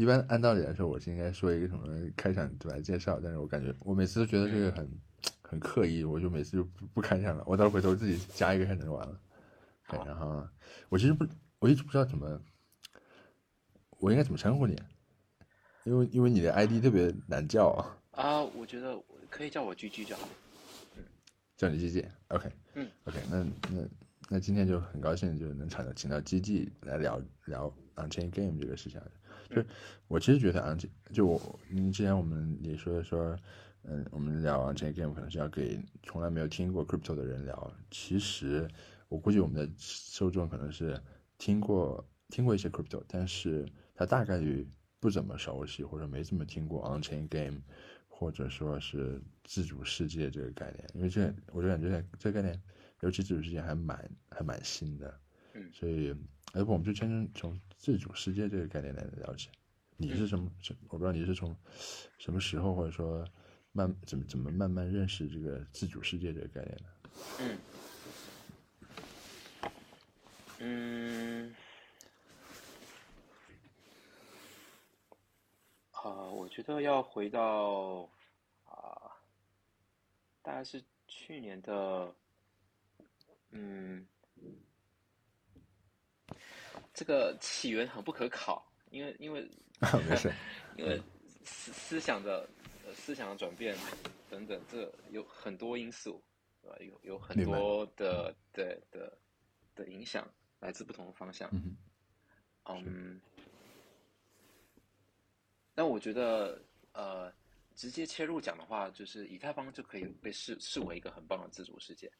[0.00, 4.90] 一般按道理来说，我是应该说一个什么开场对吧介绍，但是我感觉我每次都觉得这个很
[5.44, 9.20] 很刻意，我就每次就不不开场了，我到时候回头自己加一个开场就完了。
[9.90, 10.42] 对，然后
[10.88, 11.26] 我其实不，
[11.58, 12.40] 我一直不知道怎么，
[13.98, 14.80] 我应该怎么称呼你，
[15.84, 17.98] 因为因为你的 ID 特别难叫啊。
[18.12, 18.98] 啊，我觉得
[19.28, 20.26] 可以叫我 GG 就好。
[20.96, 21.04] 嗯，
[21.58, 22.50] 叫你 GG，OK。
[22.72, 23.88] 嗯，OK，那那
[24.30, 28.98] 那今天就很高兴，就能请到请到 GG 来聊聊 Unchain Game 这个事情。
[29.50, 29.66] 就是
[30.08, 33.38] 我其实觉得 Unchain，就我嗯之前我们也说说，
[33.82, 37.72] 嗯，我们聊 Unchain Game 可能是要给从来没有听过 Crypto 的人聊。
[37.90, 38.66] 其实
[39.08, 40.98] 我估计我们的受众可能是
[41.36, 44.66] 听过听过一些 Crypto，但是他大概率
[44.98, 47.60] 不怎么熟悉，或者没怎么听过 on chain game。
[48.22, 52.60] 或者说是自主世界这个概念，因为这我就感觉这概念，
[53.00, 55.20] 尤其自主世界还蛮还蛮新的，
[55.54, 56.14] 嗯，所以
[56.52, 59.48] 要不我们就先从自主世界这个概念来了解。
[59.96, 60.52] 你是什么？
[60.88, 61.56] 我不知道你是从
[62.18, 63.26] 什么时候，或者说
[63.72, 66.84] 慢怎么怎么慢慢认识这个自主世界这个概念的？
[67.38, 67.58] 嗯
[70.58, 71.54] 嗯。
[75.92, 78.06] 啊，我觉得要回到
[78.66, 79.16] 啊，
[80.42, 82.14] 大概是去年的，
[83.52, 84.06] 嗯，
[87.00, 89.40] 这个起源很不可考，因为因为
[90.06, 90.30] 没事，
[90.76, 91.00] 因为
[91.42, 92.46] 思思想的
[92.92, 93.74] 思想的转变
[94.28, 96.22] 等等，这有很多因素，
[96.60, 96.76] 对吧？
[96.80, 99.18] 有有很多的的的
[99.74, 101.74] 的影响，来自不同的方向，嗯
[102.66, 103.18] 嗯。
[105.74, 107.32] 但我觉得，呃，
[107.74, 112.12] 直接切入讲的话，就是以太坊就可以被视视为一个很棒的自主世界。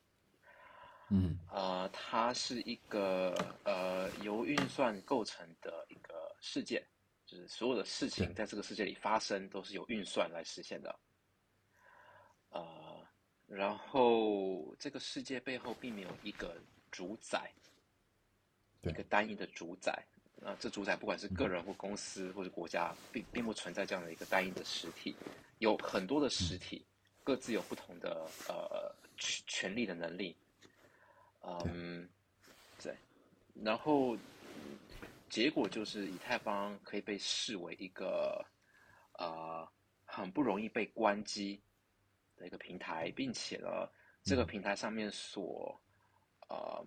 [1.10, 6.86] 嗯，呃，它是一个呃由运算构成的一个世界，
[7.26, 10.98] 就是所有的事情在这个世界里发生都是由运算来实现的。
[12.50, 13.04] 呃，
[13.46, 16.56] 然后这个世界背后并没有一个
[16.90, 17.52] 主宰，
[18.82, 20.00] 一个单一的主宰。
[20.42, 25.14] 啊，这主宰不管是个人或公司或者国家，并并不存在这样的一个单一的实体，
[25.58, 26.82] 有很多的实体，
[27.22, 30.34] 各自有不同的呃权权力的能力，
[31.42, 32.08] 嗯，
[32.82, 32.96] 对，
[33.54, 34.16] 然后
[35.28, 38.44] 结果就是以太坊可以被视为一个
[39.18, 39.68] 呃
[40.04, 41.60] 很不容易被关机
[42.36, 43.88] 的一个平台，并且呢，
[44.22, 45.80] 这个平台上面所
[46.48, 46.84] 呃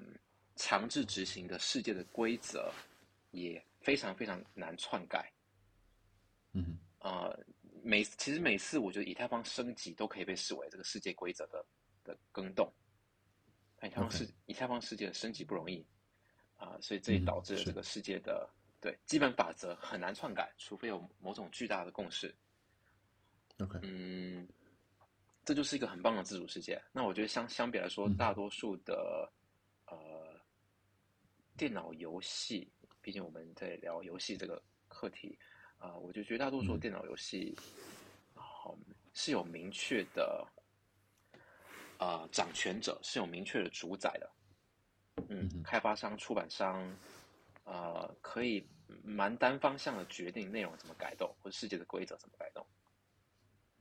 [0.56, 2.72] 强制执行的世界的规则。
[3.36, 5.34] 也非常非常难篡改，
[6.52, 7.36] 嗯，呃，
[7.82, 11.66] 每其实每次我觉得以太坊升级都可以被视为这个世界规则的
[12.04, 12.72] 的更动，
[13.88, 15.86] 以太坊世以太坊世界的升级不容易，
[16.58, 18.50] 啊，所以这也导致了这个世界的
[18.80, 22.34] 对基本法则很难篡改，除非有某种巨大的共识。
[23.60, 24.48] OK，嗯，
[25.46, 26.82] 这就是一个很棒的自主世界。
[26.92, 29.32] 那我觉得相相比来说，大多数的
[29.88, 30.40] 呃
[31.58, 32.72] 电脑游戏。
[33.02, 35.38] 毕竟我们在聊游戏这个课题，
[35.78, 37.54] 啊，我觉得绝大多数电脑游戏，
[38.34, 38.78] 好
[39.14, 40.48] 是有明确的，
[42.04, 44.30] 啊，掌权者是有明确的主宰的，
[45.30, 46.94] 嗯，开发商、出版商，
[47.64, 48.68] 呃，可以
[49.06, 52.68] 蛮单方向的决定内容怎么改动，或者世界的规则怎么改动。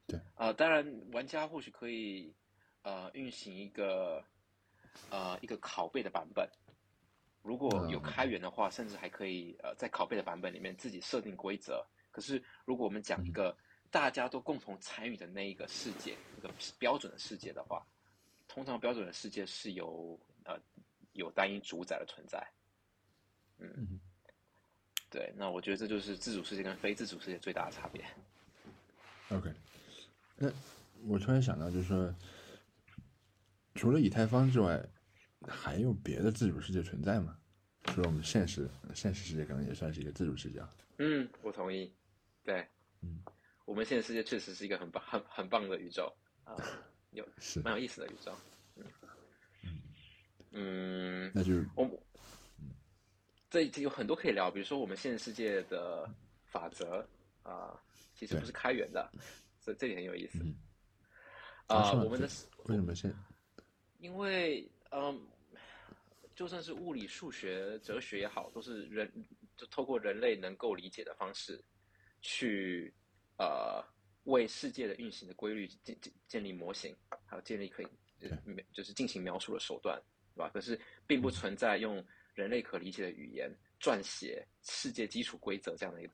[0.07, 2.33] 对，啊，当然玩家或许可以，
[2.83, 4.23] 呃，运行一个，
[5.11, 6.49] 呃，一个拷贝的版本。
[7.43, 11.85] 如果有开源的话，甚至还可以呃，在拷贝的版本里面自己设定规则。
[12.13, 13.57] 可是，如果我们讲一个
[13.91, 17.85] 大家都共同参与的那一个世界，一个标准的世界的话，
[18.53, 20.59] 通常标准的世界是由呃
[21.13, 22.47] 有单一主宰的存在。
[23.59, 23.99] 嗯，
[25.09, 28.05] 对，那我觉得这就是自主世界跟非自主世界最大的差别。
[29.31, 29.51] OK，
[30.37, 30.53] 那
[31.07, 32.15] 我突然想到，就是说，
[33.75, 34.85] 除了以太坊之外。
[35.49, 37.37] 还有别的自主世界存在吗？
[37.83, 40.63] 除了我们现实，现实世界可能也算是一个自主世界。
[40.99, 41.93] 嗯，我同意。
[42.45, 42.65] 对，
[43.01, 43.21] 嗯，
[43.65, 46.55] 我们现实世界确实是一个很棒、很很棒的宇宙啊，
[47.13, 48.35] 有是蛮有意思的宇宙。
[48.77, 48.85] 嗯
[50.51, 51.89] 嗯，那就是我
[53.49, 56.09] 这有很多可以聊，比如说我们现实世界的
[56.45, 57.07] 法则
[57.43, 57.81] 啊，
[58.15, 59.11] 其实不是开源的，
[59.61, 60.39] 这这点很有意思。
[61.67, 62.29] 啊，我们的
[62.65, 63.15] 为什么现？
[63.99, 65.29] 因为嗯。
[66.35, 69.07] 就算是物理、数学、哲学也好，都是人
[69.55, 71.63] 就透过人类能够理解的方式，
[72.23, 72.93] 去
[73.37, 73.85] 呃
[74.25, 76.95] 为世界的运行的规律建建建立模型，
[77.27, 77.89] 还有建立可以
[78.73, 80.01] 就是进行描述的手段，
[80.35, 80.51] 对吧？
[80.55, 82.05] 可是并不存在用
[82.35, 86.09] 人类可理解的语言撰写世界基础规则这样的一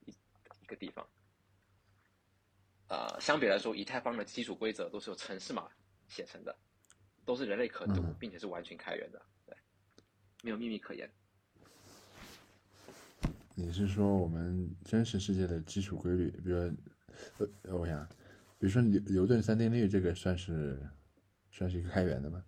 [0.67, 1.07] 个地方。
[2.89, 5.71] 呃，相比来说，以太坊的基础规则都是由城市码
[6.09, 6.59] 写成的，
[7.27, 9.55] 都是人类可读，并且是完全开源的，对，
[10.43, 11.11] 没有秘密可言。
[13.55, 16.77] 你是说我们真实世界的基础规律，比如说，
[17.63, 18.07] 呃，我想，
[18.59, 20.79] 比如说牛牛顿三定律，这个算是
[21.51, 22.45] 算是一个开源的吗？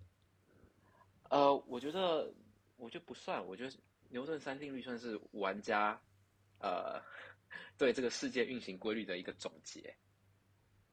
[1.31, 2.32] 呃，我觉得，
[2.76, 3.76] 我觉得不算，我觉得
[4.08, 6.00] 牛顿三定律算是玩家，
[6.58, 7.00] 呃，
[7.78, 9.94] 对这个世界运行规律的一个总结。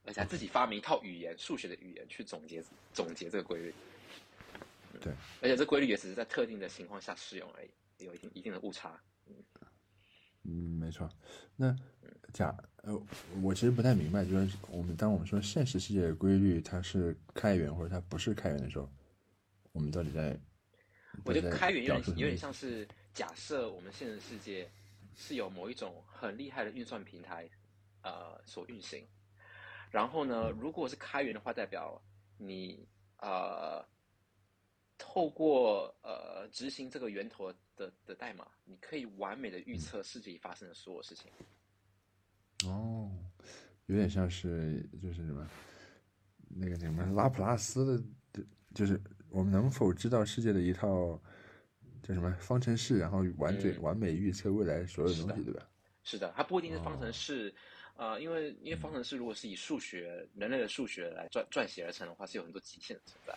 [0.05, 2.63] 而且自己发明一套语言，数学的语言去总结
[2.93, 3.73] 总结这个规律。
[5.01, 8.97] 对，而且这规律也只是在特定的情况下适用而已，有一定一定的误差。
[10.47, 11.07] 嗯，没错。
[11.55, 11.75] 那
[12.33, 12.99] 假呃，
[13.43, 18.89] 我其实不太明白，就是我们当我们说现实世界的规律它是开源或者它不是开源的时候，
[19.73, 20.39] 我们到底在？
[21.25, 24.69] 我觉得开源有点有点像是假设我们现实世界
[25.15, 27.49] 是有某一种很厉害的运算平台
[28.03, 29.05] 呃所运行。
[29.89, 32.01] 然后呢，如果是开源的话，代表
[32.37, 33.83] 你呃
[34.97, 41.31] 透过呃执行这个源头的的代码，你可以完美的预测世界里发生的所有事情。
[42.65, 43.09] 哦，
[43.85, 45.49] 有点像是就是什么
[46.49, 48.03] 那个什么拉普拉斯
[48.33, 48.43] 的，
[48.73, 51.21] 就是我们能否知道世界的一套
[52.03, 55.69] 叫什么方程式，然后完整完美预测未来所有东西，对吧？
[56.03, 57.53] 是的，它不一定是方程式。
[57.95, 63.35] 啊，因为因为方程式如果是以数学人类的数学来撰撰写而成的话，是有很多极限的存在，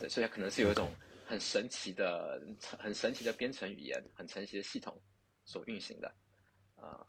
[0.00, 0.90] 对，所以它可能是有一种
[1.24, 2.40] 很神奇的、
[2.78, 5.00] 很神奇的编程语言、很神奇的系统
[5.44, 6.14] 所运行的，
[6.76, 7.06] 啊，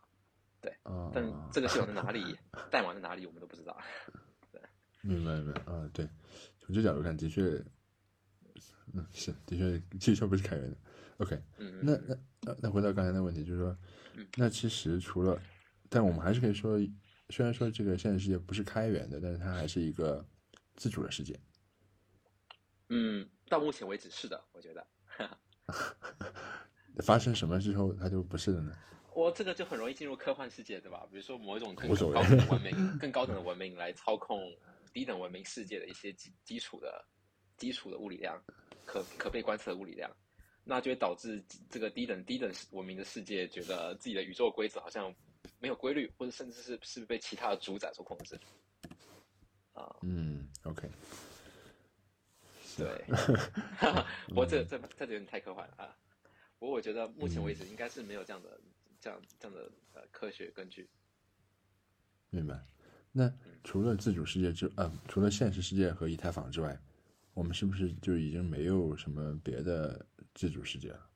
[0.62, 0.76] 对，
[1.14, 2.38] 但这个系统在哪里，
[2.72, 3.78] 代码在哪里，我们都不知道。
[4.52, 4.62] 对，
[5.02, 6.08] 明白明白啊，对，
[6.60, 7.42] 从这角度看，的确，
[8.94, 10.78] 嗯，是的确，汽车不是开源的。
[11.18, 13.78] OK，嗯，那那那那回到刚才的问题，就是说，
[14.36, 15.42] 那其实除了
[15.90, 16.78] 但我们还是可以说，
[17.30, 20.26] 虽然说这个现实世界不是开源的，但是它还是一个
[20.76, 21.40] 自主的世界。
[22.90, 24.88] 嗯，到目前为止是的，我觉得。
[27.04, 28.72] 发生什么之后它就不是了呢？
[29.14, 31.08] 我这个就很容易进入科幻世界，对吧？
[31.12, 34.40] 比如说某一种更高等的文明、更高等的文明来操控
[34.94, 37.06] 低等文明世界的一些基基础的
[37.58, 38.42] 基础的物理量，
[38.86, 40.10] 可可被观测的物理量，
[40.64, 45.14] 那就会导致这个低等低等文明的世界觉得自己的宇宙规则好像。
[45.60, 48.36] 没有规律，或者甚至是是被其他的主宰所控制。
[49.74, 50.90] 啊，嗯，OK，
[52.78, 53.06] 对，
[54.28, 55.98] 不过这这这有点太科幻了啊。
[56.60, 58.60] 不过我觉得目前为止应该是没有这样的
[59.00, 60.90] 这样这样的呃科学根据。
[62.30, 62.60] 明白。
[63.12, 63.32] 那
[63.64, 66.78] 除了自主世界之呃，除了现实世界和以太坊之外，
[67.34, 71.10] 我们是不是就已经没有什么别的自主世界了？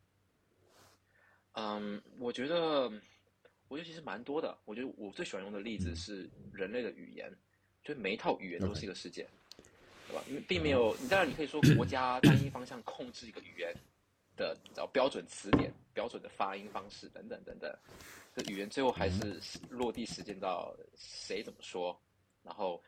[1.54, 2.92] 嗯，我觉得。
[3.72, 4.58] 我觉得其实蛮多的。
[4.66, 7.32] 我觉得我最喜欢用的例子是人类的语言，
[7.84, 9.30] 就每一套语言都是一个世界，
[10.10, 10.24] 对吧？
[10.28, 13.72] 因为并没有，你当然你可以说国家单一方向控制一个语言
[14.36, 17.72] 的找标准词典、标准的发音方式等等等等。
[18.36, 19.40] 这语言最后还是
[19.70, 21.96] 落地实践到谁怎么说，
[22.42, 22.82] 然后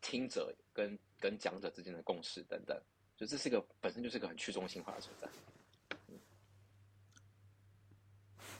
[0.00, 2.76] 听者跟跟讲者之间的共识等等。
[3.16, 5.28] 就这是一个本身就是一个很去中心化的存在。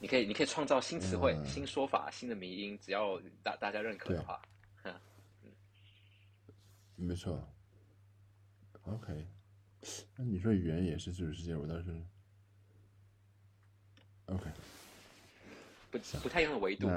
[0.01, 4.41] 你可以，你可以创造新词汇、新说法、新的迷音，只要大大家认可的话，
[4.85, 4.95] 嗯，
[6.95, 7.45] 没错。
[8.89, 9.27] OK，
[10.17, 11.91] 那你说语言也是自主世界，我倒是
[14.27, 14.51] OK，
[15.91, 16.89] 不不太一样的维度，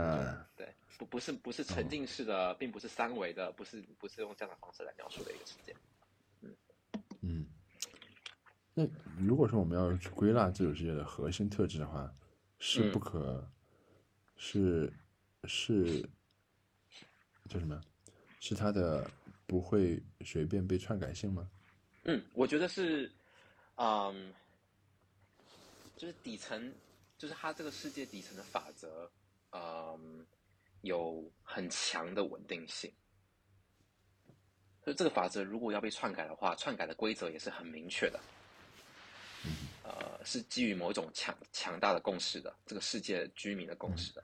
[0.55, 5.75] 对，不不是不是沉浸式的，并不是三维的，不是不是用这样的方式来描述的一个世界。
[6.41, 6.55] 嗯
[7.21, 7.45] 嗯，
[8.74, 12.13] 那如果说我们要去归纳自主世界的核心特质的话。
[12.63, 13.43] 是不可，
[14.38, 14.93] 是
[15.45, 16.07] 是
[17.50, 17.81] 叫什么？
[18.39, 19.10] 是它的
[19.48, 21.50] 不会随便被篡改性吗？
[22.03, 23.12] 嗯，我觉得是，
[23.75, 24.34] 嗯，
[25.96, 26.74] 就是底层，
[27.17, 29.10] 就是它这个世界底层的法则，
[29.51, 30.25] 嗯，
[30.81, 32.91] 有很强的稳定性。
[34.84, 38.20] 所以这个法则如果要被篡改的话，篡改的规则也是很明确的。
[39.84, 44.24] 呃，是基于某一种强强大的共识的，这个世界居民的共识的。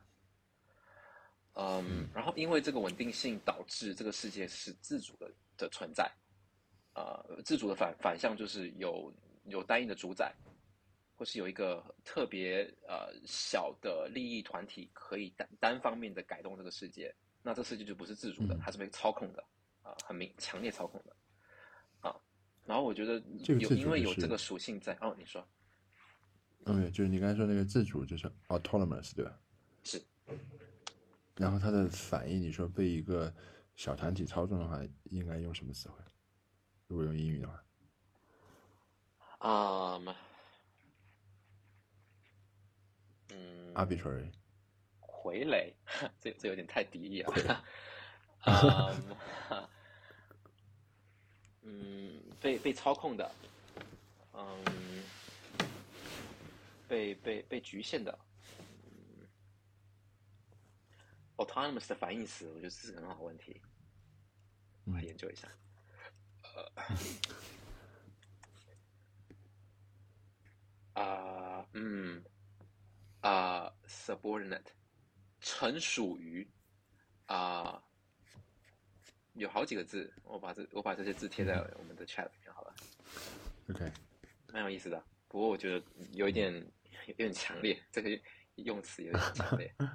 [1.53, 6.11] 嗯，然后因为这个稳定性导致这个世界是自主的的存在，
[6.97, 9.13] 呃，自主的反反向就是有
[9.45, 10.33] 有单一的主宰，
[11.15, 17.13] 或是有一个特别呃小的利益团体可以单单方面的改动这个世界，
[17.43, 19.43] 那这个世界就不是自主的，它是被操控的，
[19.83, 21.15] 啊，很明强烈操控的
[21.99, 22.19] 啊。
[22.65, 23.21] 然后我觉得
[23.59, 25.47] 有因为有这个属性在哦，你说
[26.65, 29.39] ，OK，就是你刚才说那个自主就是 autonomous 对吧？
[29.83, 30.01] 是，
[31.35, 33.31] 然后它的反应，你说被一个
[33.75, 36.03] 小团体操纵的话，应该用什么词汇？
[36.87, 37.63] 如果用英语的话，
[39.39, 39.99] 啊，
[43.29, 44.31] 嗯，arbitrary，
[45.01, 45.73] 傀儡，
[46.19, 47.63] 这这有点太敌意了。
[48.41, 48.95] 啊，
[51.63, 53.29] 嗯，被被操控的，
[54.33, 55.03] 嗯，
[56.87, 58.17] 被被被局限的。
[61.35, 63.61] autonomous 的反义词，我觉得这是个很好的问题，
[64.85, 65.47] 我来研究一下。
[65.47, 65.66] 呃，
[70.93, 72.23] 啊，嗯，
[73.21, 74.65] 啊，subordinate，
[75.39, 76.47] 臣属于，
[77.27, 77.83] 啊，
[79.33, 82.73] 有好几个字，我把这我把这些字贴在我们的 chat 里面好了。
[83.69, 83.91] OK，
[84.51, 85.79] 蛮有意思的，不过我觉得
[86.13, 86.51] 有一点
[87.05, 88.19] 有点强烈，这个
[88.55, 89.71] 用词有点强烈。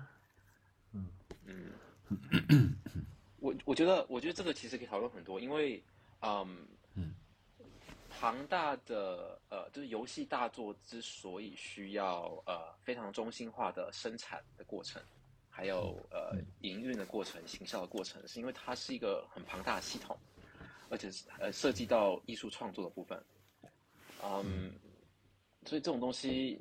[1.47, 1.73] 嗯，
[3.39, 5.83] 我我觉得，我觉得这个其实可以讨论很多，因为，
[6.23, 7.15] 嗯，
[8.09, 15.03] 庞大的呃，就是游戏大作之所以需要呃非常中心化的生产的过程，
[15.51, 20.17] 还有呃营运的过程、行销的过程，是因为它是一个很庞大的系统，
[20.89, 23.25] 而且是呃涉及到艺术创作的部分，
[24.23, 24.73] 嗯，
[25.67, 26.61] 所以这种东西，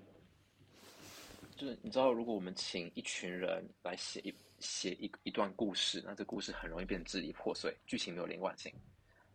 [1.55, 4.33] 就是你知道，如果我们请一群人来写一。
[4.61, 8.71] 写一一段故事，那这故事很容易变得支离破碎，剧情没有连贯性。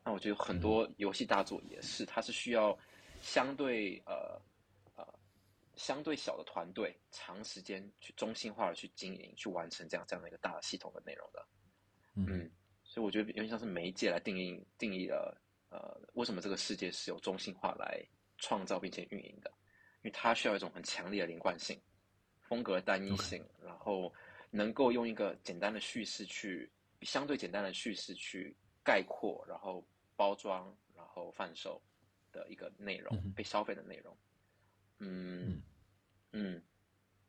[0.07, 2.79] 那我觉得很多游戏大作也是，它是需要
[3.21, 4.41] 相对呃
[4.95, 5.05] 呃
[5.75, 11.47] 相对小的团队，长时间去中心化的去经营，去完成这样这样的一个大的系统的内容的。
[12.15, 12.49] 嗯，
[12.85, 15.37] 所以我觉得有点像是媒介来定义定义了
[15.71, 18.01] 呃为什么这个世界是由中心化来
[18.39, 19.51] 创造并且运营的，
[20.03, 21.77] 因为它需要一种很强烈的连贯性，
[22.41, 24.15] 风格单一性，然后。
[24.49, 26.71] 能够用一个简单的叙事去，
[27.03, 29.85] 相对简单的叙事去概括，然后
[30.17, 31.81] 包装，然后贩售
[32.33, 34.17] 的一个内容，被消费的内容。
[34.99, 35.63] 嗯
[36.33, 36.63] 嗯，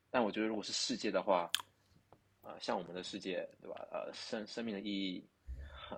[0.10, 1.52] 但我觉得如果是世界的话，
[2.42, 3.88] 啊，像我们的世界，对吧？
[3.92, 5.24] 呃，生生命的意义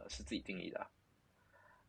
[0.09, 0.87] 是自己定义的。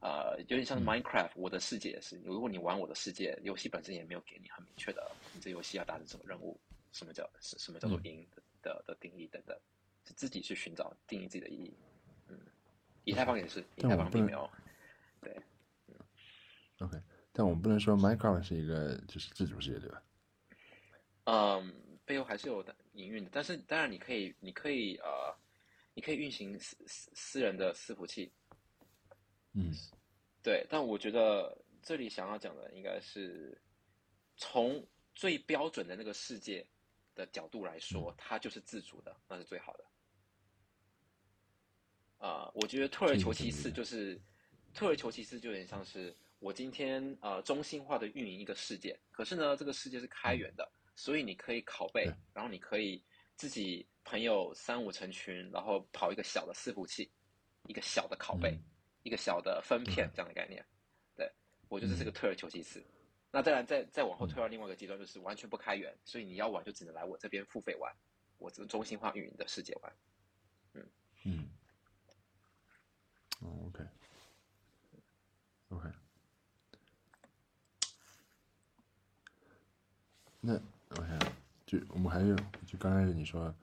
[0.00, 2.16] 呃，有点像 Minecraft，我的世界也是。
[2.25, 6.59] 如果你玩我的世界，游戏本身也没有给你很明确的，你这游戏要达成什么任务，
[6.92, 8.26] 什么叫什什么叫做赢。
[8.62, 9.59] 的的定义等等，
[10.04, 11.75] 是自己去寻找定义自己的意义。
[12.28, 12.38] 嗯，
[13.04, 14.50] 以太坊也是，以太坊并没有。
[15.21, 15.43] 对，
[15.87, 15.95] 嗯
[16.79, 17.00] ，OK，
[17.33, 20.03] 但我们不能说 Minecraft 是一个就是自主世界，对吧？
[21.25, 25.37] 嗯，背后还是有的营运的，但是当然你可以，你可以呃，
[25.95, 28.33] 你可以运行私私私人的伺服器。
[29.53, 29.73] 嗯，
[30.43, 33.61] 对，但我觉得这里想要讲的应该是
[34.37, 36.67] 从最标准的那个世界。
[37.12, 39.85] 的角度来说，它就是自主的，那是最好的。
[42.19, 44.19] 啊，我觉得退而求其次，就是
[44.75, 53.03] 退而求其次，就有点像是我今天呃中心化的运营一个世界，可是呢，这个世界是开源的，所以你可以拷贝，然后你可以
[53.37, 57.11] 自己朋友三五成群，然后跑一个小的伺服器，
[57.67, 58.59] 一个小的拷贝，
[59.03, 60.65] 一个小的分片这样的概念。
[61.17, 61.31] 对
[61.69, 62.83] 我觉得这是个退而求其次。
[63.33, 67.95] 那当然，再再往后推到另外一个阶段，就是完全不开源，所以你要玩就只能来我这边付费玩，
[68.39, 69.97] 我这个中心化运营的世界玩。
[70.75, 70.87] 嗯
[71.25, 71.49] 嗯。
[73.41, 74.00] 哦，OK，OK。
[80.40, 80.54] 那
[80.90, 81.18] 我想
[81.66, 82.35] 就我们还是
[82.66, 83.54] 就刚开始你说，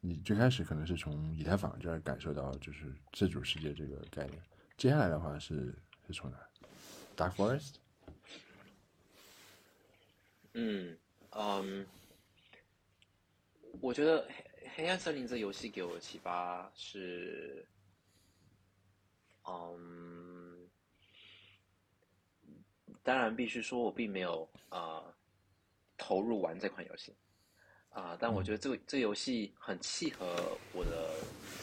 [0.00, 4.42] 你最开始可能是从以太坊这儿感受到就是自主世界这个概念，
[4.76, 5.74] 接下来的话是
[6.06, 6.38] 是从哪
[7.16, 7.76] ？Dark Forest。
[10.54, 10.96] 嗯
[11.30, 11.86] 嗯，
[13.80, 17.66] 我觉得《黑黑暗森林》这游戏给我的启发是，
[19.46, 20.68] 嗯，
[23.02, 25.02] 当然必须说我并没有啊
[25.98, 27.14] 投入玩这款游戏
[27.90, 31.10] 啊，但我觉得这个这游戏很契合我的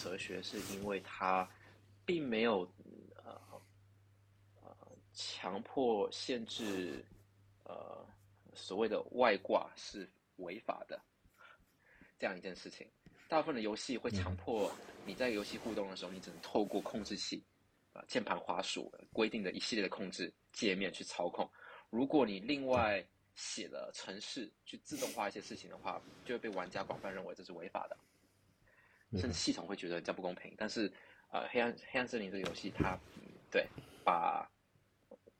[0.04, 1.50] 哲学，是因为它
[2.06, 2.70] 并没有
[3.24, 3.42] 呃
[4.62, 4.78] 呃
[5.14, 7.04] 强迫限制
[7.64, 8.06] 呃。
[8.58, 10.98] 所谓的外挂是违法的，
[12.18, 12.90] 这样一件事情。
[13.28, 14.72] 大部分的游戏会强迫
[15.06, 17.44] 你在游戏互动的时候，你只能透过控制器、
[17.92, 21.52] 啊键盘、滑鼠规定的一系列的控制界面去操控。
[21.90, 27.98] 如果你另外写了程式去自动化一些事情的话，就会被玩家广泛认为这是违法的，
[29.20, 30.54] 甚至系统会觉得这样不公平。
[30.58, 30.92] 但是，
[31.32, 32.98] 呃，黑暗黑暗森林这个游戏，它
[33.52, 33.68] 对
[34.04, 34.50] 把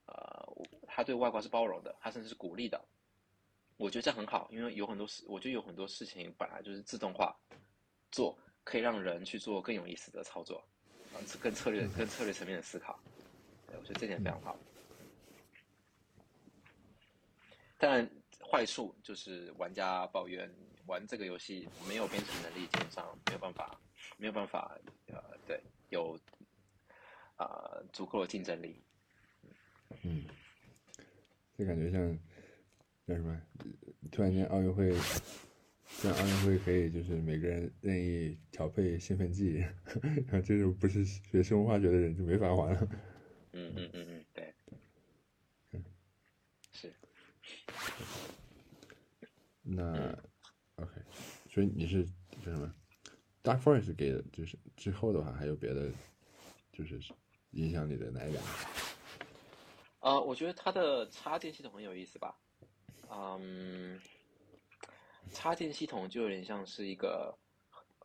[0.06, 0.46] 呃，
[0.86, 2.80] 它对外挂是包容的，它甚至是鼓励的。
[3.78, 7.34] 我觉得这很好，因为有很多事，我觉得有很多事情本来就是自动化
[8.10, 10.62] 做，可以让人去做更有意思的操作，
[11.12, 12.98] 啊，更策略、更策略层面的思考。
[13.68, 14.56] 我觉得这点非常好。
[17.78, 20.50] 当然，坏处就是玩家抱怨
[20.86, 23.78] 玩这个游戏没有编程能力，基本上没有办法，
[24.16, 24.78] 没有办法，
[25.08, 26.18] 呃，对，有
[27.36, 28.82] 啊足够的竞争力。
[30.02, 30.24] 嗯，
[31.58, 32.18] 就感觉像
[33.06, 33.40] 叫什么？
[34.10, 34.92] 突然间奥运会，
[35.86, 39.58] 像奥运会可以就是每个人任意调配兴奋剂，
[40.26, 42.88] 然后这种不是学生物化学的人就没法玩了。
[43.52, 44.54] 嗯嗯嗯嗯，对，
[45.72, 45.84] 嗯
[46.72, 46.92] 是。
[49.62, 50.16] 那
[50.76, 50.92] OK，
[51.50, 52.72] 所以你是叫什么
[53.42, 55.90] ？Dark Forest 给的，就是之后的话还有别的，
[56.72, 57.00] 就是
[57.50, 58.50] 影响你的哪一两个？
[60.00, 62.38] 呃，我觉得它的插件系统很有意思吧。
[63.10, 64.00] 嗯，
[65.32, 67.36] 插件系统就有点像是一个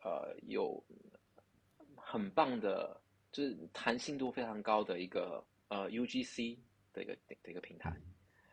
[0.04, 0.84] 呃有
[1.96, 3.00] 很棒的，
[3.32, 6.58] 就是弹性度非常高的一个呃 UGC
[6.92, 7.96] 的一个的一个平台。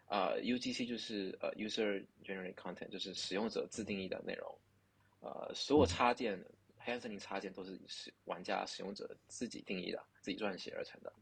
[0.09, 4.59] 呃，UGC 就是呃 User Generated Content，就是使用者自定义的内容。
[5.21, 6.43] 呃，所有插件，
[6.79, 11.13] 黑暗森林插件都是使玩家使用者自己定义的，自己撰写而成的。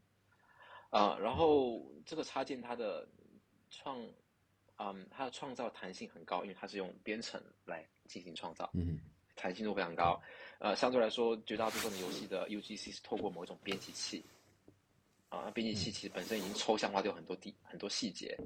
[0.89, 3.05] 啊，然后这个插件它的
[3.69, 3.99] 创，
[4.77, 9.01] 嗯，它的创造弹性很高，因为它是用编程来进行创造，嗯，
[9.35, 10.21] 弹性度非常高。
[10.59, 14.23] 呃，相对来说，绝大部分的游戏的 UGC 是透过某一种编辑器，
[15.27, 18.37] 啊，编辑器其实本身已经抽象化掉很多地很多细节。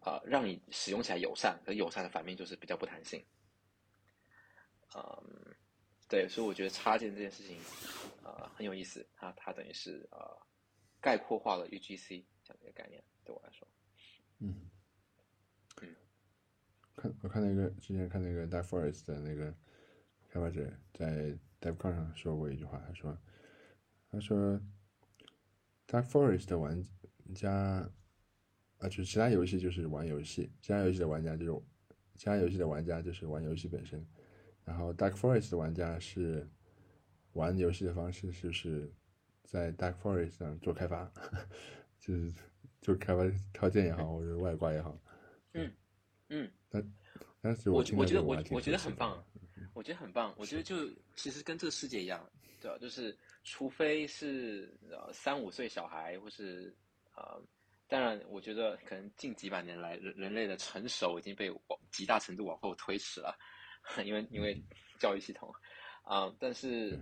[0.00, 3.22] 啊，让你使用起来友善，可友善的反面就是比较不弹性。
[4.96, 5.54] 嗯，
[6.08, 7.60] 对，所以我觉得插件这件事情，
[8.24, 9.06] 呃，很有意思。
[9.14, 10.18] 它它等于是呃
[11.00, 13.68] 概括化了 UGC 这样的一个概念，对我来说。
[14.38, 14.70] 嗯。
[15.82, 15.94] 嗯。
[16.96, 19.54] 看我看那个之前看那个 Dark Forest 的那个
[20.30, 23.16] 开发者在 DevCon 上说过一句话，他说
[24.10, 24.60] ：“他说
[25.86, 26.82] Dark Forest 的玩
[27.34, 27.86] 家。”
[28.80, 31.62] 啊，就是其他游戏就是玩游戏，其他游戏的玩家就是，
[32.16, 34.04] 其他游戏的玩家就是玩游戏本身，
[34.64, 36.48] 然后 Dark Forest 的玩家是
[37.34, 38.90] 玩游戏的方式就是
[39.44, 41.12] 在 Dark Forest 上做开发，
[42.00, 42.32] 就是
[42.80, 44.98] 就开发套件也好或者外挂也好。
[45.52, 45.70] 嗯
[46.28, 46.50] 嗯。
[46.70, 46.92] 但
[47.42, 49.22] 但是我我觉得我我觉得很棒，
[49.74, 52.26] 我觉得很棒，我觉得就其实跟这个世界一样，
[52.62, 52.78] 对吧？
[52.78, 53.14] 就是
[53.44, 56.74] 除非是呃三五岁小孩或是
[57.14, 57.42] 呃。
[57.90, 63.36] 当然，我觉得可能近几百年来，人人类的成熟已经被往极大程度往后推迟了，
[64.06, 64.62] 因为因为
[65.00, 65.52] 教育系统
[66.04, 66.32] 啊。
[66.38, 66.96] 但是，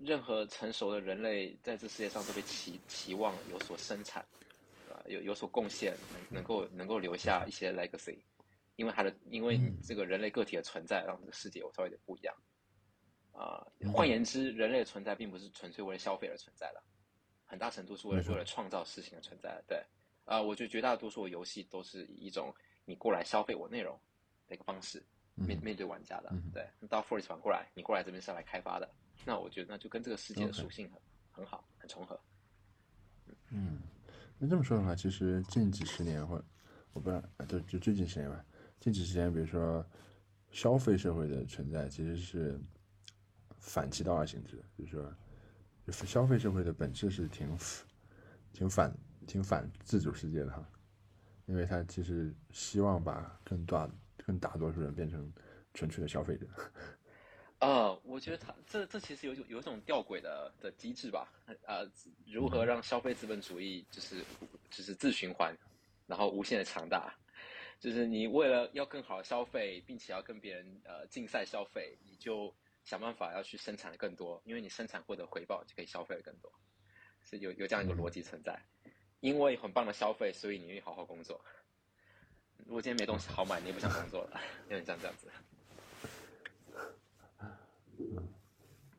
[0.00, 4.20] 任何成熟的人类在这世界上都被期期望有所生产，
[4.90, 8.18] 啊，有有所贡献，能能够能够留下一些 legacy，
[8.74, 12.34] 因为他的因为这个人类个体的存在，让这个世界有稍微有点不一样。
[13.30, 16.82] 啊，换言之，人类的存在并不是纯粹为了消费而存在的，
[17.44, 19.80] 很大程度是为了为了创造事情而存在的，对。
[20.24, 22.54] 啊，我觉得绝大多数游戏都是以一种
[22.84, 23.98] 你过来消费我内容
[24.46, 25.04] 的一个方式
[25.34, 26.32] 面面对玩家的。
[26.52, 28.88] 对，到 Forest 反过来，你过来这边是来开发的，
[29.24, 31.00] 那我觉得那就跟这个世界的属性很
[31.32, 32.18] 很好，很重合。
[33.50, 33.80] 嗯，
[34.38, 36.42] 那这么说的话，其实近几十年或
[36.92, 38.44] 我不知道，就就最近十年吧，
[38.78, 39.84] 近几十年，比如说
[40.50, 42.60] 消费社会的存在，其实是
[43.58, 45.14] 反其道而行之的，就是说，
[45.86, 47.58] 就是消费社会的本质是挺
[48.52, 48.92] 挺反。
[49.30, 50.68] 挺反自主世界的哈，
[51.46, 53.88] 因为他其实希望把更大、
[54.26, 55.32] 更大多数人变成
[55.72, 56.48] 纯粹的消费者。
[57.60, 61.32] 呃， 我觉得他这这其实有有一种吊诡的的机制吧？
[61.64, 61.88] 呃，
[62.26, 64.24] 如何让消费资本主义就是
[64.68, 65.56] 就是自循环，
[66.08, 67.14] 然后无限的强大？
[67.78, 76.52] 就是你为了要更好的消费，并且要跟别人呃竞赛消费，你就想办法要去生产的更多，因为你生产获得回报，就可以消费的更多，
[77.22, 78.60] 是有有这样一个逻辑存在。
[79.20, 81.40] 因为很棒的消费，所以你愿意好好工作。
[82.66, 85.26] 如果今天没东西好买，你也不想工作了， 有点像这样子。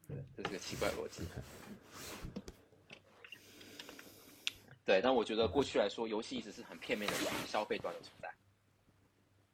[0.08, 1.24] 对，这是个奇怪逻辑。
[4.86, 8.30] 对，但我觉得过去来说，游戏一直是很片面的消费端的存在。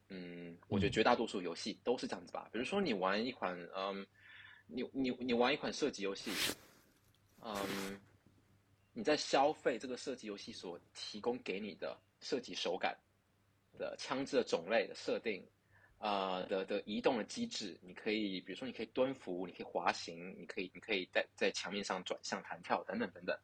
[0.10, 2.50] 嗯，我觉得绝大多数游戏都是这样子吧。
[2.52, 4.08] 比如说，你玩一款，嗯，
[4.68, 6.32] 你你你玩一款射击游戏，
[7.42, 8.02] 嗯。
[8.98, 12.98] 你在消费这个射击游戏所提供给你的射击手感
[13.78, 15.48] 的枪支的种类的设定，
[16.00, 23.38] 啊的的移动的机制，你可以比如说你可以蹲伏，你可以滑行，你可以你可以在在墙面上转向弹跳等等等等，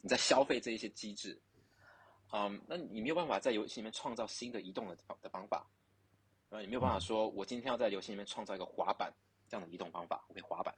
[0.00, 1.36] 你在消费这一些机制，
[2.30, 5.68] 嗯，那你没有办法在游戏里面创造新的移动的的方法，
[6.50, 9.12] 啊，你没有办法说我今天要在游戏里面创造一个滑板
[9.48, 10.72] 这样的移动方法，我可以滑板。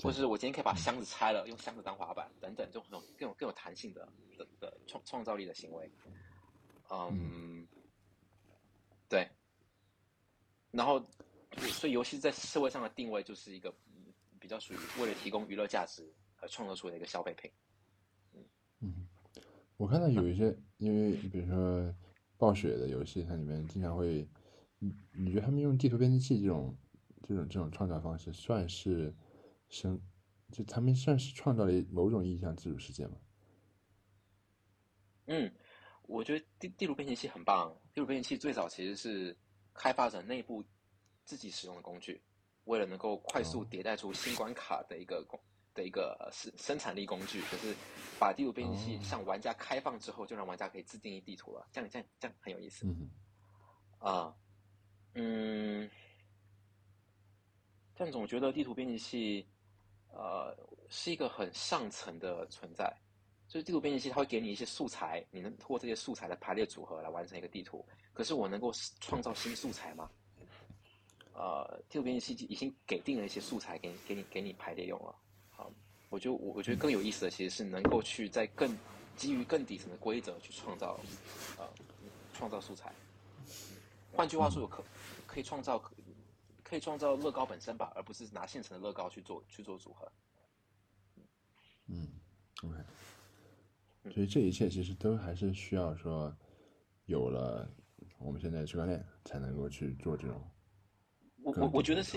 [0.00, 5.90] 或是我今天可以把箱子拆了，用箱子当滑板等等，这种更有更有弹性的的的创创造力的行为。
[6.90, 7.66] 嗯，
[9.08, 9.28] 对。
[10.70, 11.04] 然后，
[11.56, 13.72] 所以游戏在社会上的定位就是一个
[14.40, 17.50] 比较属于为了提供娱乐价值而创造出的一个消费品。
[18.80, 19.06] 嗯，
[19.76, 21.94] 我看到有一些，因为比如说
[22.36, 24.26] 暴雪的游戏，它里面经常会，
[24.78, 26.76] 你你觉得他们用地图编辑器这种
[27.22, 29.14] 这种这种创造方式，算是
[29.72, 30.00] 生，
[30.52, 33.16] 就他们算是创造了某种意义上自主世界吗？
[35.26, 35.52] 嗯，
[36.02, 37.76] 我觉得地地图编辑器很棒。
[37.92, 39.36] 地图编辑器最早其实是。
[39.74, 40.62] 开发者内部
[41.24, 42.22] 自己使用的工具，
[42.64, 45.40] 为了能够快速迭代出新关卡的一个工
[45.72, 47.74] 的一个生生产力工具，就是
[48.20, 51.66] 把地图编辑器向玩家开放之后，就让玩家可以自定义地图了。
[51.72, 52.86] 这样这样这样很有意思。
[53.98, 54.36] 啊，
[55.14, 55.88] 嗯，
[57.94, 59.48] 但总觉得地图编辑器
[60.12, 60.56] 呃
[60.88, 62.94] 是一个很上层的存在。
[63.48, 67.84] 就是地图编辑器，它会给你一些素材，你能通过这些素材的排列组合来完成一个地图。
[68.14, 70.08] 可是我能够创造新素材吗？
[71.34, 75.14] 呃，地图编辑器已经给定了一些素材给你，给你，给你排列用了。
[75.50, 75.70] 好，
[76.08, 78.74] 我就我我觉得更有意思的其实是能够去在更
[79.16, 80.98] 基于更底层的规则去创造，
[81.58, 81.68] 呃，
[82.32, 82.90] 创造素材。
[84.14, 84.82] 换句话说，可
[85.26, 85.78] 可以创造
[86.72, 90.10] 可可以创造乐高本身吧，而不是拿现成的乐高去做去做组合。
[91.86, 92.08] 嗯
[92.62, 92.82] ，OK。
[94.10, 96.34] 所以这一切其实都还是需要说，
[97.04, 97.70] 有了
[98.18, 100.42] 我们现在区块链才能够去做这种。
[101.42, 102.16] 我我我觉得是，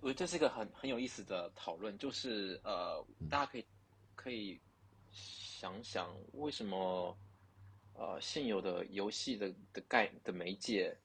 [0.00, 3.66] 我觉得这是一个很很有意思的讨论，就是呃，大家可以
[4.14, 4.60] 可以
[5.10, 7.18] 想想为什么
[7.94, 10.96] 呃现有的游戏的的概的媒介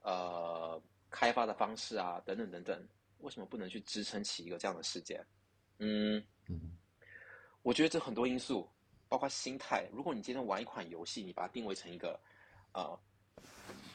[0.00, 5.24] 呃开发的方式啊等等等等，为什么不能去支撑起一个这样的世界？
[5.78, 6.76] 嗯嗯，
[7.62, 8.68] 我觉得这很多因素。
[9.10, 12.20] 包括心态，如果你今天玩一款游戏，你把它定位成一个，
[12.74, 13.00] 呃，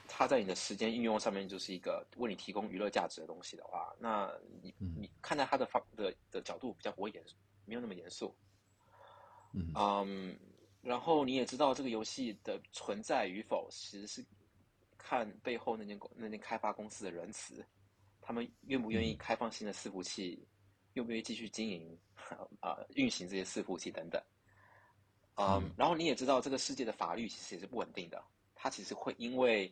[0.08, 7.24] 它在你的时间应用上面就是一个为你提供娱乐价值的东西的话，那你你看待它的方的的角度比较不会严，
[7.66, 8.36] 没有那么严肃。
[9.54, 10.36] 嗯，
[10.82, 14.26] 然后你也知道这个游戏的存在与否，其实是
[15.04, 17.64] 看背后那间公那间开发公司的仁慈，
[18.22, 20.48] 他们愿不愿意开放新的伺服器，
[20.94, 22.00] 愿不愿意继续经营
[22.62, 24.24] 啊运行这些伺服器等等。
[25.36, 28.24] 嗯，然后你也知道，这个世界的法律其实也是不稳定的，
[28.56, 29.70] 它其实会因为，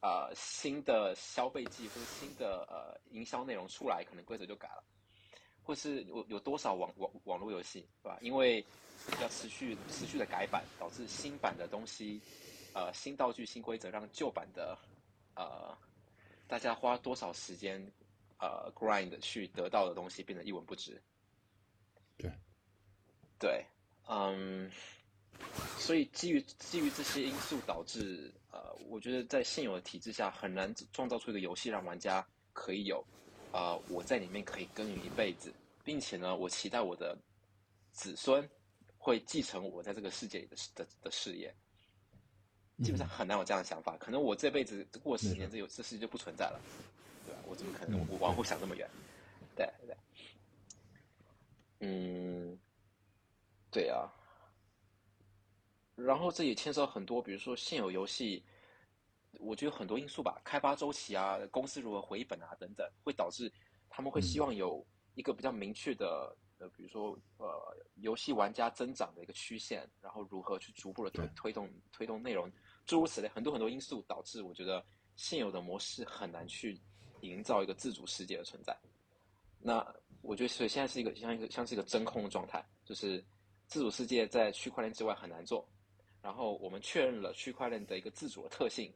[0.00, 4.84] 呃，新的消费季或者新的呃营销内容出来，可能规则就改了，
[5.62, 8.16] 或是有有多少网网网络游戏，对吧？
[8.22, 8.64] 因为
[9.20, 12.20] 要持续持续的改版，导致新版的东西，
[12.74, 14.76] 呃，新道具、新规则，让旧版的，
[15.34, 15.76] 呃，
[16.46, 17.80] 大家花多少时间，
[18.38, 21.00] 呃，grind 去得到的东西变得一文不值。
[22.16, 22.30] 对，
[23.38, 23.66] 对。
[24.08, 24.70] 嗯，
[25.78, 33.02] 所以基于基于这些因素导致，呃，我觉得在现有的体制下很难创造出一个游戏让玩家可以有，
[33.52, 35.54] 啊，我在里面可以耕耘一辈子，
[35.84, 37.16] 并且呢，我期待我的
[37.92, 38.46] 子孙
[38.98, 41.54] 会继承我在这个世界里的的的事业，
[42.82, 43.96] 基本上很难有这样的想法。
[43.98, 46.60] 可能我这辈子过十年，这有这世界就不存在了，
[47.26, 47.40] 对吧？
[47.46, 48.88] 我怎么可能我往后想这么远？
[49.56, 49.96] 对对，
[51.80, 52.58] 嗯。
[53.70, 54.12] 对啊，
[55.94, 58.44] 然后这也牵涉很多，比如说现有游戏，
[59.38, 63.50] 我觉得很多因素吧，开发周期啊，公司如何回本啊等等，会导致
[63.88, 67.48] 他们会希望有一个比较明确的，呃，比如说呃，
[67.94, 72.52] 游戏玩家增长的一个曲线，然后如何去逐步的推推动推动内容，
[72.86, 74.84] 诸如此类，很多很多因素导致，我觉得
[75.16, 76.80] 现有的模式很难去
[77.20, 78.76] 营造一个自主世界的存在。
[79.58, 79.78] 那
[80.20, 83.24] 我觉得，所以现在是一个像一个像是一个真空的状态，就是。
[83.68, 85.66] 自主世界在区块链之外很难做，
[86.20, 88.92] 然后我们确认了区块链的一个自主的特性，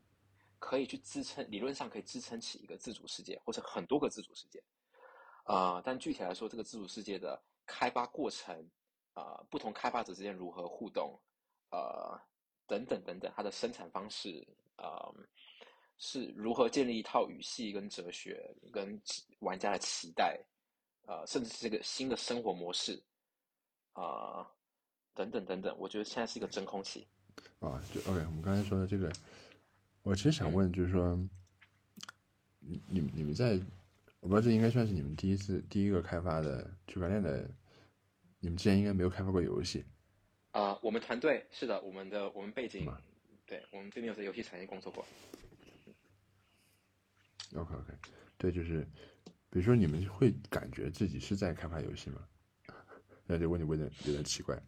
[0.58, 4.62] 可以去支撑，理论上可以支撑起一个自主世界或者很多个自主世界，
[5.44, 8.68] 啊，但具体来说，这个自主世界的开发过程，
[9.14, 11.18] 啊，不同开发者之间如何互动，
[11.70, 12.20] 呃，
[12.66, 15.10] 等等等等，它的生产方式，啊，
[15.98, 19.00] 是如何建立一套语系跟哲学跟
[19.40, 20.38] 玩家的期待，
[21.06, 23.02] 呃，甚至是一个新的生活模式，
[23.92, 24.50] 啊。
[25.14, 27.06] 等等等等，我觉得现在是一个真空期。
[27.58, 28.20] 啊，就 OK。
[28.26, 29.10] 我们刚才说的这个，
[30.02, 31.18] 我其实想问，就是说，
[32.58, 33.58] 你、你、你们在，
[34.20, 37.50] 我不知道这应该算是你们第一次、第一个开发的区块链的，
[38.40, 39.82] 你们之前应该没有开发过游戏。
[40.56, 42.90] 啊，我们团队是的，我们的我们背景，
[43.44, 45.04] 对我们并没有在游戏产业工作过。
[47.54, 47.92] OK OK，
[48.38, 48.80] 对，就是，
[49.50, 52.26] 比如说你们会感觉自己是在开发游戏吗？
[53.26, 54.58] 那这问题问的有点奇怪。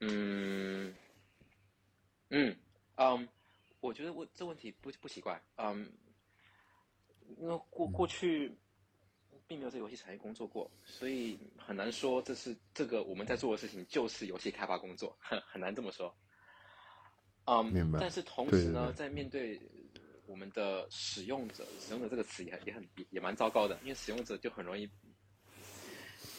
[0.00, 0.92] 嗯
[2.30, 2.56] 嗯
[2.96, 3.28] 嗯，
[3.78, 5.40] 我觉得问这问题不不奇怪。
[5.58, 5.88] 嗯，
[7.38, 8.52] 因为过过去
[9.46, 16.14] 并没有在游戏产业工作过，所以很难说这是这个我们在做的事情就是游戏开发工作，很 很难这么说。
[17.44, 17.98] 嗯，明白。
[18.00, 19.60] 但是同时呢，在面对
[20.26, 24.88] 我们的使用者，使用者这个词也很也很也也蛮糟糕的，因为使用者就很容易。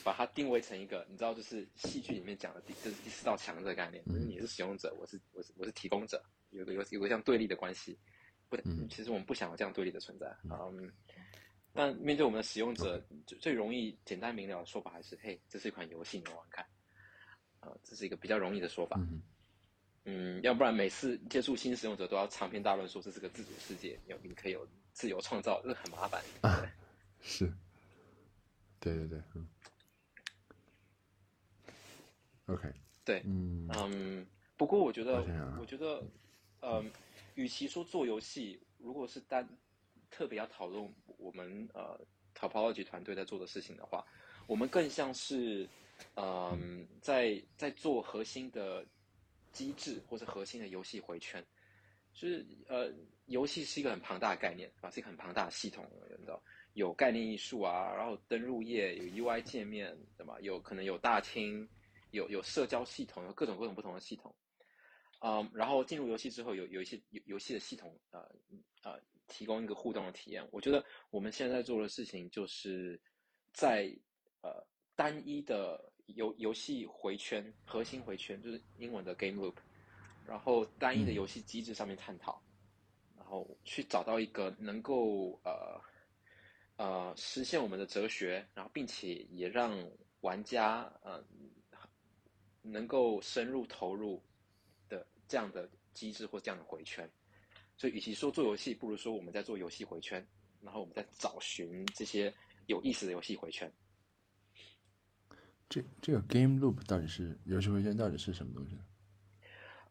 [0.04, 8.00] 把它定位成一个，你知道，就是戏剧里面讲的第，就是第四道墙这个概念，就是你是使用者，我是我是我是提供者，有个有有个这样对立的关系，
[8.48, 8.56] 不，
[8.89, 10.89] 其实我们不想有这样对立的存在，嗯，
[11.78, 16.66] 但面对我们的使用者，最最容易简单明了的说法还是，嘿，这是一款游戏，你玩玩看，
[17.60, 19.00] 啊，这是一个比较容易的说法，
[20.06, 26.68] 嗯，要不然每次接触新使用者都要长篇大论说这是个自主世界，有你可以有自由创造，这很麻烦，对，
[27.22, 27.54] 是，
[28.80, 29.48] 对对对，嗯。
[32.48, 32.74] OK，
[33.06, 35.22] 对，嗯嗯，不过我觉得，
[35.60, 36.04] 我觉得，
[36.62, 36.90] 嗯，
[37.36, 39.48] 与其说做游戏，如果是单
[40.10, 42.00] 特别要讨论我们呃
[42.36, 44.06] Topology 团队在做的事情的话，
[44.48, 45.67] 我们更像是，
[46.15, 48.86] 嗯，在在做核心的
[49.52, 51.43] 机制或者核心的游戏回圈，
[52.13, 52.91] 就是呃，
[53.26, 56.41] 游戏是一个很庞大的概念啊，是一个很庞大的系统，你知道，
[56.74, 60.38] 有概念艺术啊，然后登录页有 UI 界面，对吧？
[60.41, 61.67] 有可能有大厅。
[62.12, 64.34] 有有社交系统，有各种各种不同的系统，
[65.20, 68.22] 嗯，然后进入游戏之后，有有一些游游戏的系统，呃
[68.82, 70.48] 呃，提供一个互动的体验。
[70.52, 73.00] 我觉得我们现在做的事情，就是
[73.54, 73.94] 在
[74.42, 79.56] 呃单一的游游戏回圈，核心回圈，就是英文的 game loop，
[80.26, 82.42] 然后单一的游戏机制上面探讨，
[83.16, 85.82] 然后去找到一个能够呃
[86.78, 89.78] 呃实现我们的哲学，然后并且也让
[90.22, 91.24] 玩家嗯。
[92.70, 94.22] 能够深入投入
[94.90, 97.10] 的这样的机制或这样的回圈，
[97.78, 100.26] 所以与其说做游戏，不如说我们在做游戏回圈，
[100.62, 102.34] 然后我们在找寻这些
[102.66, 103.72] 有意思的游戏回圈。
[105.70, 108.78] 这这个 game loop 到底是游戏回圈到底是什么东西？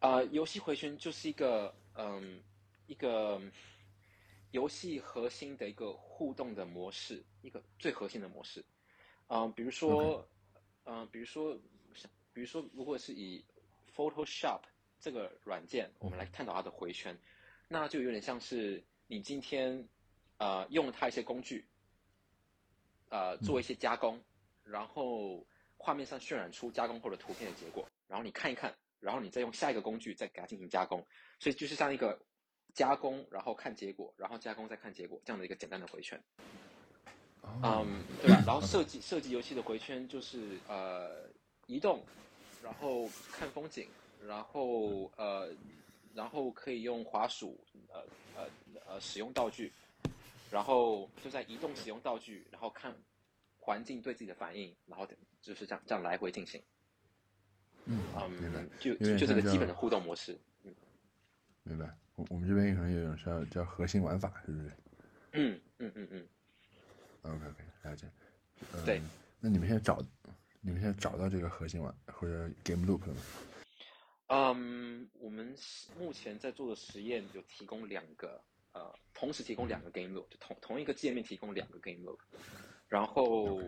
[0.01, 2.43] 啊，游戏回圈就是一个嗯
[2.87, 3.41] 一个
[4.51, 8.65] 游戏核心的一个互动的模式，一个最核心的模式。
[9.27, 10.29] 啊，比如说，
[10.85, 11.59] 嗯，比如说。
[12.33, 13.43] 比如说，如果是以
[13.95, 14.61] Photoshop
[15.01, 17.19] 这个软件，我们来探讨它的回圈，
[17.69, 19.87] 那就有点像是你今天
[20.39, 21.67] 呃用了它一些工具，
[23.09, 24.23] 呃做一些加工，
[24.65, 31.05] 然后画面上渲染出加工后的图片的结果，然后你看一看，然后你再用下一个工具再给它进行加工，
[31.39, 32.21] 所以就是像一个
[32.75, 36.23] 加工，然后看结果，然后加工再看结果这样的一个简单的回圈。
[37.63, 38.43] 嗯，对吧？
[38.47, 41.29] 然后设计设计游戏的回圈就是呃
[41.67, 42.03] 移动。
[42.63, 43.87] 然后看风景，
[44.27, 45.55] 然后呃，
[46.17, 48.03] 然后可以用滑鼠，呃
[48.35, 48.49] 呃
[48.87, 49.71] 呃使用道具，
[50.51, 52.91] 然后就在移动使用道具，然后看
[53.59, 55.07] 环境对自己的反应，然后
[55.43, 56.63] 就是这样这样来回进行。
[57.85, 58.01] 嗯，
[58.41, 58.65] 明白。
[58.81, 60.37] 就就这个基本的互动模式。
[60.65, 60.75] 嗯，
[61.63, 61.95] 明白。
[62.15, 64.73] 我我们这边可能有一种叫叫核心玩法，是不是？
[65.33, 66.27] 嗯嗯嗯嗯。
[67.23, 68.07] OK OK，了解。
[68.87, 69.03] 对。
[69.39, 70.03] 那你们现在找？
[70.63, 73.21] 你们现在找到这个核心玩或者 game loop 了吗？
[74.29, 75.55] 嗯，我们
[75.99, 82.19] 目前在做的实验有提供两个，呃，同时提供两个 game loop，就同同一个界面提供两个 game loop，
[82.89, 83.61] 然后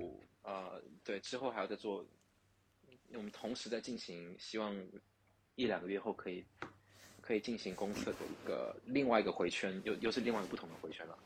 [0.42, 2.04] 呃，对，之后还要再做，
[3.12, 4.74] 我们同时在进行，希望
[5.54, 6.44] 一两个月后可以
[7.20, 11.18] 可以进行公测的一个另外一个回圈，又又是另外一个不同的回圈了。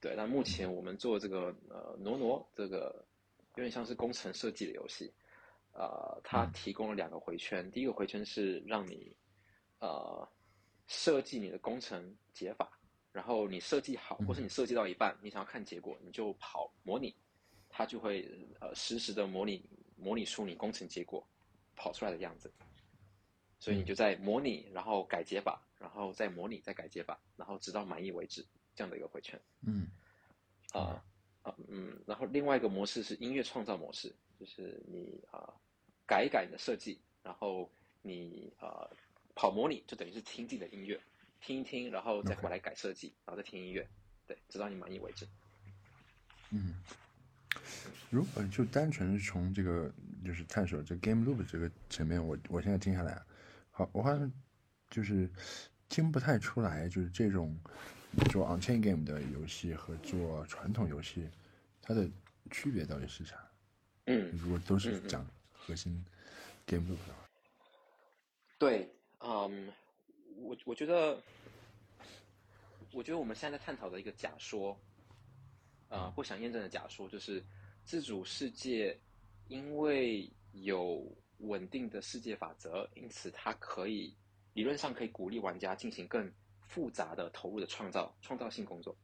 [0.00, 3.04] 对，那目前我们做这个呃挪挪这个。
[3.56, 5.12] 有点像是工程设计的游戏，
[5.74, 7.70] 呃，它提供了两个回圈。
[7.70, 9.14] 第一个回圈是让你，
[9.80, 10.28] 呃，
[10.86, 12.78] 设计你的工程解法，
[13.12, 17.14] 然后你设计好，或是你设计到一半，你想要看结果，你就跑模拟，
[17.68, 18.28] 它就会
[18.60, 21.26] 呃实时的模拟模拟出你工程结果
[21.76, 22.52] 跑出来的样子。
[23.58, 29.40] 所以你就在模拟，然后改解法，然后再模拟，再改解法，然后直到满意为止，这样的一个回圈。
[29.66, 29.88] 嗯，
[30.72, 31.04] 啊。
[31.42, 34.10] 啊，嗯，然后另外一个模式是音乐创造模式，
[34.40, 35.52] 就是你啊
[36.06, 37.70] 改一改你的设计，然后
[38.02, 38.90] 你呃
[39.34, 41.00] 跑模拟，就等于是听自己的音乐，
[41.40, 43.86] 听一听，然后再回来改设计，然后再听音乐，
[44.26, 45.26] 对，直到你满意为止。
[46.50, 46.74] 嗯，
[48.10, 49.92] 如果就单纯从这个
[50.24, 53.22] 就是探索这 game loop 这个层面，我我现在听下来，
[53.70, 54.32] 好，我好像
[54.90, 55.28] 就是
[55.88, 57.58] 听不太出来，就是这种。
[58.30, 61.28] 做 on-chain game 的游戏和做传统游戏，
[61.82, 62.08] 它的
[62.48, 63.34] 区别到底是啥？
[64.04, 65.26] 嗯，如果都是讲
[65.66, 66.04] 核心
[66.66, 67.14] game loop 的，
[68.58, 68.88] 对，
[69.20, 69.72] 嗯，
[70.36, 71.18] 我我觉得，
[72.92, 74.78] 我觉得我们现在在探讨的一个假说，
[75.88, 77.42] 呃，不想验证的假说，就是
[77.84, 78.98] 自主世界
[79.48, 81.02] 因为有
[81.38, 84.14] 稳定的世界法则，因此它可以
[84.52, 86.30] 理论上可以鼓励玩家进行更
[86.68, 88.94] 复杂的投入的创造创造性工作。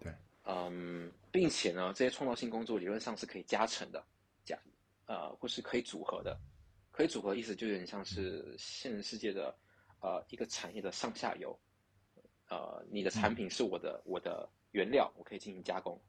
[0.00, 0.12] 对，
[0.44, 4.04] 嗯，并且呢，这些创造性工作理论上是可以加成的，加
[5.06, 6.38] 呃，或是可以组合的。
[6.90, 9.54] 可以组合的意思就有点像是现实世界的
[10.00, 11.54] 呃一个产业的上下游，
[12.48, 16.00] 呃，你的产品是我的我的原料，我可以进行加工。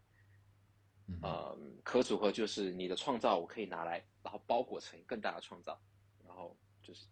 [1.21, 5.77] 呃，可组合就是你的创造，我可以拿来，然后包裹成更大的创造，
[6.25, 7.05] 然后就是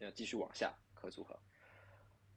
[0.00, 1.40] 要继续往下可组合。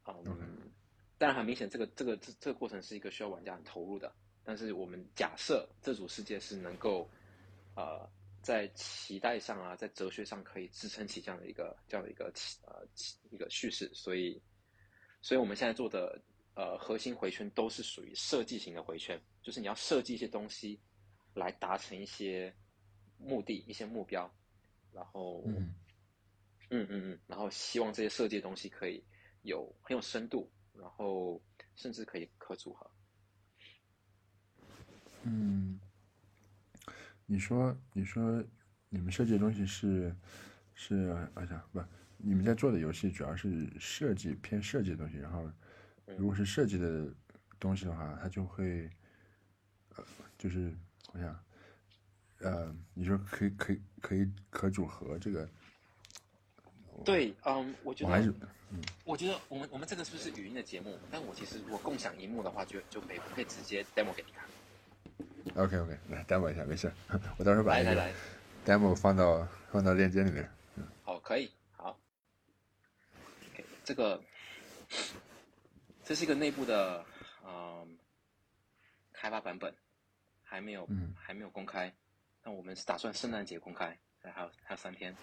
[0.06, 0.72] 嗯，
[1.18, 4.10] 当然很明显，这个这个这这个过程是一个需要玩家很投入的。
[4.42, 7.10] 但是我们假设这组世界是能够
[7.76, 8.10] 呃。
[8.42, 12.86] 在期待上啊，在哲学上可以支撑起这样的一个这样的一个呃
[13.30, 14.42] 一个叙事，所以，
[15.22, 16.20] 所以我们现在做的
[16.56, 20.80] 呃核心回圈都是属于设计型的回圈，就是你要设计一些东西
[21.36, 22.54] 来达成一些
[23.18, 24.30] 目的、一些目标，
[24.92, 25.76] 然后，嗯
[26.70, 29.04] 嗯嗯，然后希望这些设计的东西可以
[29.44, 31.40] 有很有深度，然后
[31.76, 32.92] 甚至可以可组合，
[35.24, 35.80] 嗯。
[37.32, 38.44] 你说，你说，
[38.90, 40.14] 你们设计的东西是，
[40.74, 41.82] 是，哎呀，不，
[42.18, 45.16] 你们在做的游戏主要是设计偏设计的东西。
[45.18, 45.50] 然后，
[46.18, 47.08] 如果是设计的
[47.58, 48.90] 东西的话，它就会，
[49.96, 50.04] 呃，
[50.38, 50.76] 就是
[51.14, 51.44] 我想，
[52.40, 55.48] 呃，你说可以，可以，可以可组合这个。
[57.06, 58.34] 对，嗯，我觉得，
[59.06, 61.00] 我觉得我们我们这个是不是语音的节目？
[61.10, 64.44] 但我其实如果共享荧幕的话，就就可以可以直接 demo 给你看。
[65.56, 66.92] OK OK，来 demo 一下，没事，
[67.38, 68.10] 我到时候把那个
[68.66, 70.50] demo 放到放到链接里面。
[70.76, 71.98] 嗯，好，可以，好。
[73.84, 74.22] 这个
[76.04, 77.04] 这是一个内部的
[77.46, 77.98] 嗯
[79.12, 79.74] 开发版本，
[80.44, 81.94] 还没有还没有公开。
[82.44, 85.16] 那我们是打算圣诞节公开，还有还有三天。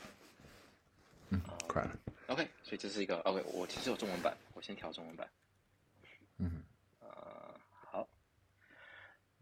[1.31, 1.97] 嗯，快了。
[2.29, 5.29] OK，所以这是一个 OK，我其实有中文版，我先调中文版。
[6.39, 6.63] 嗯。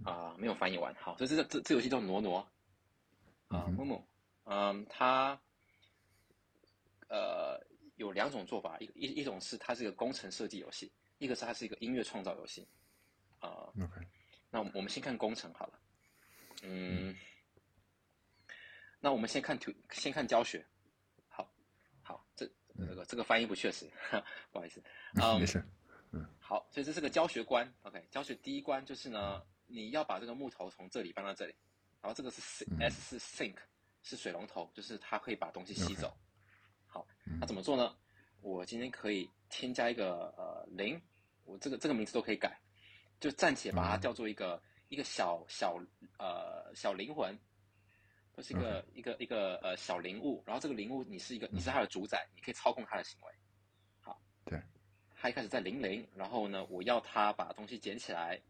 [0.05, 0.95] 啊，没有翻译完。
[0.97, 2.47] 好，所以这个这这游戏叫挪挪
[3.49, 4.03] 啊，木木，
[4.45, 5.41] 嗯，它
[7.09, 7.59] 呃
[7.97, 12.69] 有两种做法，一一一种是它是一个工程设计游戏，一个是它是一个音乐创造游戏
[13.41, 13.73] 啊。
[13.81, 14.07] OK，
[14.51, 15.81] 那我们先看工程好了。
[16.63, 17.17] 嗯，
[19.01, 20.67] 那我们先看图，先看教学。
[21.29, 21.51] 好，
[22.03, 23.91] 好，这这个这个翻译不确实，
[24.53, 24.83] 不好意思。
[25.21, 25.65] 啊，没事。
[26.13, 27.73] 嗯，好，所以这是个教学关。
[27.83, 29.43] OK，教学第一关就是呢。
[29.67, 31.55] 你要把这个木头从这里搬到这里，
[32.01, 33.57] 然后这个是 S 是 sink
[34.03, 36.17] 是水龙头，就是它可以把东西吸走。
[36.87, 37.07] 好，
[37.41, 37.97] 那怎么做呢？
[38.41, 41.01] 我今天可以添加一个呃零，
[41.45, 42.59] 我这个这个名字都可以改，
[43.19, 45.77] 就暂且把它叫做一个一个小小
[46.19, 47.37] 呃小灵魂，
[48.37, 53.33] 就是一个一个一个呃小灵物，然后这个灵物你是一个你是它的主宰，你可以操控它的行为。
[54.01, 54.63] 好，对，
[55.17, 58.41] 它一开始在零零，然后呢，我要它把东西捡起来。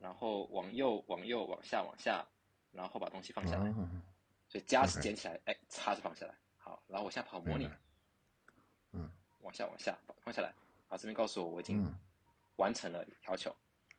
[0.00, 2.24] 然后往右，往右，往下，往下，
[2.72, 3.72] 然后把东西放下来。
[4.48, 6.34] 所以加是捡起来，哎，叉是放下来。
[6.56, 7.68] 好，然后我现在跑模拟。
[8.92, 9.10] 嗯。
[9.42, 10.54] 往下，往下，放下来。
[10.88, 11.84] 好，这边告诉我我已经
[12.56, 13.54] 完成了要求。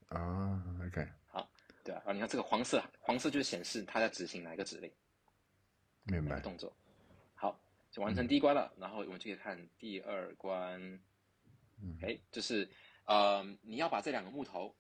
[0.08, 1.08] 啊，OK。
[1.28, 1.48] 好，
[1.84, 4.92] 对啊，然后你看这个黄色，黄色就是显示它在执行哪一个指令。
[6.04, 6.40] 明白。
[6.40, 6.72] 动作。
[7.36, 7.60] 好，
[7.92, 8.74] 就完成第一关了。
[8.78, 10.82] 然后我们就可以看第二关。
[11.82, 11.98] 嗯。
[12.02, 12.68] 哎，就是
[13.06, 14.76] 呃，你要把这两个木头。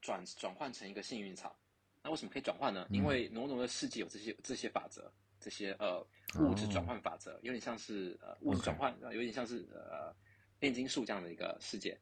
[0.00, 1.54] 转转换成一个幸运草，
[2.02, 2.86] 那为什么可以转换呢？
[2.90, 6.00] 因为浓浓的世界有这些这些法则，这些呃
[6.38, 10.14] 物质转换法则，有点像是呃物质转换，有点像是呃
[10.60, 11.98] 炼金术这样的一个世界。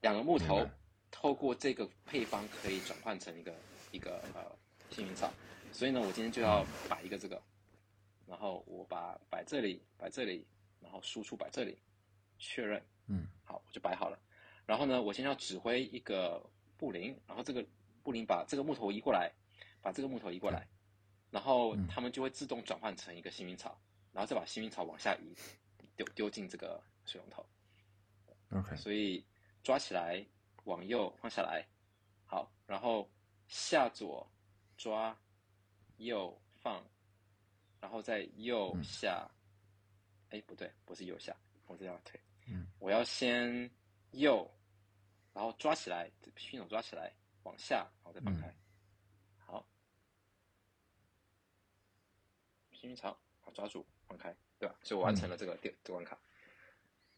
[0.00, 0.66] 两个木头
[1.10, 3.54] 透过这个配方可以转换成一个
[3.92, 4.44] 一个呃
[4.90, 5.32] 幸运草，
[5.72, 7.40] 所以呢，我今天就要摆一个这个，
[8.26, 10.46] 然后我把摆这里，摆这里，
[10.80, 11.78] 然后输出摆这里，
[12.38, 14.18] 确认，嗯，好，我就摆好了。
[14.66, 16.44] 然后呢，我先要指挥一个。
[16.80, 17.62] 布林，然后这个
[18.02, 19.30] 布林把这个木头移过来，
[19.82, 20.66] 把这个木头移过来，
[21.30, 23.78] 然后他们就会自动转换成一个幸运草，
[24.12, 25.36] 然后再把幸运草往下移，
[25.94, 27.44] 丢丢进这个水龙头。
[28.52, 29.22] OK，所以
[29.62, 30.24] 抓起来，
[30.64, 31.68] 往右放下来，
[32.24, 33.06] 好，然后
[33.46, 34.26] 下左
[34.78, 35.14] 抓，
[35.98, 36.82] 右放，
[37.78, 39.30] 然后再右下，
[40.30, 42.18] 哎不对，不是右下，我这样推，
[42.48, 43.70] 嗯，我要先
[44.12, 44.50] 右。
[45.32, 47.12] 然后抓起来，新手抓起来，
[47.44, 48.54] 往下，然后再放开。
[49.38, 49.66] 好，
[52.72, 54.74] 幸运草，好抓住，放开，对吧？
[54.82, 56.18] 所以我完成了这个第这关卡。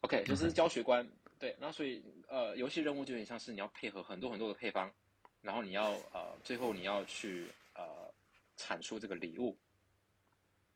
[0.01, 1.09] OK，就是教学关，
[1.39, 4.93] 对，那所以呃，游戏任务就有点像是你要配合很多很多的配方，
[5.41, 8.13] 然后你要呃，最后你要去呃
[8.57, 9.57] 产出这个礼物，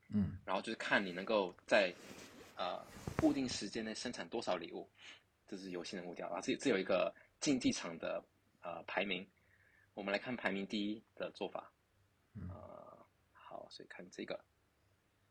[0.09, 1.93] 嗯，然后就是看你能够在
[2.55, 2.81] 呃
[3.17, 4.89] 固定时间内生产多少礼物，
[5.45, 6.39] 这是游戏的目标啊。
[6.41, 8.23] 这这有一个竞技场的
[8.61, 9.27] 呃排名，
[9.93, 11.71] 我们来看排名第一的做法，
[12.49, 14.43] 呃，好，所以看这个，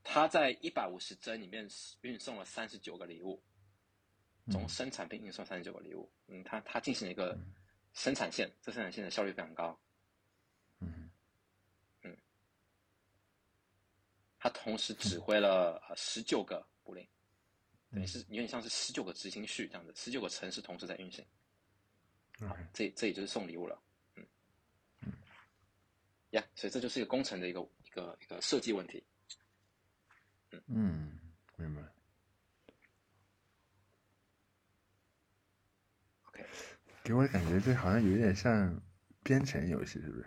[0.02, 1.68] 他在一百五十帧里面
[2.02, 3.42] 运送了三十九个礼物。
[4.48, 7.36] 从生产并运送三十九个礼物，嗯，他他进行了一个
[7.94, 9.76] 生产线，这生产线的效率非常高，
[10.78, 11.10] 嗯。
[12.02, 12.16] 嗯，
[14.38, 17.04] 他同时指挥了呃十九个布林，
[17.90, 21.26] 等于是有点像是十九个执行序这样子，十九个城市同时在运行，
[22.40, 23.80] 好，这这也就是送礼物了，
[24.16, 24.26] 嗯。
[25.02, 25.12] 嗯，
[26.30, 29.02] 呀，所以这就是一个工程的一个一个一个设计问题，
[30.50, 30.62] 嗯。
[30.66, 31.18] 嗯，
[31.56, 31.82] 明白。
[37.02, 38.82] 给我的感觉，这好像有点像
[39.22, 40.26] 编程游戏，是不是？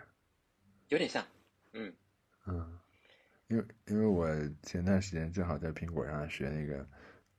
[0.88, 1.24] 有点像，
[1.72, 1.94] 嗯。
[2.46, 2.80] 嗯，
[3.48, 4.26] 因为因为我
[4.62, 6.88] 前段时间正好在苹果上学那个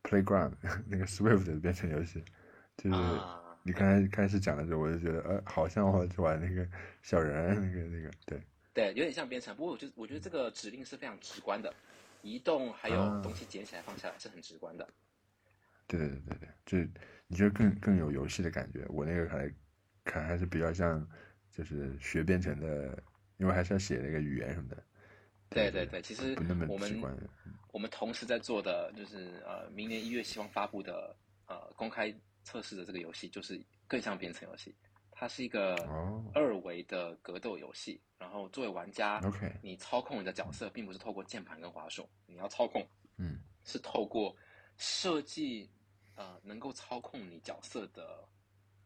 [0.03, 0.53] Playground
[0.85, 2.23] 那个 Swift 的编程游戏，
[2.77, 2.95] 就是
[3.63, 6.67] 你刚才开始讲的时候，我就觉得，呃，好像我玩那个
[7.01, 8.41] 小人，那个那个，对
[8.73, 9.55] 对，有点像编程。
[9.55, 11.73] 不过我觉得，我觉得这个指令是非常直观的，
[12.21, 14.87] 移动还有东西捡起来放下来是很直观的。
[15.87, 16.49] 对对对对，
[16.85, 16.91] 就。
[17.33, 18.85] 你觉得更更有游戏的感觉？
[18.89, 19.49] 我那个还
[20.03, 21.07] 看还是比较像，
[21.49, 23.01] 就是学编程的，
[23.37, 24.83] 因为还是要写那个语言什么的。
[25.49, 27.17] 对对对，其实不那么直观。
[27.71, 31.15] 我们同时在做的就是呃，明年一月希望发布的
[31.47, 32.13] 呃公开
[32.43, 34.75] 测试的这个游戏，就是更像编程游戏。
[35.11, 35.75] 它是一个
[36.33, 42.87] 二维的格斗游戏，然后作为玩家，OK，你操控你的角色，并不是透过键盘跟滑鼠，你要操控，
[43.17, 44.35] 嗯，是透过
[44.77, 45.69] 设计。
[46.15, 48.27] 呃，能够操控你角色的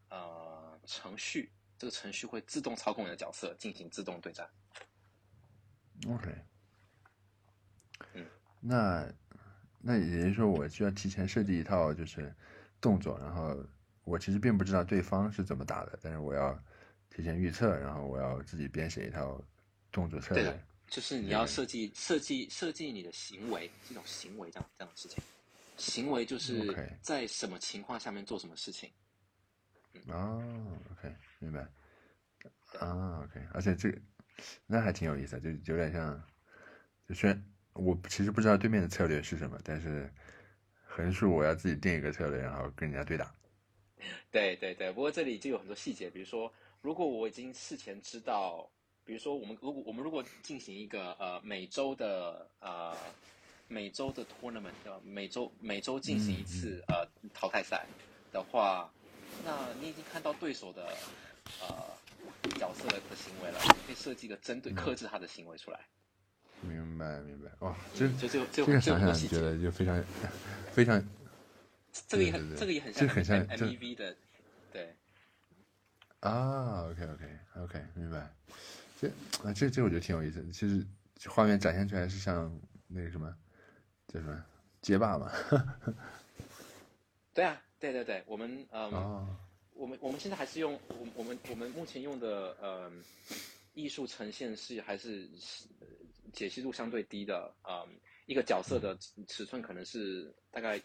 [0.10, 4.48] 呃程序，这个程序会自动操控你的角色进行自动对战。
[6.08, 6.34] OK，
[8.14, 8.26] 嗯，
[8.62, 9.12] 那
[9.82, 12.34] 那也就是说，我需要提前设计一套就是
[12.82, 13.56] 动作，然后
[14.04, 16.58] 我其实并不知道对方是怎么打的，但是我要
[17.10, 19.42] 提前预测，然后我要自己编写一套
[19.92, 20.64] 动作策略。
[20.88, 25.24] 就是你要设计设计设计你的行为，这种行为这样这样的事情。
[25.78, 28.92] 行为就是在什么情况下面做什么事情。
[30.08, 30.40] 哦
[30.92, 31.68] ，OK，明白。
[32.80, 33.92] 啊，OK，而且这
[34.68, 36.24] 那还挺有意思的，就有点像，
[37.10, 40.14] 就虽然我其实不知道对面的策略是什么，但是
[40.96, 43.34] 横竖我要自己定一个策略，然后跟人家对打。
[44.32, 48.70] 对对对，不过这里就有很多细节，比如说，如果我已经事前知道，
[49.04, 52.96] 比如说我们如果我们如果进行一个呃每周的呃。
[53.68, 57.84] 每周的 tournament 对每周每周进行一次呃淘汰赛
[58.32, 58.88] 的话，
[59.44, 60.96] 那你已经看到对手的
[61.60, 61.68] 呃
[62.60, 65.80] 角色的行为了，你可以设计一个针对克制他的行为出来。
[66.68, 70.04] 明白明白，哇，这这这这个想想觉得就非常
[70.72, 71.04] 非常，
[72.08, 74.16] 这个也很这个也很像，很像 M E V 的，
[74.72, 74.96] 对。
[76.20, 78.34] 啊，OK OK OK，明白。
[79.00, 79.08] 这
[79.44, 80.86] 啊这这我觉得挺有意思，其实
[81.30, 83.36] 画面展现出来是像那个什么。
[84.08, 84.46] 叫什么？
[84.82, 85.32] 街霸嘛？
[87.34, 89.36] 对啊，对对对，我们嗯，
[89.74, 92.90] 我们我们现在还是用我我们我们目前用的呃
[93.74, 95.28] 艺术呈现是还是
[96.34, 97.88] 解析度相对低的嗯，
[98.26, 98.98] 一个角色的
[99.28, 100.82] 尺寸可能是大概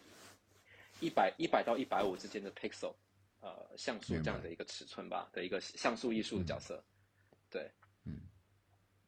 [0.99, 2.93] 一百一百到一百五之间的 pixel，
[3.39, 6.83] 呃像素这样的一个尺寸吧的一个像素艺术的角色，
[7.49, 7.69] 对。
[8.03, 8.21] 嗯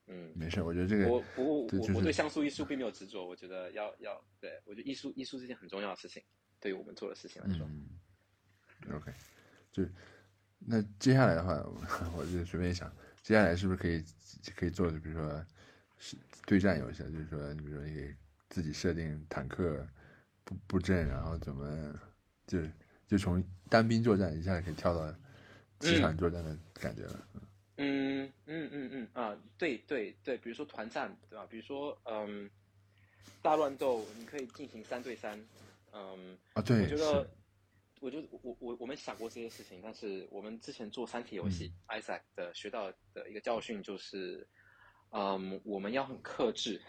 [0.05, 6.21] 嗯，没事，我觉得这个我不过我我对像素艺术并没有执着，我觉得要要对我觉得艺术艺术是件很重要的事情，
[6.59, 7.65] 对于我们做的事情来说。
[7.67, 7.87] 嗯
[8.93, 9.13] ，OK，
[9.71, 9.81] 就
[10.59, 11.55] 那接下来的话，
[12.17, 14.03] 我就随便想，接下来是不是可以
[14.57, 15.45] 可以做的，比如说
[16.03, 18.13] 是对战游戏，就是说你比如说你给
[18.49, 19.87] 自己设定坦克
[20.43, 21.97] 布布阵，然后怎么
[22.45, 22.59] 就
[23.07, 25.15] 就从单兵作战一下可以跳到
[25.79, 27.27] 机场作战的感觉了。
[27.77, 31.47] 嗯嗯嗯嗯啊，对对对，比如说团战，对吧？
[31.49, 32.49] 比如说嗯，
[33.41, 35.39] 大乱斗，你可以进行三对三，
[35.93, 37.29] 嗯啊，对，我觉得，
[38.01, 44.45] 我觉得我我我们想过这些事情，但是我们之前做三体游戏，Isaac 的学到的一个教训就是，
[45.13, 46.81] 嗯，我们要很克制，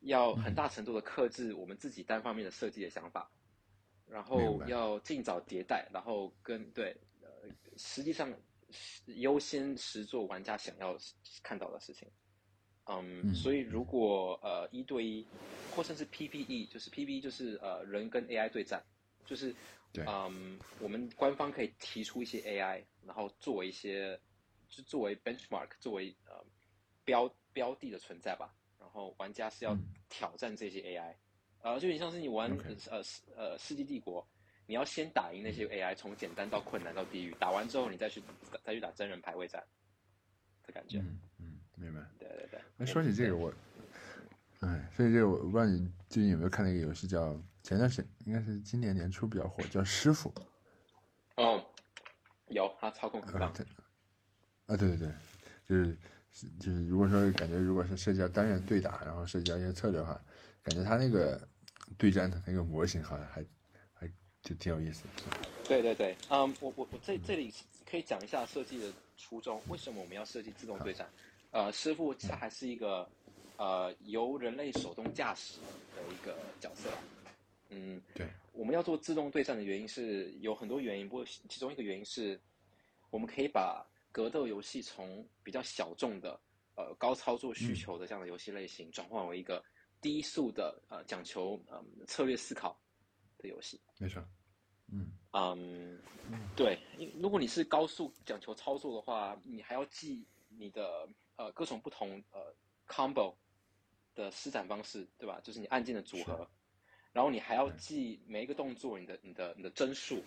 [0.00, 3.30] 要很大程度的克制我们自己单方面的设计的想法，
[4.06, 7.28] 然后要尽早迭代，然后跟对，呃，
[7.76, 8.32] 实际上。
[9.06, 10.94] 优先实做玩家想要
[11.42, 12.06] 看到的事情，
[12.84, 15.26] 嗯，所以如果呃一对一，
[15.74, 18.84] 或甚至 PPE，就是 PPE 就是呃人跟 AI 对战，
[19.24, 19.54] 就是
[20.04, 24.20] 嗯我们官方可以提出一些 AI，然后作为一些
[24.68, 26.44] 就作为 benchmark，作为呃
[27.08, 28.52] 标标的的存在吧。
[28.78, 29.76] 然后玩家是要
[30.10, 31.14] 挑战这些 AI，
[31.62, 32.50] 呃，就有点像是你玩
[32.90, 33.02] 呃
[33.36, 34.26] 呃世纪帝国，
[34.66, 38.22] 你要先打赢那些 AI，从简单到困难到地狱，打完之后你再去
[38.62, 39.62] 再去打真人排位战
[40.66, 40.98] 的感觉。
[40.98, 42.00] 嗯嗯，明白。
[42.18, 42.60] 对对对。
[42.76, 43.52] 那说起这个我，
[44.60, 50.32] 哎，说起这个我不知道你最近有没有看那个游戏叫前段时间应该是今年年初比较火，叫师傅。
[51.36, 51.64] 哦，
[52.48, 53.50] 有，他操控很棒。
[54.66, 55.08] 啊，对对对，
[55.68, 55.96] 就是。
[56.60, 60.20] 就是，如果说感觉如果是涉及到单人对打，然后涉及到一些策略的话，
[60.62, 61.40] 感觉他那个
[61.96, 63.44] 对战的那个模型好像还
[63.92, 64.08] 还
[64.40, 65.04] 就挺有意思。
[65.66, 67.52] 对对对，嗯，我我我这这里
[67.90, 71.08] 可以讲一下设计的初衷，为什么我们要设计自动对战？
[71.50, 73.08] 呃，师傅他还是一个
[73.56, 75.58] 呃由人类手动驾驶
[75.96, 76.88] 的一个角色。
[77.70, 82.38] 嗯，对，我们要做自动对战的原因是有很多原因，不过其中一个原因是
[83.10, 83.84] 我们可以把。
[84.18, 86.40] 格斗游戏从比较小众的、
[86.74, 89.64] 呃高操作需求的这样的游戏类型，转换为一个
[90.00, 92.76] 低速的、呃讲求嗯策略思考
[93.38, 93.80] 的游戏。
[93.96, 94.20] 没错，
[94.90, 96.00] 嗯嗯，
[96.56, 96.76] 对，
[97.20, 102.52] 如果你是高速讲求操作的话，你还要记你的呃各种不同呃
[102.88, 103.36] combo
[104.16, 105.38] 的施展方式，对吧？
[105.44, 106.50] 就是你按键的组合，
[107.12, 110.20] 然后你还要记每一个动作你的、你的、你的帧数，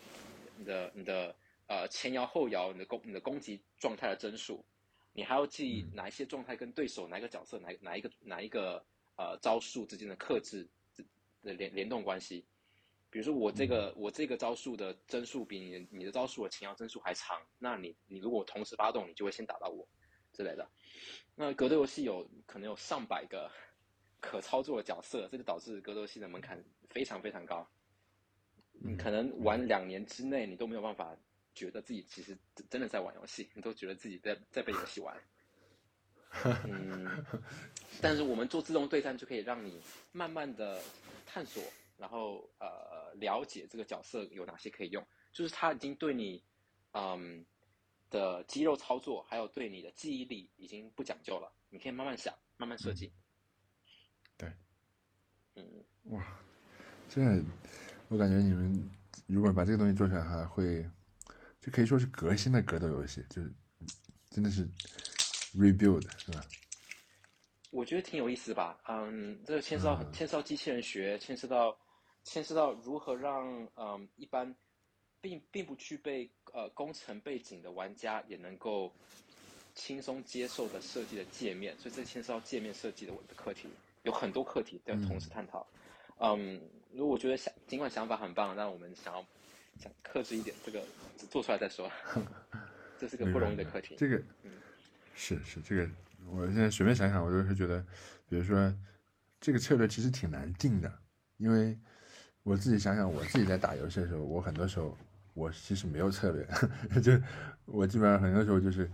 [0.55, 1.35] 你的、你的。
[1.71, 4.61] 呃，前摇后摇，你的攻你的攻击状态的帧数，
[5.13, 10.67] 你还要记哪一些状态跟对手哪一个角色哪哪一个哪一个呃招数之间的克制
[11.41, 12.45] 的联联动关系。
[13.09, 19.87] 比如说我这个我这个招数的帧数比你你的招数的前摇帧数还长，那你你如果同时发动，你就会先打到我
[20.33, 20.69] 之类的。
[21.35, 23.49] 那格斗游戏有可能有上百个
[24.19, 27.65] 可操作的角色，这就导致格斗游戏的门槛非常非常高。
[28.73, 31.15] 你可能玩两年之内，你都没有办法。
[31.53, 32.37] 觉得自己其实
[32.69, 35.15] 真的在玩游戏，你都觉得自己在在被游戏玩。
[36.65, 37.25] 嗯，
[38.01, 39.81] 但是我们做自动对战就可以让你
[40.13, 40.81] 慢慢的
[41.25, 41.61] 探索，
[41.97, 46.41] 然后呃了解这个角色有哪些可以用，就是他已经对你
[46.93, 47.45] 嗯
[48.09, 53.11] 的肌肉操作，还有对你的记忆力已经不讲究了，你可以慢慢想，慢慢设计。
[54.37, 54.49] 对，
[55.55, 56.39] 嗯，哇，
[57.09, 57.21] 这
[58.07, 58.89] 我感觉你们
[59.27, 60.89] 如果把这个东西做出来，还会。
[61.61, 63.53] 这可以说是革新的格斗游戏，就是
[64.31, 64.67] 真的是
[65.55, 66.43] rebuild 是吧？
[67.69, 71.77] 我觉得挺有意思吧，嗯，这个牵涉到牵涉到机器人学，牵涉到
[72.23, 74.55] 牵涉到如何让嗯一般
[75.21, 78.91] 并并不具备呃工程背景的玩家也能够
[79.75, 83.69] 轻松接受的设计的界面，所以这牵涉到界面设计的我的课题，
[84.01, 85.65] 有很多课题要同时探讨。
[86.17, 86.59] 嗯，
[86.91, 89.23] 如果我觉得想尽管想法很棒，但我们想要。
[89.77, 90.83] 想克制一点，这个
[91.29, 91.89] 做出来再说。
[92.99, 93.95] 这是个不容易的课题。
[93.97, 94.21] 这个，
[95.15, 95.89] 是是这个，
[96.27, 97.83] 我现在随便想想，我就是觉得，
[98.29, 98.71] 比如说，
[99.39, 100.99] 这个策略其实挺难定的，
[101.37, 101.75] 因为
[102.43, 104.95] 我自己想想，我自己在打游戏的时候，我很多时候
[105.33, 106.47] 我其实没有策略，
[107.01, 107.19] 就
[107.65, 108.87] 我基本上很多时候就是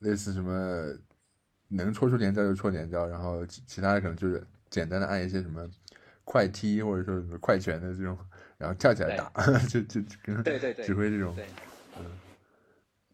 [0.00, 0.92] 类似什么
[1.68, 5.70] 能戳出连招就戳连招，然后其其他的可能就是简单的按一些什么
[6.24, 8.18] 快踢或者说什么快拳的这种。
[8.60, 9.30] 然后跳起来打，
[9.70, 10.44] 就就跟
[10.84, 11.34] 指挥这种，
[11.98, 12.04] 嗯，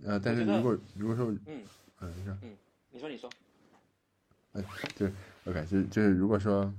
[0.04, 1.62] 呃，但是如果如果说，嗯
[2.00, 2.56] 嗯，你说，嗯，
[2.90, 3.30] 你说你说，
[4.54, 4.64] 哎，
[4.96, 5.06] 就
[5.44, 6.74] OK，就就是如果说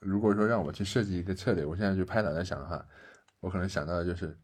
[0.00, 2.82] 如果说让我去设计一个策略，我现在就拍脑袋想的话，
[3.40, 4.34] 我可能想到的就是，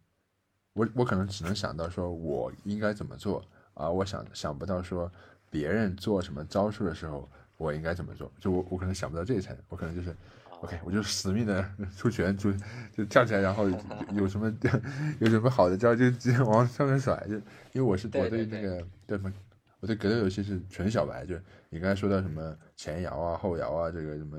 [0.75, 3.43] 我我可能只能想到说我应该怎么做，
[3.73, 5.11] 啊我想想不到说
[5.49, 10.15] 别人做什么招数的时候我应该怎么做，就我我可能想不到这一层，我可能就是。
[10.63, 12.53] OK，我就死命的出拳，就
[12.93, 14.47] 就跳起来，然后有什么
[15.19, 17.43] 有什么好的招就直接往上面甩，就因
[17.75, 19.33] 为我是我对那个对什么，
[19.81, 21.35] 我对格斗游戏是纯小白，就
[21.69, 24.39] 你刚才说到什么前摇啊、后摇啊，这个什么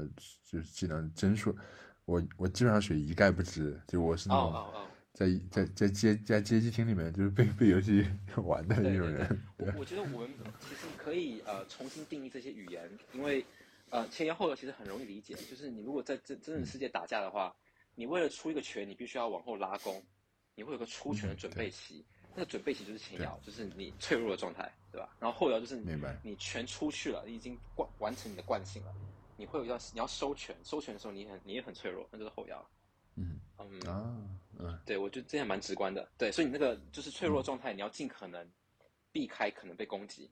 [0.50, 1.54] 就是技能帧数，
[2.06, 4.66] 我我基本上属于一概不知，就我是那种
[5.14, 8.08] 在在在街在街机厅里面就是被 被游戏
[8.38, 9.42] 玩的那种人。
[9.58, 10.30] 我我觉得我们
[10.62, 13.46] 其实可以呃重新定义这些语言，因为。
[13.94, 17.56] 呃，前摇后摇其实很容易理解，就是你如果在真真实世界打架的话，
[17.94, 20.04] 你为了出一个拳，你必须要往后拉弓，
[20.56, 25.16] 你会有个出拳的准备期，那个准备期就是前摇，就是你脆弱的状态，对吧？
[25.20, 28.92] 然后后摇就是你你拳出去了，你已经惯完成你的惯性了，
[29.38, 32.68] 你会有要你要收拳，收拳的时候你很你也很脆弱，那就是后摇。
[33.16, 34.18] 嗯嗯啊
[34.58, 38.50] 嗯，对我觉得这样蛮直观的，对，所以你那个就是脆弱状态，你要尽可能
[39.12, 40.32] 避开可能被攻击，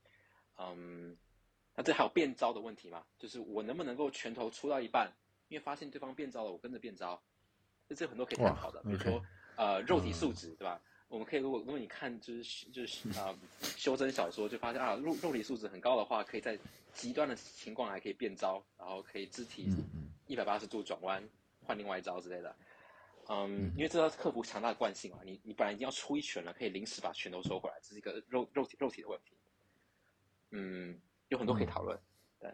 [0.57, 1.15] 嗯。
[1.75, 3.03] 那这还有变招的问题吗？
[3.17, 5.11] 就是我能不能够拳头出到一半，
[5.47, 7.21] 因为发现对方变招了，我跟着变招，
[7.87, 8.81] 这这有很多可以探讨的。
[8.83, 9.23] 比如说
[9.55, 10.81] 呃肉体素质，对吧？
[11.07, 13.37] 我们可以如果如果你看就是就是啊
[13.77, 16.57] 修真小说，就发现啊肉肉体素质很高的话，可以在
[16.93, 19.69] 极端的情况还可以变招，然后可以肢体
[20.27, 21.21] 一百八十度转弯
[21.65, 22.55] 换另外一招之类的。
[23.29, 29.37] 嗯，因为这要克服强大的惯性嘛，你你本来已经要出一拳了，可以临时把拳头收回来，这是一个肉肉体肉体的问题。
[30.49, 30.99] 嗯，
[31.31, 31.97] 有很多可以讨论。
[32.39, 32.53] 对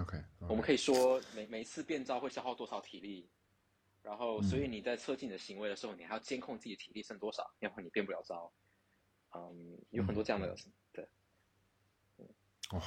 [0.00, 3.28] ，OK，我们可以说每每次变招会消耗多少体力，
[4.02, 8.52] 然后所以你在测进的行为的时候，你还要监控自己的体力剩多少，要不然你变不了招。
[9.34, 10.54] 嗯，有很多这样的
[10.92, 11.08] 对。
[12.72, 12.82] 哇，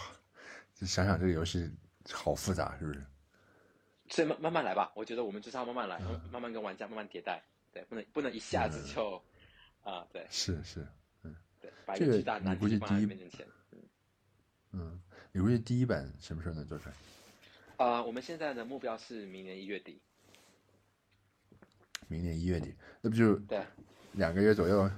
[0.75, 1.69] 就想想这个游戏
[2.11, 3.03] 好复杂，是不是？
[4.09, 5.99] 所以慢慢慢来吧，我觉得我们就是要慢慢来，
[6.31, 9.21] 慢慢跟玩家慢慢迭代，对，不能不能一下子就，
[9.83, 10.87] 啊，对，是是，
[11.23, 13.47] 嗯，对，这个你估计第一，嗯，
[14.71, 14.99] 嗯，
[15.31, 16.95] 你估计第一版什么时候能做出来？
[17.85, 20.01] 啊，我们现在的目标是明年一月底。
[22.07, 23.63] 明年一月底，那不就对，
[24.13, 24.89] 两个月左右，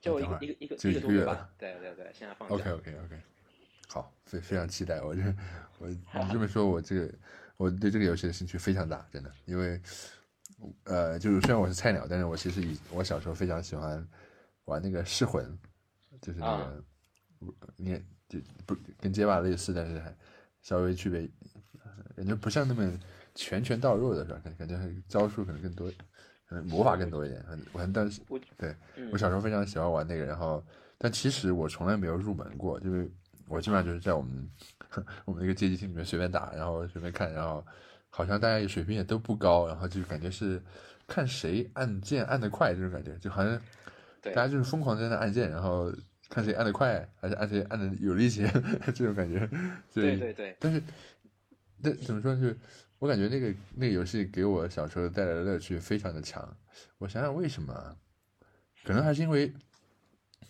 [0.00, 2.54] 就一个一个一个一个多月吧，对对对，现在放假。
[2.54, 3.20] OK OK OK，
[3.88, 5.22] 好，非非常期待，我这
[5.78, 5.98] 我 你
[6.32, 7.14] 这么说，我这个。
[7.58, 9.82] 我对这个游戏的兴趣非常大，真的，因为，
[10.84, 14.08] 呃，就是虽然我是菜鸟，但是我其实以我小时候非常喜欢
[14.66, 15.58] 玩那个噬魂，
[16.22, 16.84] 就是那个，
[17.76, 20.14] 你就不跟街霸类似，但是还
[20.62, 21.28] 稍微区别，
[22.16, 22.92] 感觉不像那么
[23.34, 24.40] 拳拳到肉的是吧？
[24.44, 25.90] 感感觉招数可能更多，
[26.50, 27.44] 嗯，魔法更多一点。
[27.72, 28.20] 我当时
[28.56, 28.74] 对
[29.12, 30.64] 我小时候非常喜欢玩那个，然后
[30.98, 33.10] 但其实我从来没有入门过，就是
[33.48, 34.50] 我基本上就是在我们。
[35.26, 37.62] 我们那个街机厅里面随便打，然后随便看，然后
[38.08, 40.60] 好像大家水平也都不高，然后就感觉是
[41.06, 43.60] 看谁按键按得快这种感觉，就好像
[44.22, 45.92] 大家就是疯狂在那按键，然后
[46.28, 48.46] 看谁按的快，还是按谁按的有力气
[48.94, 49.48] 这种感觉。
[49.92, 50.56] 对对对。
[50.60, 50.82] 但是，
[51.82, 52.34] 但怎么说？
[52.34, 52.56] 就是
[52.98, 56.56] 我感觉那个那个游戏给我小时候带来的乐趣非常的强。
[56.98, 57.96] 我想想为什么？
[58.84, 59.48] 可能还是因为，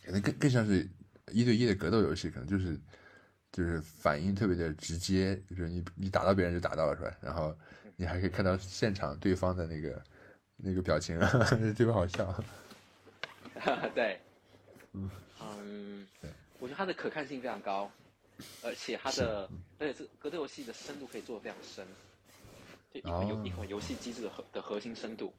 [0.04, 0.88] 可能更更像是
[1.32, 2.78] 一对一的格斗游戏，可能就是。
[3.50, 7.16] 就是反应特别的直接，就是你你打到别人就打到了，是吧？
[7.22, 7.56] 然后
[7.96, 10.02] 你还可以看到现场对方的那个
[10.58, 11.18] 那个表情，
[11.48, 12.44] 特别好笑。
[13.94, 14.20] 对，
[14.92, 15.10] 嗯
[15.40, 17.90] 嗯，对，我觉得它的可看性非常高，
[18.62, 21.86] 而且它的而且这格斗游戏的深度可以做的非常深，
[22.92, 25.32] 就一款游一款游戏机制的核的核心深度，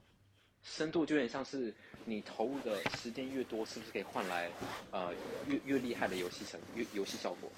[0.64, 1.74] 深度就有点像是
[2.06, 4.50] 你投入的时间越多，是不是可以换来
[4.92, 5.14] 呃
[5.48, 7.52] 越越厉害的游戏成游游戏效果？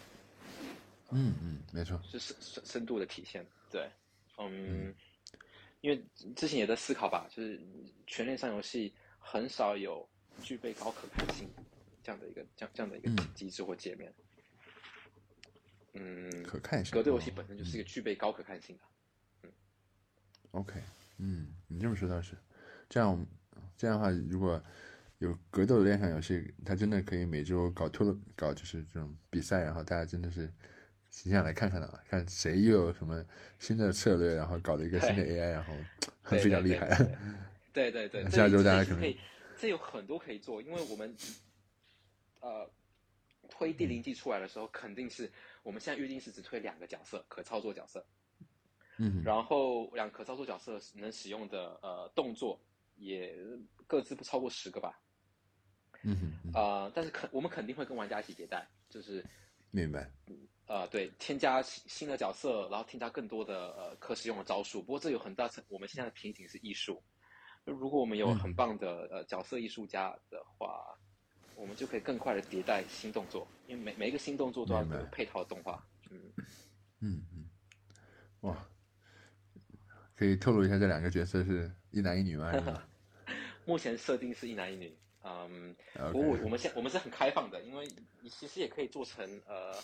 [1.12, 3.46] 嗯嗯，没错，是深深深度的体现。
[3.70, 3.90] 对，
[4.38, 4.96] 嗯，
[5.82, 6.02] 因为
[6.36, 7.60] 之前也在思考吧，就是
[8.08, 10.08] 全链上游戏很少有
[10.42, 11.50] 具备高可看性
[12.04, 14.14] 这样的一个这样这样的一个机制或界面。
[15.94, 18.82] 嗯，可看性，格斗游戏本身就是一个具备高可看性的。
[19.44, 19.52] 嗯
[20.52, 20.82] ，OK，
[21.18, 22.36] 嗯，你这么说倒是，
[22.90, 23.26] 这样
[23.78, 24.64] 这样的话，如果
[25.20, 30.52] 有格斗的链上游戏，它真的可以每周搞脱搞就是这种比赛，然后大家真的是。
[31.12, 33.22] 形象来看看的，看谁又有什么
[33.60, 35.74] 新的策略，然后搞了一个 新的 AI，然后
[36.24, 36.88] 非常厉害。
[37.74, 39.14] 对对对， 下周大家可能
[39.58, 41.14] 这有很多可以做，因为我们
[42.42, 42.70] 呃
[43.50, 45.32] 推第零季出来的时候，肯定是
[45.64, 48.06] 我们现在预定是只推两个角色可操作角色，
[48.98, 52.60] 嗯，然后两可操作角色能使用的呃动作
[52.96, 53.36] 也
[53.88, 55.00] 各自不超过十个吧，
[56.04, 59.26] 嗯哼，呃，但是肯我们肯定会跟玩家一起迭代，就是
[59.72, 60.12] 明白。
[60.68, 64.82] 呃，对，添加新的角色，然后添加更多的呃可使用的招数。
[64.82, 67.04] 不过这有很大层，我们现在的瓶颈是艺术。
[67.66, 70.98] 如果我们有很棒的呃角色艺术家的话，
[71.56, 75.84] 我们就可以更快的迭代新动作，因为每每一个新动作都要有配套动画。
[76.10, 76.20] 嗯
[77.00, 77.50] 嗯嗯，
[78.42, 78.68] 哇，
[80.16, 82.52] 可以透露一下这两个角色是一男一女吗？
[83.66, 84.96] 目前设定是一男一女。
[85.24, 85.76] 嗯，
[86.12, 87.88] 不过我我们现我们是很开放的，因为
[88.22, 89.76] 你其实也可以做成呃。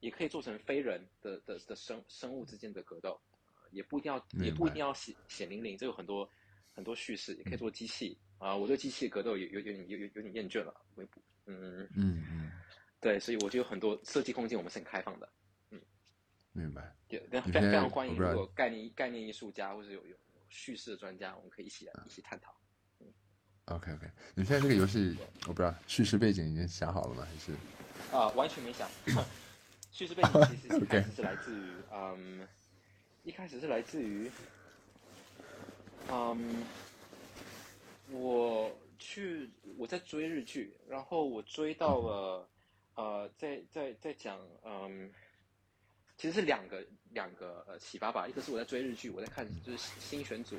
[0.00, 3.18] 也可以做成非人的的的生生物之间的格斗，
[3.70, 6.28] 也不一定要也不一定要血血淋淋，这有很多
[6.74, 8.54] 很多叙事，也可以做机器啊。
[8.54, 12.50] 我对机器格斗有有有点有有有点厌倦了，嗯嗯嗯，
[13.00, 15.28] 对，所以我觉得有很多设计空间，我们是很开放的，
[15.70, 15.80] 嗯，
[16.52, 20.16] 明白，对，非常非常欢迎如果概念概念艺术家或者有有
[20.48, 22.54] 叙事的专家，我们可以一起来一起探讨。
[23.00, 23.06] 嗯
[23.66, 25.16] ，OK OK，你们现在这个游戏
[25.46, 27.26] 我不知道叙事背景已经想好了吗？
[27.30, 27.52] 还是
[28.16, 28.88] 啊，完全没想。
[29.92, 30.30] 叙事背景
[30.60, 32.48] 其实 一开始是来自于，嗯，
[33.22, 34.30] 一开始是来自于，
[36.10, 36.64] 嗯，
[38.10, 42.48] 我去我在追日剧，然后我追到了，
[42.94, 45.10] 呃，在在在讲，嗯，
[46.16, 50.56] 其实是两个两个呃启发吧，一个是我在追日剧，我在看就是新选组，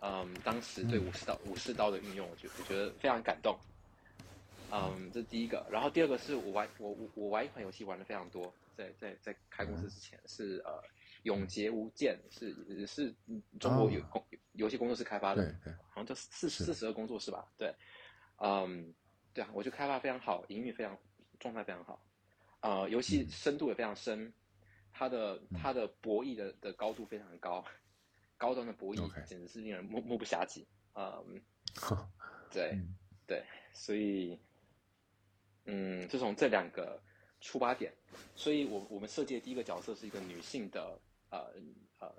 [0.00, 3.56] 嗯，当时对武士刀武士刀的运用，我觉我觉得非常感动。
[4.74, 5.66] 嗯，这是第一个。
[5.70, 10.72] 然后第二个是我玩我我我玩一款游戏玩的非常多，在在在开公司之前是呃
[11.22, 13.14] 《永劫无间》，是是
[13.58, 15.54] 中国有工游戏工作室开发的，
[15.88, 17.46] 好像叫四四十二工作室吧？
[17.56, 17.74] 对，
[18.38, 18.92] 嗯，
[19.32, 20.96] 对啊，我觉得开发非常好，营运非常
[21.38, 22.04] 状态非常好，
[22.60, 24.32] 呃，游戏深度也非常深，
[24.92, 27.64] 它的它的博弈的的高度非常高，
[28.36, 30.64] 高端的博弈简直是令人目目不暇接。
[30.94, 31.40] 嗯，
[32.50, 32.78] 对
[33.26, 34.38] 对，所以。
[35.64, 37.00] 嗯，就从这两个
[37.40, 37.94] 出发点，
[38.34, 40.98] 所以我我们设计的第一个角色是一个女性的
[41.32, 41.52] 呃
[41.98, 42.14] 呃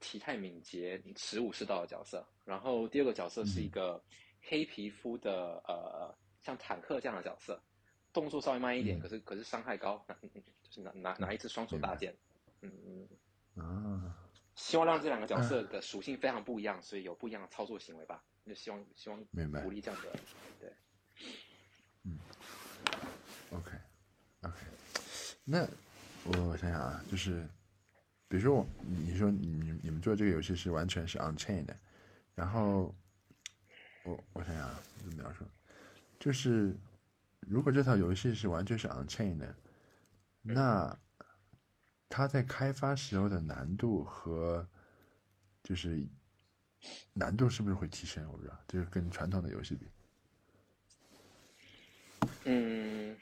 [0.00, 4.02] 体态敏捷、持武士道的角色，然后第二个角色是一个
[4.42, 7.62] 黑皮肤的呃像坦克这样的角色，
[8.12, 10.04] 动作稍微慢一点，可是可是伤害高，
[10.62, 12.16] 就是拿拿拿一只双手大剑，
[12.62, 13.08] 嗯嗯。
[13.62, 14.18] 啊，
[14.54, 19.18] 希望让这两个角色的属性非常不一样，所以有不一样的操作行为吧，就希望希望
[19.62, 20.12] 鼓励这样的
[20.60, 20.72] 对，
[22.04, 22.18] 嗯。
[23.50, 24.56] OK，OK，
[25.44, 25.66] 那
[26.24, 27.48] 我想想啊，就是，
[28.28, 31.76] 比如说我，你说你你们做这个游戏是完全是 on chain 的，
[32.34, 32.94] 然后
[34.02, 35.44] 我我想想啊，怎么描述？
[36.18, 36.76] 就是
[37.40, 39.54] 如果这套游戏是完全是 on chain 的，
[40.42, 40.98] 那
[42.08, 44.66] 它在开发时候的难度和
[45.62, 46.04] 就是
[47.12, 48.26] 难度是不是会提升？
[48.30, 49.86] 我不知道，就是跟传统的游戏比。
[52.44, 53.16] 嗯。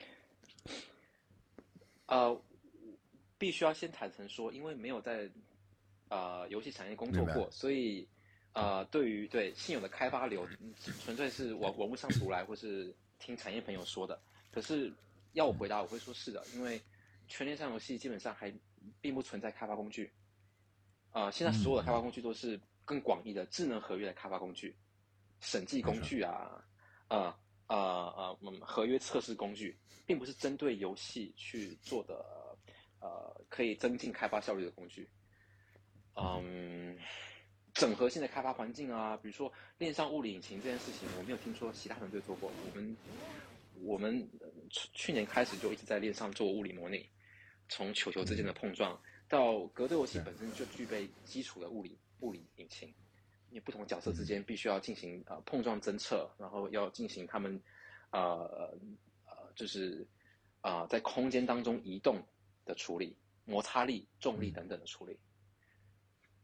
[2.07, 2.39] 呃，
[3.45, 5.31] 必须要先坦诚说，因为没有在
[6.09, 8.09] 呃游戏产业工作过，所以
[8.55, 10.49] 呃，对于对现有的开发流，
[11.03, 14.19] 纯粹是网网络上读来，或是听产业朋友说的。
[14.51, 14.91] 可是
[15.35, 16.81] 要我回答，我会说是的，因为
[17.29, 18.51] 全链上游戏基本上还
[19.03, 20.11] 并不存在开发工具。
[21.11, 24.75] 啊，现在所有的开发工具都是更广义的智能合约的开发工具、
[25.41, 26.65] 审计工具啊，
[27.09, 27.37] 呃。
[27.67, 29.75] 呃呃，嗯，合约测试工具
[30.05, 32.23] 并不是针对游戏去做的，
[33.05, 35.07] 呃，可以增进开发效率的工具。
[36.17, 36.97] 嗯，
[37.75, 42.51] 整合性的开发环境啊，比如说链上物理引擎这件事情，我没有听说其他团队做过。
[42.65, 42.97] 我们
[43.83, 44.27] 我们
[44.71, 47.07] 去去年开始就一直在链上做物理模拟，
[47.69, 48.99] 从球球之间的碰撞
[49.29, 52.89] 到格斗游戏本身就具备基础的物理物理引擎。
[53.51, 57.63] 因为不同角色之间必须要进行呃碰撞侦测，然后要进行他们，
[58.11, 58.21] 呃
[59.27, 60.05] 呃就是
[60.61, 62.21] 啊在空间当中移动
[62.65, 65.19] 的处理，摩擦力、重力等等的处理，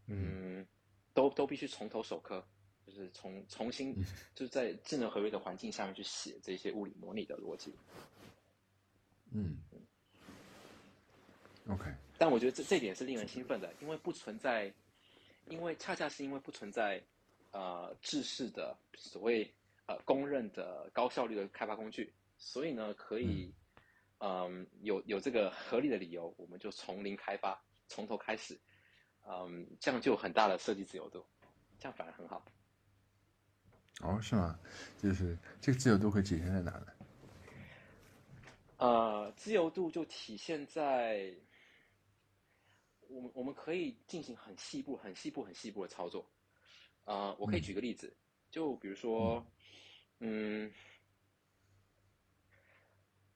[0.07, 0.67] 嗯，
[1.13, 2.47] 都都必须从头手刻，
[2.87, 3.95] 就是从重新
[4.35, 7.75] 就是在智能合约的环境下面去写这些物理模拟的逻辑。
[9.33, 9.59] 嗯
[11.69, 11.85] ，OK。
[12.19, 14.73] 但我觉得这这点是令人兴奋的，因为不存在。
[15.47, 17.03] 因为恰恰是因为不存在，
[17.51, 19.53] 呃，制式的所谓
[19.87, 23.53] 呃公认的高效率的开发工具，所以呢，可以，嗯，
[24.83, 28.61] 有有这个合理的理由，我们就从零开发，从头开始，
[29.27, 31.27] 嗯，这样就有很大的设计自由度，
[31.79, 32.45] 这样反而很好。
[34.01, 34.59] 哦，是吗？
[34.99, 36.87] 就是这个自由度会体现在哪呢？
[38.79, 41.35] 呃，自由度就体现在。
[43.13, 46.31] 我们我们可以进行很细部、很细部、很细部的操作，
[47.03, 48.17] 啊，我可以举个例子，
[48.53, 49.45] 就比如说，
[50.21, 50.73] 嗯，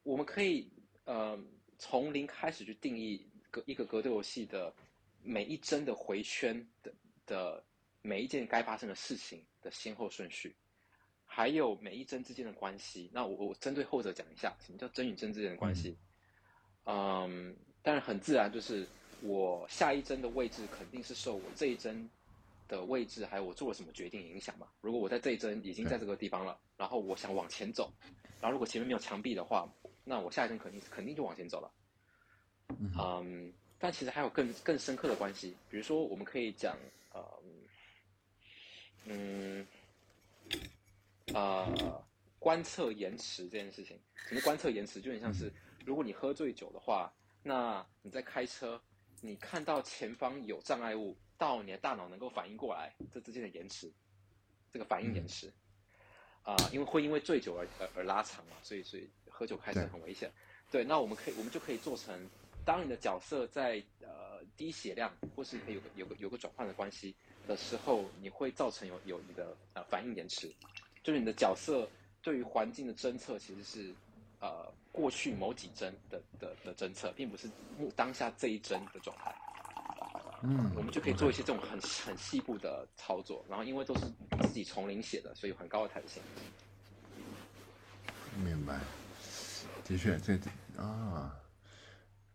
[0.05, 0.73] 我们可以
[1.05, 1.39] 呃
[1.79, 4.73] 从零开始去定义格一个格斗游戏的
[5.23, 6.93] 每一帧的回圈的
[7.27, 7.65] 的
[8.03, 10.55] 每一件该发生的事情的先后顺序，
[11.25, 13.11] 还有每一帧之间的关系。
[13.13, 15.97] 那我我针对后者讲一下，什么叫帧与帧之间的关系？
[16.85, 18.87] 嗯，但是很自然就是。
[19.21, 22.11] 我下一帧的位置肯定是受我这一帧
[22.69, 24.69] 的位置，还有我做了什么决定影响嘛？
[24.83, 27.91] 如果我在这一帧已经在这个地方了，然后我想往前走，
[28.39, 29.67] 然后如果前面没有墙壁的话，
[30.05, 31.73] 那我下一站肯定肯定就往前走了。
[32.99, 36.77] 嗯，但其实还有更更深刻的关系，比如说我们可以讲，
[37.13, 37.43] 呃，
[39.07, 39.67] 嗯，
[41.33, 42.05] 呃，
[42.39, 45.53] 观测延迟这件事情，什么观测延迟，就很像是
[45.85, 48.81] 如果你喝醉酒的话，那你在开车。
[49.21, 53.91] 你看到前方有障碍物，到你的大脑能够反应过来，这之间的延迟，
[54.71, 55.51] 这个反应延迟，
[56.43, 60.31] 啊，因为会因为醉酒而而而拉长嘛，所以所以喝酒开车很危险。
[60.71, 62.15] 对，那我们可以我们就可以做成，
[62.65, 67.15] 当你的角色在呃低血量或是可以有个有个有个转换的关系
[67.47, 70.53] 的时候，你会造成有有你的呃反应延迟，
[71.03, 71.89] 就是你的角色
[72.23, 73.95] 对于环境的侦测其实是
[74.41, 79.35] 呃过去某几帧的的的侦测，并不是目当下这一帧的状态。
[80.47, 84.03] 嗯，我们就可以做一些这种很很细部的操作，然后因为都是
[84.43, 86.23] 自己从零写的，所以有很高的弹性。
[88.45, 88.79] 明白，
[89.85, 90.35] 的确，这
[90.77, 91.39] 啊，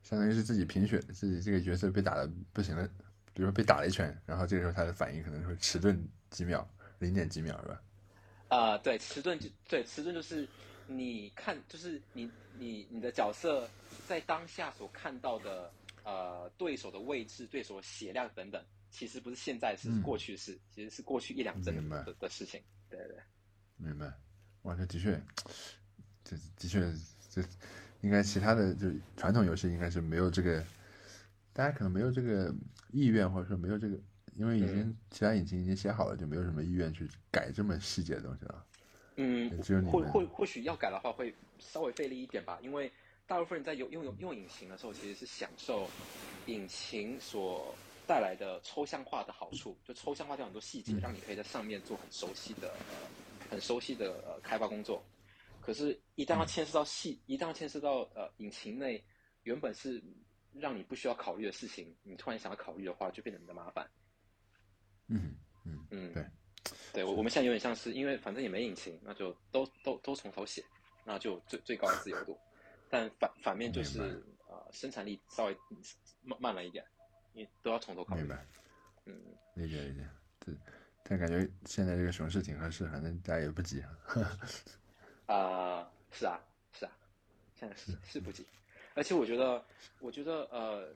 [0.03, 2.87] 相当于是自己贫血，自己这个角色被打的不行了，
[3.33, 6.67] 比如说被打了一拳，然后这个时候他的反应可能会迟钝几秒，
[6.99, 7.81] 零点几秒，是吧？
[8.49, 10.47] 啊，对，迟钝就对，迟钝就是
[10.87, 13.67] 你看，就是你你你的角色
[14.07, 15.71] 在当下所看到的
[16.03, 22.61] 呃对手的位置、对手的血量等等，其实不是现在是过去式，其实是过去一两帧的的事情。
[22.89, 23.17] 对对，
[23.77, 24.11] 明白。
[24.61, 25.19] 哇，这的确。
[26.21, 26.79] 这的确，
[27.41, 27.47] 这
[28.01, 28.87] 应该其他的就
[29.17, 30.63] 传统游戏应该是没有这个，
[31.53, 32.53] 大家可能没有这个
[32.91, 33.97] 意愿，或者说没有这个，
[34.35, 38.65] 因为已经其他引擎已经写好了，就没有什么意愿去改这么细节的东西了。
[39.17, 42.89] 嗯，只有你或或或许要改的话，会稍微费力一点吧，因为
[43.27, 45.89] 大部分人在用用用引擎的时候，其实是享受
[46.45, 47.75] 引擎所
[48.07, 52.73] 带来的抽象化的好处，就抽象化掉很多细节，让你可以在上面做很熟悉的、
[53.49, 55.03] 很熟悉的呃开发工作。
[55.62, 59.03] 可是，一旦要牵涉到细，一旦要牵涉到呃引擎内
[59.43, 60.03] 原本是
[60.53, 63.89] 让你不需要考虑的事情，你突然想要考虑的话，就变得很麻烦。
[65.07, 65.36] 嗯
[65.66, 66.26] 嗯嗯，对，
[66.93, 70.64] 对我我们现在有点像是，因为反正也没引擎，那就都都都从头写，
[71.05, 72.38] 那就最最高的自由度。
[72.89, 74.01] 但反反面就是
[74.47, 75.57] 啊，生产力稍微
[76.24, 76.84] 慢慢了一点，
[77.34, 78.22] 因为都要从头考虑。
[78.22, 78.45] 明白，
[79.05, 79.22] 嗯，
[79.55, 80.07] 理解理解。
[80.39, 80.55] 对
[81.03, 83.84] 但感觉现在这个熊市挺合适，反正大家也不急。
[85.30, 86.41] 啊，是啊，
[86.73, 86.91] 是啊，
[87.55, 88.43] 现在是是不急，
[88.95, 89.63] 而且我觉得，
[89.99, 90.89] 我觉得呃，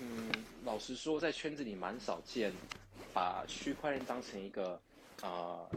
[0.00, 0.30] 嗯，
[0.64, 2.50] 老实说，在圈子里蛮少见，
[3.12, 4.80] 把区块链当成一个
[5.20, 5.68] 啊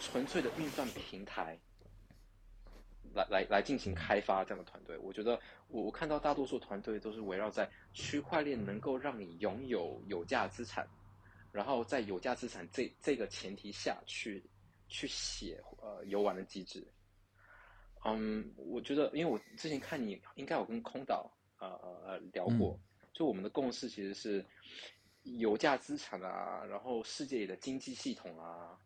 [0.00, 1.56] 纯粹的运算平台，
[3.14, 4.98] 来来来进行开发这样的团队。
[4.98, 10.88] 我觉得我我看到大多数团队都是围绕在区块链能够让你拥有有价资产，
[11.52, 14.42] 然后在有价资产这这个前提下去。
[14.88, 16.86] 去写呃游玩的机制，
[18.04, 21.68] 嗯，我觉得，因为我之前看你应该有跟空岛呃
[22.04, 22.78] 呃聊过，
[23.12, 24.44] 就我们的共识其实是
[25.22, 28.78] 油价资产啊，然后世界里的经济系统啊、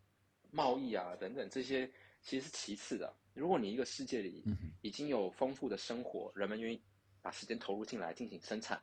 [0.50, 1.86] 贸易啊等等这些
[2.22, 3.14] 其实是其次的。
[3.34, 4.42] 如果你一个世界里
[4.80, 6.82] 已经有丰富的生活，人们愿意
[7.20, 8.80] 把时间投入进来进行生产，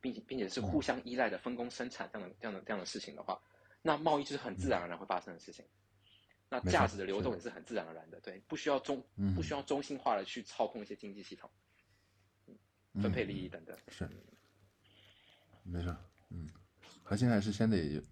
[0.00, 3.40] 并且并且是互相依赖的分工生产这样的这样的这样的事情的话，
[3.82, 5.64] 那贸易就是很自然而然会发生的事情。
[6.52, 9.02] 那价值的流动也是很自然而然的，对，不需要中
[9.34, 11.50] 不需要中心化的去操控一些经济系统，
[13.00, 13.74] 分配利益等等。
[13.88, 14.06] 是，
[15.62, 15.96] 没错，
[16.28, 16.46] 嗯，
[17.02, 18.02] 核心还是先得有，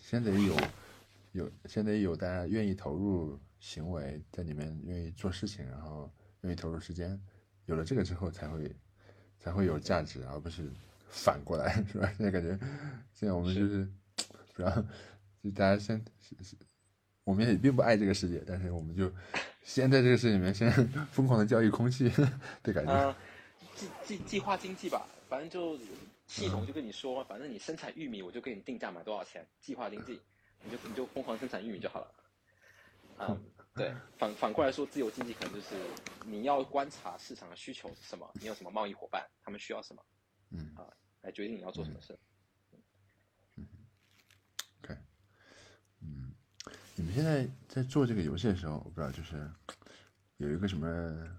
[0.00, 0.56] 先得有，
[1.32, 6.10] 有先得有大家愿意投入行为在里面，愿意做事情，然后
[6.40, 7.20] 愿意投入时间，
[7.66, 8.74] 有了这个之后才会
[9.38, 10.72] 才会有价值，而不是
[11.10, 12.10] 反过来， 是吧？
[12.16, 12.58] 现在感觉
[13.12, 13.86] 现在我们就是
[14.56, 14.70] 主要
[15.42, 16.56] 就大家先是。
[17.26, 19.10] 我们也并不爱这个世界，但是我们就
[19.64, 20.70] 先在这个世界里面先
[21.10, 22.08] 疯狂的交易空气
[22.62, 23.14] 的感觉。
[23.74, 25.76] 计计计划经济吧，反正就
[26.28, 29.44] 系统就跟你说，反正你生产玉米，我就给你定价买多少钱。
[29.60, 30.20] 计划经济，
[30.62, 32.14] 你就你就疯狂生产玉米就好了。
[33.18, 35.74] 嗯， 对，反反过来说，自由经济可能就是
[36.24, 40.02] 你要观察市场的需求是什么，你有什么贸易伙伴，他们需要什么，
[40.52, 40.86] 嗯啊，
[41.22, 42.16] 来决定你要做什么事。
[46.98, 49.50] 你们现在在做这个游戏的时候，我不知道，就是
[50.38, 51.38] 有一个什么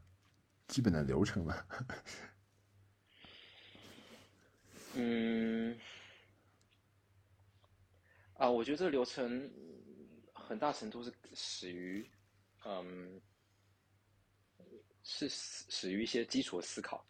[0.68, 1.66] 基本的流程吧？
[4.94, 5.76] 嗯，
[8.36, 9.52] 啊，我觉得这个流程
[10.32, 12.08] 很大程度是始于，
[12.64, 13.20] 嗯，
[15.02, 17.04] 是始于一些基础的思考。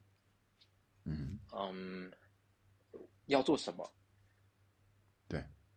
[1.03, 2.09] 嗯嗯，
[3.25, 3.93] 要做什么？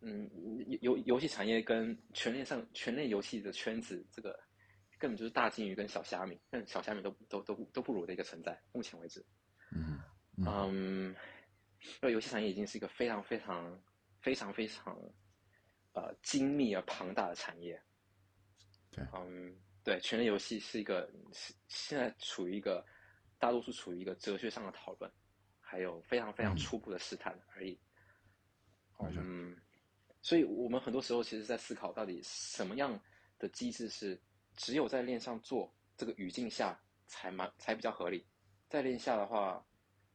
[0.03, 0.31] 嗯，
[0.81, 4.39] 游游戏产业跟全链上全链游戏的圈子，这个
[4.99, 8.59] 根本就是大金鱼跟小虾米，但小虾米都都都都不如的一个存在。
[8.73, 9.23] 目前为止，
[9.77, 10.01] 嗯
[10.47, 11.15] 嗯，
[12.01, 13.83] 因为游戏产业已经是一个非常非常
[14.23, 14.97] 非常非常
[15.93, 17.79] 呃精密而庞大的产业。
[18.91, 21.13] 对，嗯，对，全链游戏是一个
[21.69, 22.83] 现在处于一个
[23.39, 25.13] 大多数处于一个哲学上的讨论，
[25.61, 27.79] 还有非常非常初步的试探而已。
[28.99, 29.55] 嗯。
[30.23, 33.01] 所以我们很多时候其实在思考，到底什么样
[33.39, 34.21] 的机制是
[34.57, 38.27] 只有在链上做这个语境下才蛮才比较合理。
[38.69, 39.65] 在链下的话，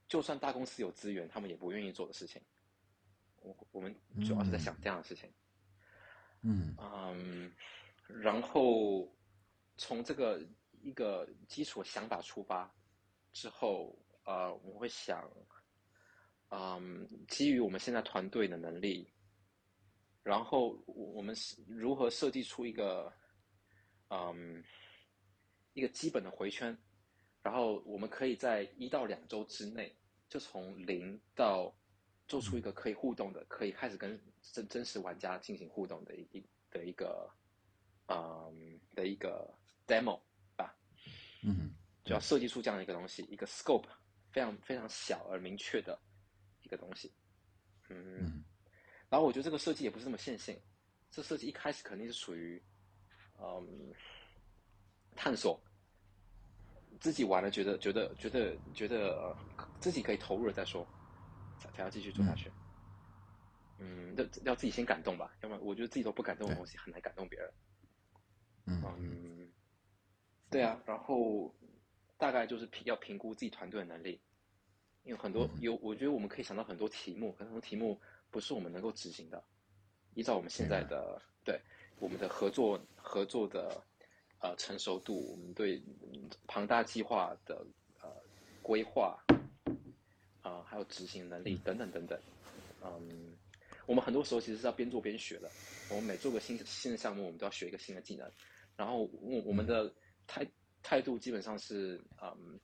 [0.08, 2.42] 就算大公司有资源，他们也不愿意做的事情。
[3.42, 3.94] 我我们
[4.26, 5.32] 主要是在想这样的事情。
[6.42, 7.52] 嗯嗯，
[8.08, 9.12] 然后
[9.78, 10.40] 从这个
[10.82, 12.72] 一个基础想法出发
[13.34, 15.28] 之后，呃，我们会想，
[16.50, 19.12] 嗯，基于我们现在团队的能力，
[20.26, 23.14] 然后我们是如何设计出一个，
[24.10, 24.64] 嗯，
[25.74, 26.76] 一个基本的回圈，
[27.44, 29.96] 然后我们可以在一到两周之内，
[30.28, 31.72] 就从零到
[32.28, 37.30] 做出一个可以互动的，可以开始跟真真实玩家进行互动的一的一个，
[38.08, 39.56] 嗯，的一个
[39.86, 40.20] demo
[40.56, 40.76] 吧。
[41.44, 43.88] 嗯，就要设计出这样的一个东西，一个 scope
[44.32, 46.02] 非常非常小而明确的
[46.64, 47.14] 一个东西。
[47.90, 48.44] 嗯，
[49.10, 50.60] 然后我觉得这个设计也不是那么线性，
[51.12, 52.62] 这设计一开始肯定是属于
[53.40, 53.94] 嗯
[55.16, 55.62] 探索，
[57.00, 59.36] 自己玩了觉得觉得觉得觉得
[59.80, 60.86] 自己可以投入了再说，
[61.58, 62.52] 才才要继续做下去。
[63.78, 67.54] 嗯，要要自己先感动吧，要不然我觉得自己都不感动的东西很难感动别人。
[68.66, 69.52] 嗯。
[70.50, 71.54] 对啊，然后
[72.18, 74.22] 大概就是评要评估自己团队的能力，
[75.04, 78.00] 因为很多有，我觉得我们可以想到很多题目，可能很多题目
[78.36, 79.42] 不是我们能够执行的。
[80.14, 81.58] 依照我们现在的对
[82.00, 83.82] 我们的合作合作的
[84.40, 85.82] 呃成熟度，我们对
[86.46, 87.66] 庞大计划的
[88.02, 88.10] 呃
[88.62, 89.18] 规划
[90.42, 92.20] 啊，还有执行能力等等等等，
[92.84, 93.38] 嗯，
[93.86, 95.50] 我们很多时候其实是要边做边学的。
[95.90, 98.30] 我们每做个新新的项目，我们都要学一个新的技能，
[98.76, 99.90] 然后我我们的。
[100.28, 100.44] 态
[100.82, 102.60] 态度基本上是，嗯，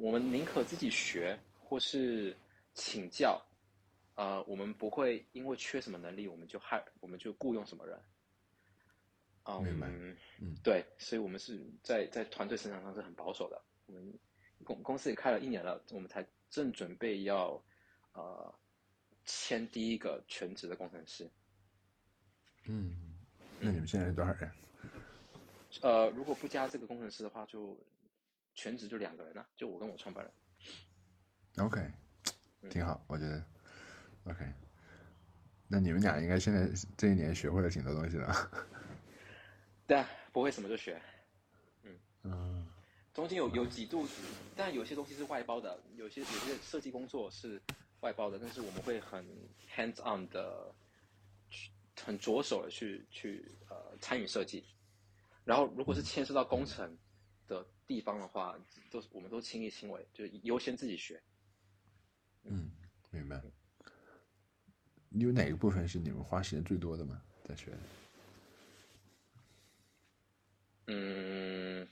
[0.00, 2.36] 我们宁可自己学或是
[2.74, 3.40] 请教，
[4.14, 7.98] 呃，我们不会因为缺什么能力，我们就害我们就雇佣什么人。
[9.62, 9.88] 明白，
[10.40, 13.60] 嗯，对，所以我们是在在团队生产上是很保守的。
[13.86, 14.18] 我们
[14.62, 17.60] 公公司也开了一年了，我们才正准备要
[18.12, 18.54] 呃
[19.24, 21.28] 签第一个全职的工程师。
[22.66, 23.16] 嗯，
[23.58, 24.52] 那你们现在是多少人？
[25.80, 27.76] 呃，如果不加这个工程师的话，就
[28.54, 31.66] 全职就两个人了，就我跟我创办人。
[31.66, 31.80] OK，
[32.70, 33.44] 挺好，我觉得
[34.24, 34.44] OK。
[35.68, 38.50] 那你们俩应该现在这一年学会了挺多东西的。
[39.86, 41.00] 对啊，不会什么就学。
[41.82, 42.66] 嗯嗯。
[43.14, 44.06] 中间有有几度，
[44.56, 47.60] 但有些东西是外包的，有些有些设计工作是
[48.00, 49.22] 外包的，但是我们会很
[49.74, 50.74] hands on 的，
[52.00, 54.64] 很着手的去去呃参与设计。
[55.44, 56.96] 然后，如果是牵涉到工程
[57.46, 58.58] 的地方的话，
[58.90, 61.22] 都我们都亲力亲为，就优先自己学。
[62.44, 62.70] 嗯，
[63.10, 63.42] 明白。
[65.14, 67.20] 有哪个部分是你们花时间最多的吗？
[67.44, 67.72] 在学？
[70.86, 71.86] 嗯，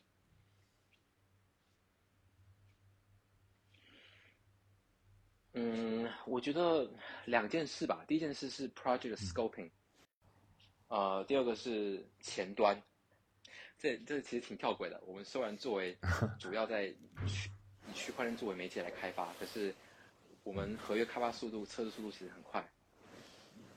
[5.52, 6.90] 嗯，我觉得
[7.24, 8.04] 两件事吧。
[8.08, 9.70] 第一件事是 project scoping，
[10.88, 12.82] 呃，第二个是前端。
[13.78, 15.00] 这这其实挺跳轨的。
[15.06, 15.96] 我们虽然作为
[16.38, 16.88] 主要在
[17.26, 17.50] 区
[17.88, 19.74] 以区块链作为媒介来开发，可是
[20.42, 22.68] 我们合约开发速度、测试速度其实很快。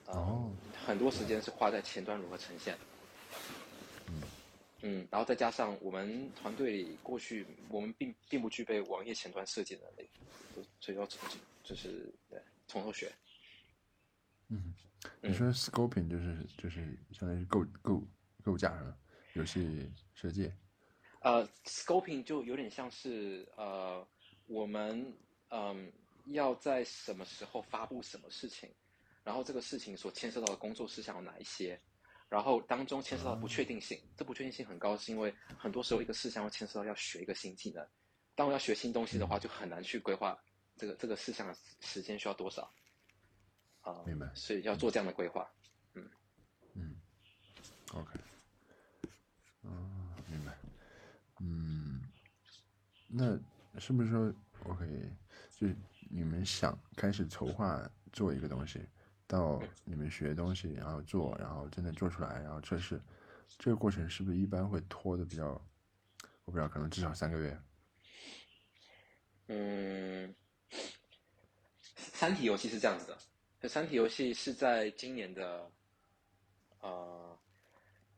[0.08, 0.52] 哦。
[0.86, 2.78] 很多时间是花在前端如何呈现。
[4.08, 4.22] 嗯。
[4.82, 10.10] 嗯，然后再加上我们团队里过去我们并并不具备网页前端设计能力，
[10.82, 11.30] 所以要从
[11.64, 12.38] 就是对
[12.68, 13.10] 从头学。
[14.50, 14.74] 嗯，
[15.22, 18.04] 你说 scoping 就是就是相当于构构
[18.44, 18.98] 构架是吧？
[19.36, 20.52] 游戏设计，
[21.22, 24.06] 呃，scoping 就有点像是呃，
[24.48, 25.18] 我们
[25.50, 25.92] 嗯
[26.26, 28.70] 要在什么时候发布什么事情，
[29.24, 31.80] 然后这个事情所牵涉到的工作事项有哪一些，
[32.30, 37.88] 然后当中牵涉到不确定性，这不确定性很高，是因为很多时候一个事项会牵涉到要学一个新技能，
[38.36, 40.38] 当我要学新东西的话，就很难去规划
[40.76, 42.74] 这个这个事项的时间需要多少，
[43.82, 45.50] 啊，明白，所以要做这样的规划，
[45.94, 46.10] 嗯。
[46.76, 46.96] 嗯
[47.94, 48.20] ，OK。
[50.28, 50.58] 明白。
[51.40, 52.02] 嗯，
[53.08, 53.40] 那
[53.80, 54.34] 是不是说
[54.66, 54.86] ，OK，
[55.52, 55.68] 就
[56.10, 58.80] 你们想开始筹划做一个东西，
[59.34, 63.02] 到你们学东西，然后做，然后真的做出来，然后测试，
[63.58, 65.60] 这个过程是不是一般会拖的比较？
[66.46, 67.60] 我不知道，可能至少三个月。
[69.48, 70.36] 嗯，
[71.96, 73.18] 三体游戏是这样子的，
[73.60, 75.72] 这三体游戏是在今年的，
[76.82, 77.38] 呃，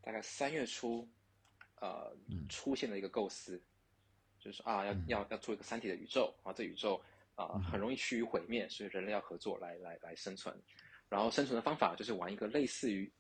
[0.02, 1.08] 大概三月初。
[1.82, 2.16] 呃，
[2.48, 3.62] 出现的一个构思，
[4.40, 7.00] 就是啊，要要要做一个三体的宇宙啊，这宇宙
[7.36, 10.56] 啊很容易趋于毁灭，所以人类要合作来来来生存。
[11.10, 13.12] 然后生存的方法就是玩一个类似于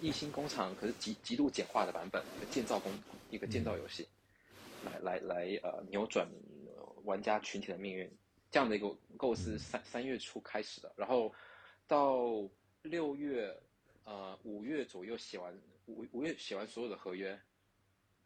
[0.00, 2.92] 异星工厂，可是极极度简化的版本，一个建造工
[3.30, 4.08] 一个建造游戏，
[4.84, 6.28] 来来来呃扭转
[7.04, 8.10] 玩家群体的命运。
[8.50, 11.32] 这样的一个构思三三月初开始的，然后
[11.86, 12.48] 到
[12.82, 13.56] 六月
[14.04, 15.56] 呃五月左右写完
[15.86, 17.40] 五五月写完所有的合约。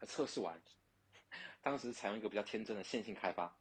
[0.07, 0.61] 测试完，
[1.63, 3.57] 当时采用一个比较天真的线性开发，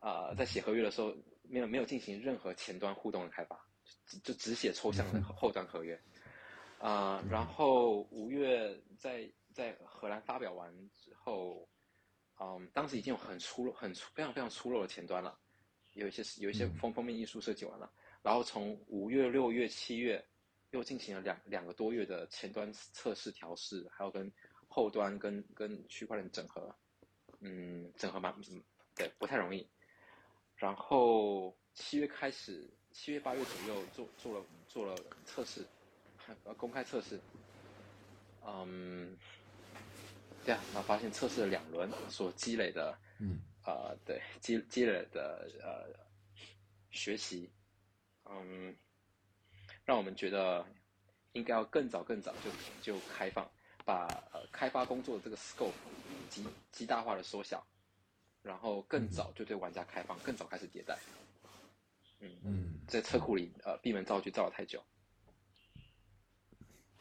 [0.00, 3.64] 啊，在写合约的时候没有没有进行任何前端互动的开发，
[4.06, 5.98] 就就只写抽象的后端合约，
[6.78, 11.68] 啊，然后五月在在荷兰发表完之后，
[12.38, 15.38] 嗯，当时已经有很粗很粗非常非常粗陋的前端了，
[15.92, 17.90] 有一些有一些封封面艺术设计完了，
[18.22, 20.24] 然后从五月六月七月
[20.70, 24.30] 又进行了两两个多月的前端测试调试，还有跟
[24.68, 26.74] 后端跟跟区块链整合，
[27.40, 28.34] 嗯，整合蛮
[28.94, 29.66] 对不太容易。
[30.56, 35.66] 然后七月开始，七月八月左右做做了做了测试，
[36.44, 37.18] 呃公开测试，
[38.46, 39.18] 嗯，
[40.44, 45.90] 对啊，然后发现测试了两轮所积累的，嗯，呃，对积积累的呃
[46.92, 47.50] 学习，
[48.26, 48.74] 嗯，
[49.84, 50.64] 让我们觉得
[51.32, 53.50] 应该要更早更早就就开放。
[53.86, 55.70] 把呃开发工作的这个 scope
[56.30, 56.42] 极
[56.72, 57.62] 极大化的缩小，
[58.40, 60.98] 然后更早就对玩家开放，更早开始迭代。
[62.20, 64.82] 嗯嗯，在车库里呃闭门造车造了太久。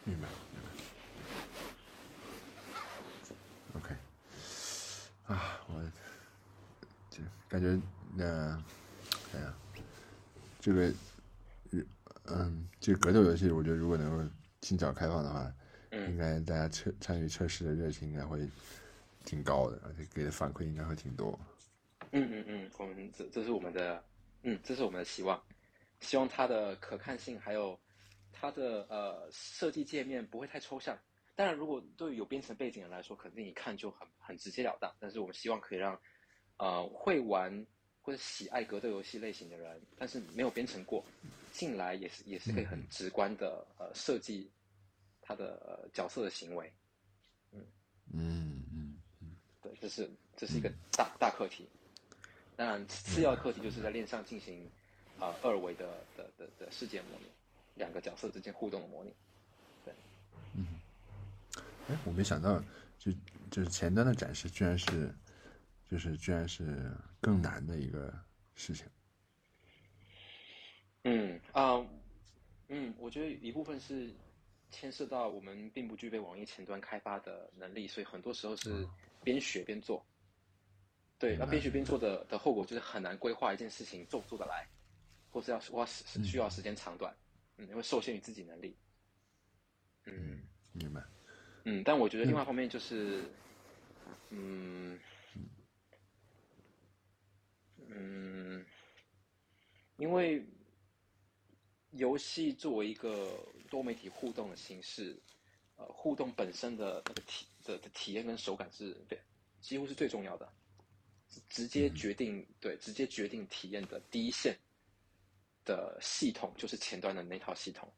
[0.04, 0.28] 明白。
[0.52, 0.70] 明白
[3.80, 3.96] OK。
[5.26, 5.84] 啊，我
[7.10, 7.80] 就感觉
[8.16, 8.62] 那
[9.34, 9.54] 哎呀，
[10.60, 10.94] 这个
[12.26, 15.54] 嗯，这个格斗游戏，我觉得如果能够尽早开放的话。
[16.08, 18.50] 应该大家测参与测试的热情应该会
[19.24, 21.40] 挺高的，而且给的反馈应该会挺多。
[22.10, 24.04] 嗯嗯嗯，我们这这是我们的，
[24.42, 25.40] 嗯，这是我们的希望，
[26.04, 27.80] 希望它的可看性还有
[28.32, 30.96] 它的呃设计界面不会太抽象。
[31.36, 34.94] 当然，如果对于有编程背景的来说，肯定一看就很很直截了当。
[35.00, 36.00] 但是我们希望可以让
[36.58, 37.66] 呃会玩
[38.02, 41.04] 或者喜爱格斗游戏类型的人，但是没有编程过
[41.52, 44.52] 进来也是也是可以很直观的呃设计。
[45.26, 46.70] 他的角色的行为，
[47.54, 47.66] 嗯
[48.12, 51.70] 嗯嗯嗯，对，这是这是一个大大课题。
[52.58, 54.70] 当然，次要课题就是在链上进行
[55.24, 57.26] 啊二维的的的的世界模拟，
[57.76, 59.14] 两个角色之间互动的模拟。
[59.86, 59.94] 对，
[60.56, 60.68] 嗯，
[61.88, 62.62] 哎，我没想到，
[63.00, 63.12] 就
[63.50, 65.16] 就是前端的展示，居然是
[65.90, 68.14] 就是居然是更难的一个
[68.54, 68.86] 事情。
[71.04, 71.86] 嗯啊，
[72.68, 74.14] 嗯，我觉得一部分是。
[74.76, 78.88] 牵涉到我们并不具备网页前端开发的能力，所以很多时候是
[79.24, 80.04] 边学边做。
[81.20, 84.68] 对，那边学边做的的后果就是很难规划一件事情做不做得来，
[85.34, 87.14] 或是要花时需要时间长短，
[87.58, 88.78] 嗯，因为受限于自己能力。
[90.06, 91.04] 嗯，明白。
[91.66, 93.26] 嗯，但我觉得另外一方面就是，
[94.30, 94.98] 嗯，
[97.90, 98.66] 嗯，
[99.98, 100.46] 因为
[101.92, 103.38] 游戏作为一个。
[103.70, 105.20] 多媒体互动的形式，
[105.78, 109.20] 呃，互动本身的那个体的的体验跟手感是对，
[109.62, 110.48] 几乎是最重要的，
[111.50, 114.56] 直接决定对，直接决定体验的第一线
[115.66, 117.92] 的系统就是前端的那套系统。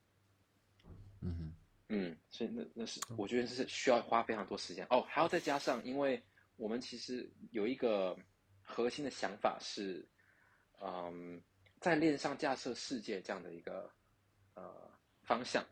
[1.21, 1.53] 嗯哼。
[1.89, 4.85] 嗯，所以那那是我觉得是需要花非常多时间。
[4.89, 6.21] 哦，还要再加上，因为
[6.55, 8.17] 我们其实有一个
[8.61, 10.07] 核心的想法是，
[10.81, 11.41] 嗯，
[11.79, 13.91] 在链上架设世界这样的一个
[14.53, 14.85] 呃。
[15.27, 15.65] 方向，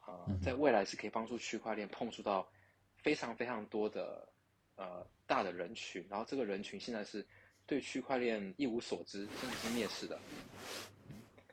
[0.00, 2.50] 啊，在未来是可以帮助区块链碰触到
[2.96, 4.28] 非常非常多的
[4.74, 7.24] 呃大的人群，然后这个人群现在是
[7.68, 10.18] 对区块链一无所知，甚至是蔑视的。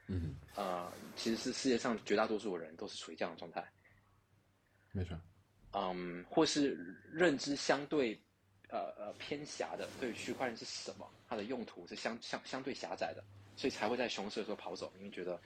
[0.08, 3.64] 嗯，啊，其实是世界上绝大多数的人都是处于这样的状态。
[4.92, 5.16] 没错。
[5.74, 8.20] 嗯，或是认知相对
[8.70, 13.24] 呃呃偏狭的，对区块链是什么，它的用途是相相相对狭窄的，
[13.56, 15.40] 所以才会在熊市的时候跑走，因为觉得。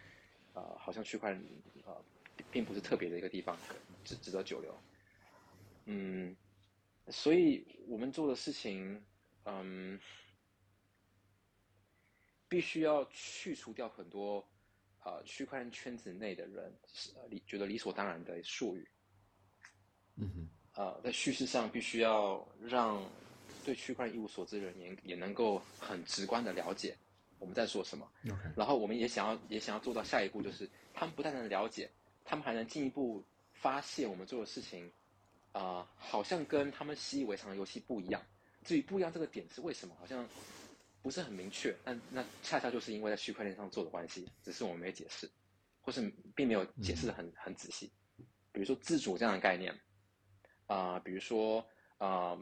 [0.54, 1.46] 呃，好像区块链
[1.86, 1.96] 呃，
[2.52, 3.56] 并不是特别的一个地方，
[4.04, 4.76] 值值得久留。
[5.86, 6.36] 嗯，
[7.10, 9.00] 所以我们做的事情，
[9.46, 9.98] 嗯，
[12.50, 14.46] 必须要去除掉很多
[15.00, 16.74] 啊区块链圈子内的人
[17.30, 18.86] 理觉得理所当然的术语。
[20.16, 20.50] 嗯哼。
[20.76, 23.04] 呃，在叙事上必须要让
[23.66, 26.96] 对区块链一无所知的人也也能够很直观的了解。
[27.38, 28.10] 我们在说什么？
[28.56, 31.90] 然后我们也想要，也想要做到下一步，就是他们不但能了解，
[32.24, 33.24] 他们还能进一步
[33.54, 34.90] 发现我们做的事情，
[35.52, 38.22] 啊，好像跟他们习以为常的游戏不一样。
[38.64, 40.28] 至于不一样这个点是为什么，好像
[41.02, 41.76] 不是很明确。
[41.84, 45.30] 但那恰恰就是因为在区块链上做的关系，只是我们没解释，
[45.82, 47.92] 或是并没有解释的很很仔细。
[48.52, 49.78] 比如说自主这样的概念，
[50.68, 51.66] 啊，比如说
[51.98, 52.38] 啊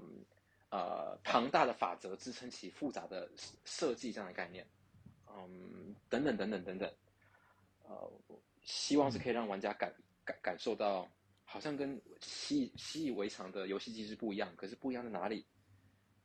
[0.69, 3.29] 呃庞大的法则支撑起复杂的
[3.65, 4.65] 设计这样的概念。
[5.29, 6.91] 嗯，等等等等等等，
[7.83, 8.11] 呃，
[8.63, 9.93] 希望是可以让玩家感
[10.25, 11.07] 感感受到，
[11.43, 15.45] 好像跟习习以为常的游戏机制不一样，可是不一样在哪里？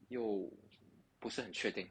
[0.09, 0.51] 又
[1.19, 1.87] 不是很确定，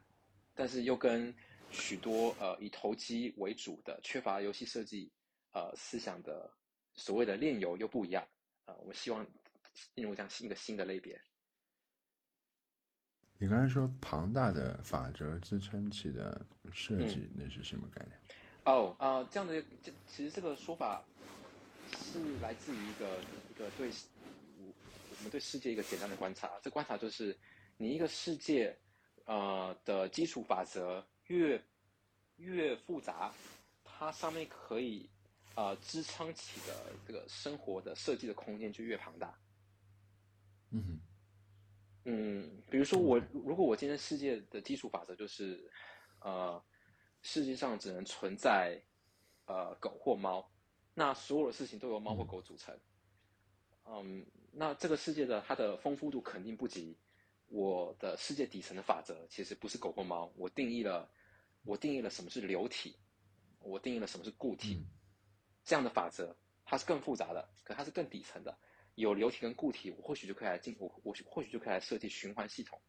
[0.62, 1.34] 但是又跟
[1.72, 5.12] 许多呃以投机为主的、缺乏游戏设计
[5.54, 6.54] 呃思想的
[6.94, 8.24] 所谓的炼油又不一样
[8.66, 8.76] 啊。
[8.76, 9.26] 我们希望
[9.96, 11.20] 进入这样新一个新的类别。
[13.40, 18.16] 你刚才说庞大的法则支撑起的设计，那是什么概念？
[18.66, 21.04] 哦，啊，这样的，这其实这个说法
[21.92, 23.18] 是来自于一个
[23.50, 23.90] 一个对
[24.60, 24.66] 我
[25.18, 26.52] 我们对世界一个简单的观察。
[26.62, 27.36] 这观察就是，
[27.78, 28.78] 你一个世界，
[29.32, 31.64] 呃的基础法则越
[32.36, 33.34] 越复杂，
[33.82, 35.10] 它上面可以
[35.56, 39.34] 呃支撑起的这个生活的设计的空间就越庞大。
[40.72, 41.02] 嗯哼。
[42.03, 45.72] 嗯，比如说我，如果我今天世界的基础法则就是，
[46.20, 46.62] 呃，
[47.22, 48.82] 世界上只能存在，
[49.45, 50.52] 呃，狗或猫，
[50.95, 52.78] 那所有的事情都由猫或狗组成。
[53.86, 56.98] 嗯，那这个世界的它的丰富度肯定不及
[57.52, 61.11] 我的世界底层的法则，其实不是狗或猫，我定义了，
[61.65, 62.95] 我定义了什么是流体，
[63.60, 64.86] 我定义了什么是固体，
[65.65, 66.34] 这样的法则
[66.64, 68.57] 它是更复杂的，可它是更底层的。
[68.95, 72.80] 有流体跟固体，我或许就可以来进，我我或许就可以来设计循环系统，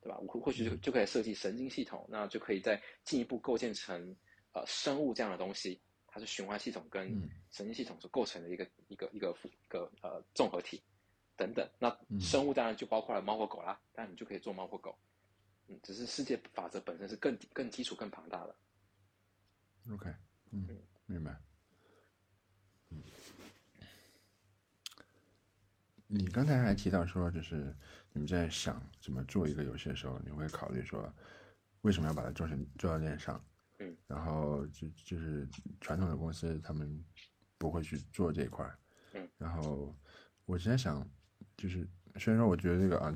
[0.00, 0.18] 对吧？
[0.18, 4.16] 我或许就就可以设计神经系统，那就可以再进一步构建成
[4.52, 7.08] 呃生物这样的东西，它是循环系统跟
[7.50, 10.82] 神经系统所构成的一个一个一个一个呃综合体
[11.40, 11.66] 等等。
[11.78, 14.94] 那生物当然就包括了猫和狗啦，但你就可以做猫或狗，
[15.68, 18.54] 嗯，只是世界法则本身是更更基础更庞大的。
[19.90, 20.14] OK，
[20.50, 20.68] 嗯，
[21.06, 21.34] 明白。
[26.06, 27.74] 你刚才还提到说，就是
[28.12, 31.10] 你们在想怎么做一个游戏的时候，你会考虑说，
[31.80, 33.42] 为什么要把它做成做到链上？
[33.78, 35.48] 嗯，然后就就是
[35.80, 37.02] 传统的公司他们
[37.56, 38.68] 不会去做这一块
[39.12, 39.96] 嗯，然后
[40.44, 41.08] 我现在想，
[41.60, 43.12] 就是虽然说我觉得这个啊，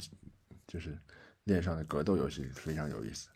[0.66, 0.98] 就是
[1.44, 3.30] 链上的格斗游戏非常有意思，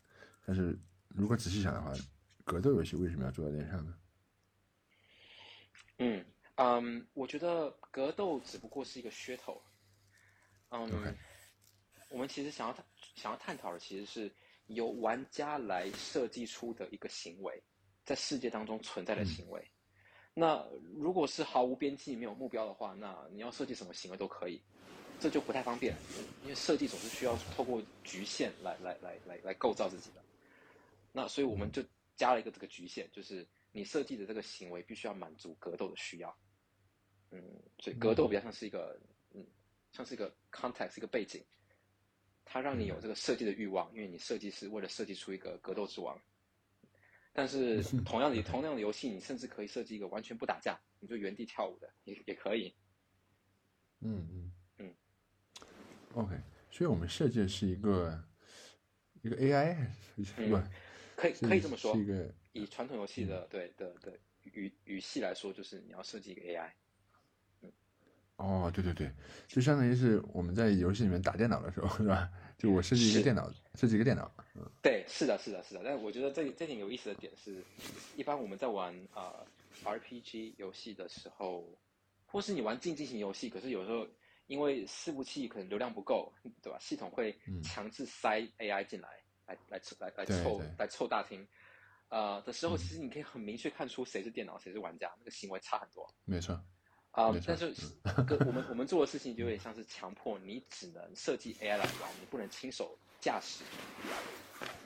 [0.44, 0.78] 但是
[1.08, 1.92] 如果仔细想的话，
[2.44, 3.94] 格斗游戏为什么要做到链上呢？
[5.96, 6.24] 嗯。
[6.60, 9.62] 嗯，我觉得格斗只不过是一个噱头。
[10.70, 10.90] 嗯，
[12.10, 14.34] 我们其实想要探想要探讨的，其实是
[14.66, 17.62] 由玩家来设计出的一个行为，
[18.04, 19.64] 在世界当中存在的行为。
[20.34, 20.66] 那
[20.96, 24.60] 如果是毫无边际、没有目标的话，那你要设计什么行为都可以，
[25.20, 25.96] 这就不太方便，
[26.42, 30.22] 因为设计总是需要透过局限来来来来来构造自己的。
[31.12, 31.82] 那所以我们就
[32.14, 36.36] 加了一个这个局限，就是你设计的这个行为必须要满足格斗的需要。
[37.30, 37.42] 嗯，
[37.78, 38.98] 所以格斗比较像是一个，
[39.34, 39.44] 嗯，
[39.92, 41.44] 像是一个 context，一个背景，
[42.44, 46.18] 它让你有这个设计的欲望，因为你设计是为了设计出一个格斗之王。
[47.32, 52.74] 但是同样的，同样的游戏，你甚至可以设计一个完全不打架，你就原地跳舞的，也也可以。
[54.00, 54.52] 嗯嗯嗯。
[56.14, 56.34] OK，
[56.70, 58.24] 所以我们设计的是一个
[59.22, 59.76] 一个 AI，
[60.16, 60.58] 不，
[61.16, 66.70] 可以可以这么说，是一个以传统游戏的对的的语语系来说，就是你要设计一个 AI。
[68.36, 69.10] 哦，对对对，
[69.48, 72.30] 就相当于是我们在游戏里面打电脑的时候，是吧？
[72.56, 74.32] 就我设计一个电脑，设计一个电脑。
[74.54, 75.80] 嗯，对，是的，是的，是的。
[75.82, 77.64] 但是我觉得这这点有意思的点是，
[78.14, 79.44] 一般我们在玩啊
[79.84, 81.68] RPG 游戏的时候，
[82.26, 84.06] 或是你玩竞技型游戏，可是有时候
[84.48, 86.78] 因为伺服器可能流量不够，对吧？
[86.80, 89.08] 系统会强制塞 AI 进来，
[89.46, 91.46] 来来来来凑来凑大厅，
[92.08, 96.12] 呃的时候，其实你可以很明确看出谁是电脑，谁是玩家，那个行为差很多。
[96.24, 96.60] 没错。
[97.10, 97.74] 啊，但是
[98.46, 103.64] 我们 我们做的事情就有点像是强迫你只能设计 AI 来玩，你不能亲手驾驶。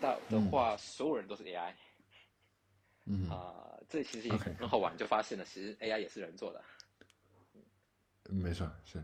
[0.00, 1.74] 那的话，所有人都是 AI。
[3.04, 6.62] 嗯啊，这其实也很好玩，就发现了其实 AI 也是人做的。
[8.28, 9.02] 没错，是。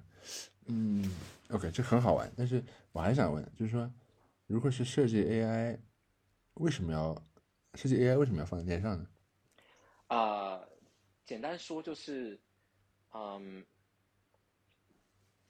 [0.66, 1.10] 嗯
[1.50, 2.30] ，OK，这很好玩。
[2.36, 2.62] 但是
[2.92, 3.90] 我还想问，就是说，
[4.46, 5.78] 如果是设计 AI，
[6.54, 7.14] 为什么要
[7.74, 8.18] 设计 AI？
[8.18, 9.06] 为什么要放在链上呢？
[10.08, 10.60] 啊，
[11.24, 12.38] 简单说就是。
[13.10, 13.64] 嗯，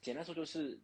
[0.01, 0.79] 简单说就是，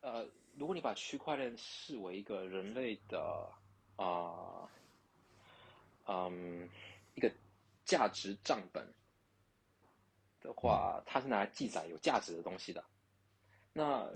[0.00, 0.26] 呃，
[0.56, 3.52] 如果你把区块链视为一个人类的
[3.96, 4.66] 啊，
[6.06, 6.66] 嗯，
[7.14, 7.30] 一个
[7.84, 8.82] 价值账本
[10.46, 12.82] 的话，它是拿来记载有价值的东西的。
[13.72, 14.08] 那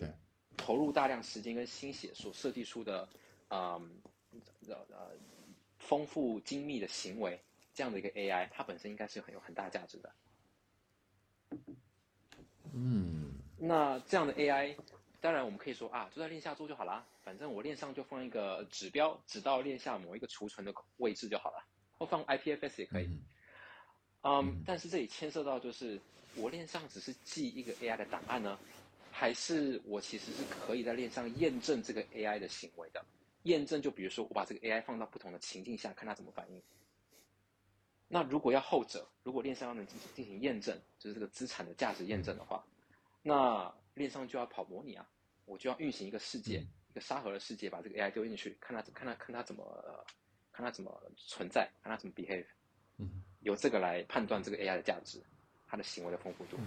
[0.57, 3.09] 投入大量时间跟心血所设计出的，
[3.49, 4.01] 嗯，
[4.69, 5.11] 呃，
[5.79, 7.41] 丰富精密的行为，
[7.75, 10.13] 这样的一个 AI，它本身应该是很有很大价值的。
[12.73, 14.77] 嗯，那这样的 AI，
[15.21, 21.65] 当然我们可以说啊，就在链下做就好了，反正我链上就放一个指标，指到链下某一个储存的位置就好了，
[21.99, 23.21] 或放 IPFS 也可以。
[24.23, 26.01] 嗯，但是这里牵涉到就是，
[26.37, 28.59] 我链上只是记一个 AI 的档案呢，
[29.11, 33.05] 还是我其实是可以在链上验证这个 AI 的行为的？
[33.45, 36.63] 验证就比如说我把这个 AI 放到不同的情境下，看它怎么反应。
[38.07, 42.65] 那如果要后者，如果链上要能进行进行验证，就是这个资产的价值验证的话，
[43.23, 45.09] 那链上就要跑模拟啊，
[45.45, 50.05] 我就要运行一个世界，一个沙盒的世界，把这个 AI 丢进去，看它看它看它怎么
[50.53, 52.47] 看它怎么存在，看它怎么 behave，
[52.99, 55.23] 嗯，由这个来判断这个 AI 的价值，
[55.71, 56.59] 它的行为的丰富度。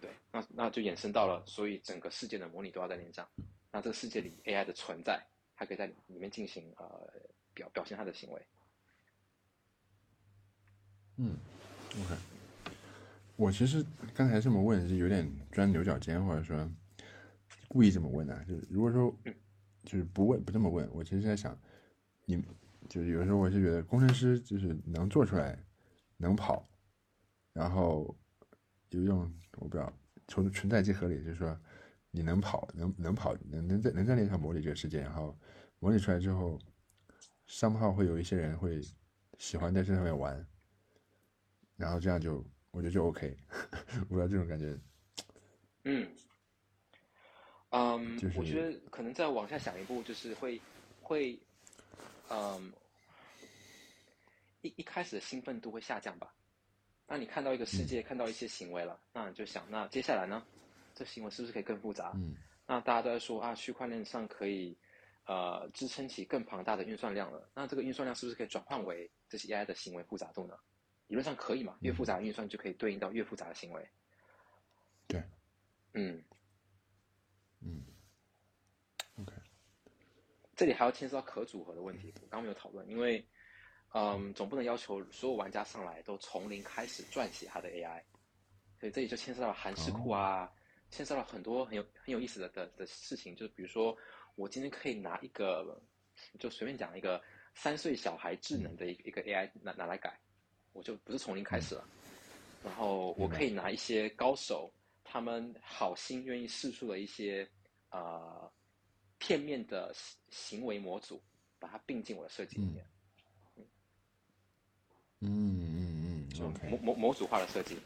[0.00, 3.28] 对，那那就衍生到了，所以整个世界的模拟都要在链上，
[3.72, 5.20] 那这个世界里 AI 的存在，
[5.56, 7.12] 它可以在里面进行呃
[7.52, 8.46] 表表现它的行为。
[11.16, 11.36] 嗯
[12.00, 12.14] ，OK。
[13.36, 13.84] 我其实
[14.14, 16.70] 刚才这么问是有点钻牛角尖，或者说
[17.68, 18.44] 故意这么问的。
[18.44, 19.14] 就是如果说
[19.84, 21.58] 就是不问不这么问，我其实在想，
[22.24, 22.42] 你
[22.88, 25.58] 就是有时候我是觉得工程师就是能做出来，
[26.16, 26.66] 能跑，
[27.52, 28.14] 然后
[28.90, 29.20] 有用
[29.56, 29.92] 我不知道
[30.28, 31.58] 从存在即合理，就是说
[32.10, 35.36] 你能跑，能能跑，能能在能在那上模拟这个世界，然后
[35.78, 36.58] 模拟出来之后，
[37.46, 38.80] 商号会有一些人会
[39.38, 40.46] 喜欢在这上面玩。
[41.76, 43.36] 然后这样就，我觉得就 OK，
[44.00, 44.78] 我不知道这种感觉。
[45.84, 46.10] 嗯，
[47.70, 50.60] 嗯，我觉得可能再往下想一步，就是会
[51.00, 51.38] 会，
[52.28, 52.72] 嗯，
[54.60, 56.34] 一一开始的兴奋度会下降吧。
[57.10, 60.46] 那你看到一个世界，看到一些行为了，那你就想，那接下来呢？
[60.94, 62.12] 这行为是不是可以更复杂？
[62.14, 62.36] 嗯。
[62.68, 64.78] 那大家都在说啊，区块链上可以
[65.26, 67.50] 呃支撑起更庞大的运算量了。
[67.52, 70.56] 那这个运算量是不是可以转换为这些 AI 的行为复杂度呢？
[71.08, 71.76] 理论上可以嘛？
[71.80, 73.88] 越复杂的运算就可以对应到越复杂的行为。
[75.08, 75.20] 对，
[75.94, 76.22] 嗯，
[77.60, 77.82] 嗯
[79.20, 79.32] ，OK。
[80.54, 83.26] 这里还要牵涉到可组合的问题，我刚刚没有讨论，因为，
[83.92, 88.00] 嗯，总不能要求所有玩家上来都从零开始撰写他的 AI，
[88.78, 90.48] 所以这里就牵涉到函式库啊，
[90.90, 93.96] 牵涉到很多很有很有意思的的的事情，就是比如说，
[94.36, 95.82] 我今天可以拿一个，
[96.38, 97.20] 就随便讲一个
[97.54, 100.16] 三岁小孩智能的一一个 AI 拿拿来改。
[100.72, 101.84] 我就不是从零开始了，
[102.62, 104.72] 然后我可以拿一些高手，
[105.02, 107.44] 他们好心愿意试出的一些
[107.90, 108.48] 呃
[109.18, 109.92] 片面的
[110.28, 111.20] 行为模组，
[111.58, 112.84] 把它并进我的设计里面。
[112.84, 112.99] 嗯
[115.20, 116.68] 嗯嗯，OK。
[116.68, 117.76] 模模模组化的设计，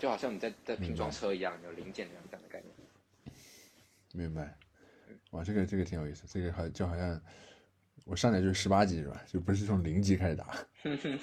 [0.00, 3.34] 就好像你在在拼装车一样，有零件这样的概念。
[4.12, 4.56] 明白。
[5.30, 7.20] 哇，这个这个挺有意思，这个好就好像。
[8.04, 9.22] 我上来就是十八级是吧？
[9.28, 10.48] 就不是从零级开始打。
[10.82, 11.20] 嗯嗯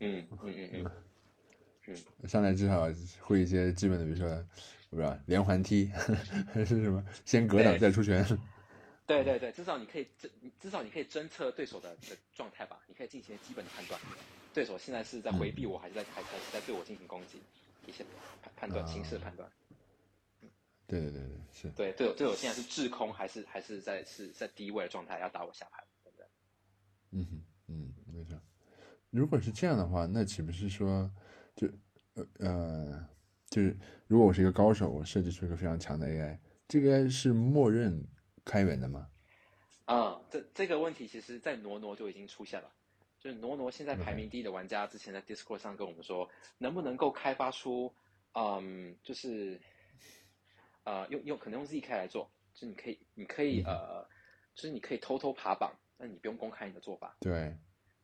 [0.00, 0.90] 嗯嗯
[1.86, 2.28] 嗯。
[2.28, 2.88] 上来至少
[3.20, 4.28] 会一些基本的，比如说，
[4.90, 5.86] 我不知道连环踢
[6.52, 8.26] 还是什么，先格挡再出拳。
[9.06, 10.28] 对对对，至少你可以侦，
[10.58, 12.80] 至少你可以侦测对手的的状态吧？
[12.88, 14.00] 你可以进行基本的判断，
[14.58, 17.40] 对手现在是在回避我，还是在还还是在对我进行攻击？
[17.86, 18.04] 一些
[18.42, 19.48] 判判断形势判断。
[20.84, 21.70] 对对对对，是。
[21.76, 25.84] 对对对，我现在是滞空，还是还是在是在低位的状态，要打我下盘？
[27.12, 28.36] 嗯哼，嗯，没错。
[29.10, 31.08] 如果是这样的话，那岂不是说，
[31.54, 31.68] 就
[32.14, 33.08] 呃呃，
[33.48, 33.78] 就是
[34.08, 36.36] 如果我是一个高手，我设计出一个非常强的 AI，
[36.66, 38.04] 这个是默认
[38.44, 39.08] 开源的吗？
[39.84, 42.68] 啊，这这个问题其实，在挪挪就已经出现了。
[43.20, 46.28] 就是挪挪现在排名第一的玩家，之前在 Discord 上跟我们说，
[46.58, 47.94] 能不能够开发出，
[48.34, 49.60] 嗯，就是
[50.84, 54.06] 呃，用用可能用 zk 来做，就是你可以你可以呃，
[54.54, 55.72] 就是你可以偷偷爬榜。
[56.00, 57.16] 那你不用公开你的做法。
[57.18, 57.52] 对，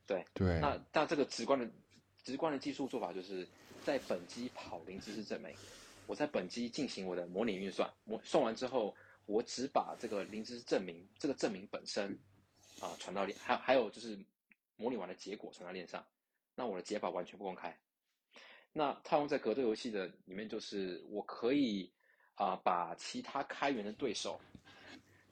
[0.05, 0.59] 对对。
[0.59, 1.65] 那那这个直观的
[2.21, 3.47] 直观的技术做法，就是
[3.85, 5.55] 在本机跑零知识证明。
[6.05, 8.93] 我在本机进行我的模拟运算，模算完之后，
[9.25, 12.19] 我只把这个零知识证明这个证明本身
[12.81, 14.19] 啊传到链，还还有就是
[14.77, 16.05] 模拟完的结果传到链上。
[16.55, 17.77] 那我的解法完全不公开。
[18.71, 21.91] 那套用在格斗游戏的里面，就是我可以
[22.35, 24.39] 啊把其他开源的对手。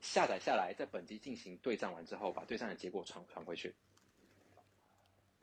[0.01, 3.73] 下载下来，在本机进行对战完之后，把对战的结果传传回去，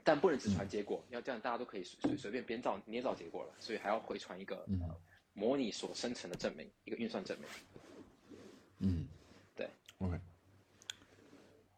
[0.04, 4.66] 但不能只传结果，要这样大家都可以随随便编造捏造结果了，所以还要回传一个
[5.32, 7.48] 模拟所生成的证明，一个运算证明。
[8.80, 9.08] 嗯，
[9.56, 9.66] 对
[9.96, 10.20] ，OK。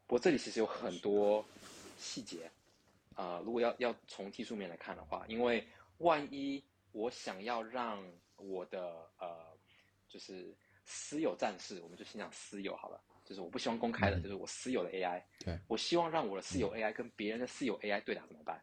[0.09, 1.44] 不过这里其实有很多
[2.02, 2.50] 细节，
[3.14, 5.66] 啊，如果要要从技术面来看的话，因为
[5.98, 8.04] 万一我想要让
[8.36, 9.56] 我的呃，
[10.08, 10.54] 就是。
[10.84, 15.22] 私有战士，我们就先讲私有好了，就是我不希望公开的，就是我私有的 AI。
[15.38, 18.60] 对，我希望让我的私有 AI 跟别人的私有 AI 对打怎么办？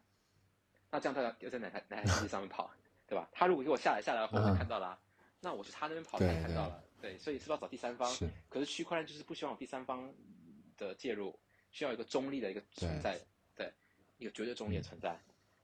[0.90, 2.70] 那这样大家要在哪台哪台机器上面跑，
[3.08, 3.26] 对吧？
[3.32, 5.00] 他如果给我下来下来，我就看到了，
[5.40, 8.06] 那我去他那边跑才看到了，对，所以是不是要找第三方？
[8.12, 8.28] 是。
[8.50, 10.12] 可是区块链就是不希望有第三方
[10.76, 11.36] 的介入，
[11.70, 13.18] 需要一个中立的一个存在，
[13.56, 13.72] 对，
[14.18, 15.18] 一个绝对中立的存在，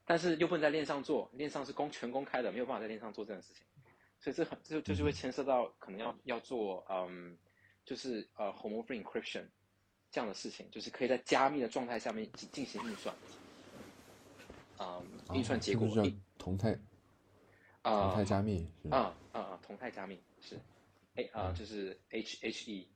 [0.05, 3.65] 但是又不能在链上做，链上是公全公开的，没有办法在链上做这件事情。
[4.19, 7.37] 所以这很这就是会牵涉到可能要要做嗯，
[7.85, 9.45] 就是呃 homomorphic encryption
[10.11, 13.15] 这样的事情，就是可以在加密的状态下面进进行运算，
[14.79, 15.03] 啊，
[15.35, 16.03] 运算结果叫
[16.39, 16.73] 同态，
[17.83, 20.59] 啊，同态加密，啊啊啊，同态加密是，
[21.15, 22.89] 哎啊，就是 H H E，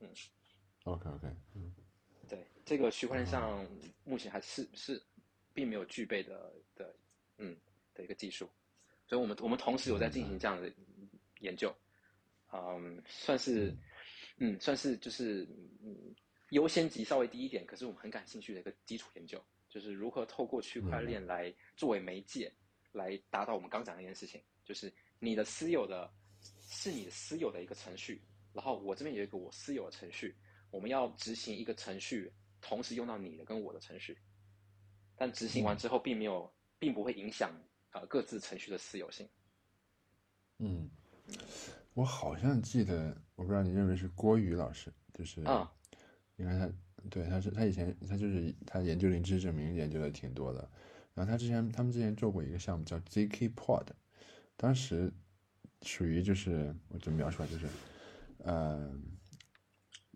[0.00, 0.10] 嗯
[0.82, 1.72] ，OK OK，嗯，
[2.30, 3.66] 对，这个区块链上
[4.04, 5.02] 目前还是是
[5.52, 6.96] 并没有具备的的，
[7.36, 7.54] 嗯
[7.92, 8.48] 的一个技术，
[9.06, 10.72] 所以我们我们同时有在进行这样的
[11.40, 11.74] 研究，
[12.52, 13.76] 嗯，算是，
[14.38, 15.46] 嗯，算是就是
[15.82, 16.14] 嗯。
[16.50, 22.52] 优先级稍微低一点，可是我们很感兴趣的一个基础研究，就是如何透过区块链来作为媒介，
[22.90, 26.12] 来达到我们刚讲的一件事情，就是你的私有的，
[26.68, 28.20] 是你的私有的一个程序，
[28.52, 30.34] 然后我这边有一个我私有的程序，
[30.70, 34.16] 我们要执行一个程序，同时用到你的跟我的程序，
[35.16, 37.52] 但执行完之后并没有，并不会影响
[37.92, 39.28] 呃各自程序的私有性。
[40.58, 40.90] 嗯，
[41.94, 45.70] 我好像记得，我不知道你认为是郭宇老师，就是啊。
[46.36, 46.72] 你看他，
[47.10, 50.70] 对，他是他以前他就是他研究零知识证明研究的挺多的，
[51.12, 53.86] 然后他之前他们之前做过一个项目叫 zk pod，
[54.56, 55.12] 当时
[55.82, 57.66] 属于就是我怎么描述啊，就是，
[58.38, 58.90] 呃，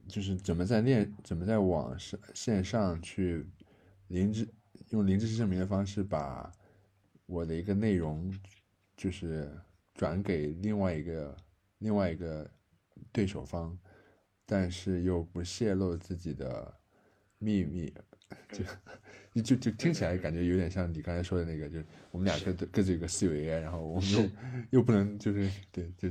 [0.09, 3.45] 就是怎么在链怎么在网上线上去
[4.09, 4.49] 零知
[4.91, 6.51] 用零知识证明的方式把
[7.27, 8.33] 我的一个内容
[8.97, 9.51] 就是
[9.95, 11.37] 转给另外一个
[11.79, 12.51] 另外一个
[13.13, 13.79] 对手方。
[14.47, 16.75] 但是又不泄露自己的
[17.39, 17.91] 秘密，
[18.53, 24.31] 就就就听起来感觉有点像你刚才说的那个，就是我们俩各各自有个私有 AI，然后我们又
[24.69, 26.11] 又不能就是对就，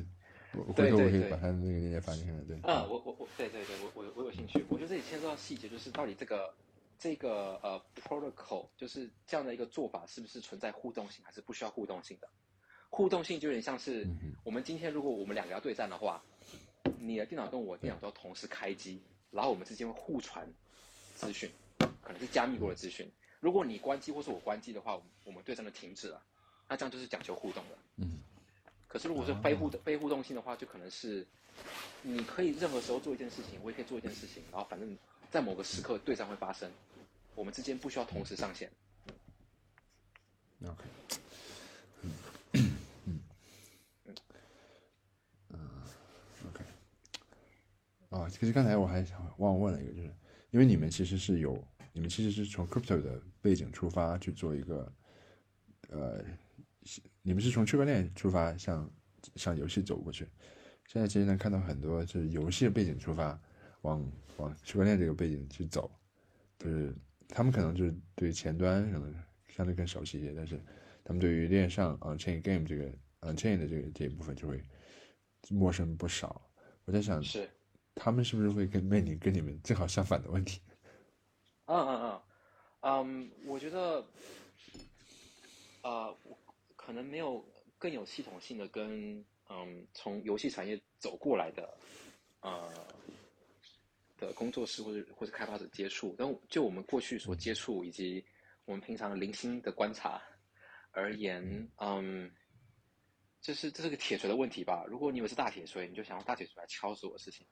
[0.53, 2.57] 回头我可以把他的那个链接发给你，对。
[2.63, 4.63] 嗯，我我我对对对，我我我有兴趣。
[4.69, 6.53] 我觉得这里牵涉到细节，就是到底这个
[6.97, 12.29] 这个呃 protocol 就是这样的一个做法，是不是存在互动性，还是不需要互动性的？
[12.89, 14.07] 互动性就有点像是
[14.43, 16.21] 我们今天如果我们两个要对战的话。
[16.99, 20.47] 你的电脑跟我电脑都要同时开机，然后我们之间会互传
[21.15, 21.49] 资讯，
[22.01, 23.09] 可能是加密过的资讯。
[23.41, 26.21] 如果你关机或是我关机的话，我们对战就停止了。
[26.69, 27.77] 那这样就是讲求互动的。
[27.97, 28.19] 嗯。
[28.93, 31.25] 可是如果是非互的非互动性的话，就可能是
[32.03, 34.95] 你可以任何时候做一件事情，我也可以做一件事情，然后反正
[35.31, 36.69] 在某个时刻对战会发生，
[37.33, 38.69] 我们之间不需要同时上线。
[40.63, 40.83] OK。
[48.11, 50.13] 啊，其实刚才我还想忘问了一个，就是
[50.51, 51.57] 因为你们其实是有，
[51.93, 54.93] 你们其实是从 crypto 的背景出发去做一个，
[55.89, 56.23] 呃，
[57.23, 58.87] 你们是从区块链出发向
[59.35, 60.27] 向游戏走过去，
[60.87, 63.39] 现在其实能看到很多就是游戏的背景出发，
[63.81, 64.05] 往
[64.37, 65.89] 往区块链这个背景去走，
[66.59, 66.93] 就是
[67.29, 69.15] 他们可能就是对前端可能
[69.47, 70.61] 相对更熟悉一些，但是
[71.03, 72.85] 他们对于链上 on chain game 这个
[73.21, 74.61] on chain 的这个这一部分就会
[75.49, 76.41] 陌生不少。
[76.85, 77.49] 我在想是。
[77.95, 80.59] 他们是不是会跟面临跟你们正好相反的问题？
[81.69, 82.21] 嗯嗯嗯，
[82.81, 84.03] 嗯，我觉得，
[85.83, 86.17] 呃，
[86.85, 87.45] 可能没有
[87.77, 91.77] 更有系统性的跟嗯从游戏产业走过来的
[92.41, 92.69] 呃
[94.17, 98.23] 的工作室或者或者开发者接触，但就我们过去所接触以及
[98.65, 100.21] 我们平常零星的观察
[100.91, 102.29] 而言，嗯，
[103.41, 104.85] 这是这是个铁锤的问题吧？
[104.87, 107.47] 如果你以为是大铁锤，你就想用大铁锤来敲死我的事情。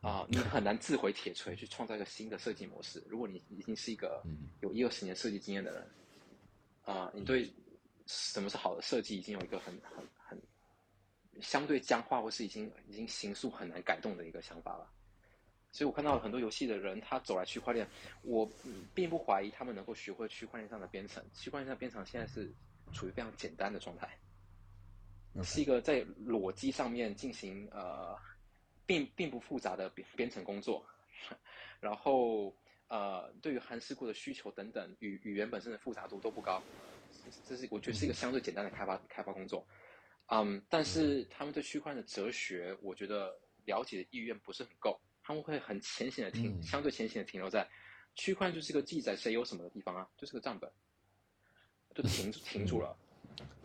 [0.00, 3.02] 啊，你很难自毁铁锤去创造一个新的设计模式。
[3.08, 4.22] 如果你已经是一个
[4.60, 5.90] 有一二十年设计经验的人，
[6.82, 7.52] 啊，你对
[8.08, 10.42] 什么是好的设计已经有一个很很很
[11.40, 14.90] 相对僵化或是已经已经形塑很难改动的一个想法了。
[15.70, 17.88] 所以我看到很多游戏的人，他走来区块链，
[18.22, 18.50] 我
[18.92, 21.24] 并不怀疑他们能够学会区块链上的编程。
[21.32, 22.52] 区块链上编程现在是
[22.92, 24.18] 处于非常简单的状态，
[25.44, 28.18] 是一个在裸机上面进行呃。
[28.88, 30.82] 并并不复杂的编编程工作，
[31.78, 32.56] 然后
[32.86, 36.62] 呃，对于函式库的需求等等，语语言本身的复杂度都不高，
[37.46, 39.66] 这是我觉得是一个相对简单的开发开发工作，
[40.26, 47.68] 嗯，但是他们对区块链的哲学，我觉得了解的意愿不是很够，他们会很浅显的停，相对浅显的停留在
[48.14, 50.70] 区块链就是个记载谁有什么的地方啊，就是个账本，
[51.94, 52.96] 就停停住了，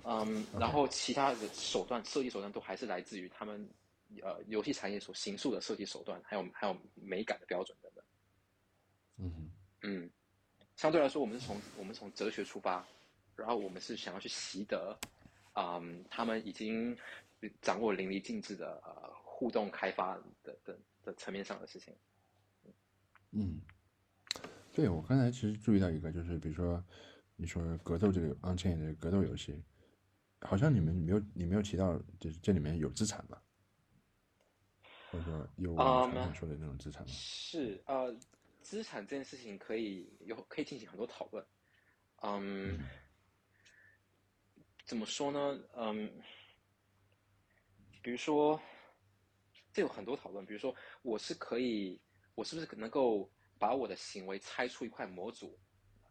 [0.03, 3.69] 嗯，然后其他的手段设计手段都还是来自于他们。
[4.22, 8.06] 呃，游戏产业所行塑的设计手段，还有还有美感的标准等等。
[9.18, 9.49] 嗯
[9.81, 10.11] 嗯，
[10.76, 12.85] 相对来说，我们是从我们从哲学出发，
[13.35, 14.97] 然后我们是想要去习得，
[15.55, 16.97] 嗯，他们已经
[17.61, 21.95] 掌握淋漓尽致的呃互动开发的的的层面上的事情。
[23.31, 23.60] 嗯，
[24.72, 26.84] 对我刚才其实注意到一个，就是比如说
[27.35, 29.64] 你说格斗这个 on chain 的格斗游戏，
[30.41, 33.41] 好像你们没有你没有提到，就是这里面有资产吧？
[35.11, 37.10] 或者说有我们常说的那种资产吗？
[37.10, 38.15] 是呃，
[38.61, 41.45] 资产这件事情可以有可以进行很多讨论。
[42.22, 42.80] 嗯，
[44.85, 45.60] 怎么说呢？
[45.76, 46.11] 嗯，
[48.01, 48.60] 比如说，
[49.72, 50.45] 这有很多讨论。
[50.45, 51.99] 比如说，我是可以，
[52.35, 55.57] 我是不是能够把我的行为拆出一块模组，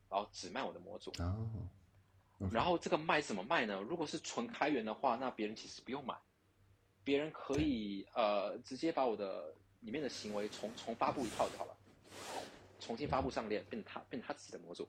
[0.08, 1.12] 然后只卖我的模组？
[1.18, 1.48] 哦。
[2.50, 3.80] 然后这个卖怎么卖呢？
[3.80, 6.18] 如果是纯开源的话，那别人其实不用买，
[7.04, 11.76] 别人可以呃直接把我的里面的行为重重发布一套就好了，
[12.80, 14.88] 重新发布上链，变成他变成他自己的模组。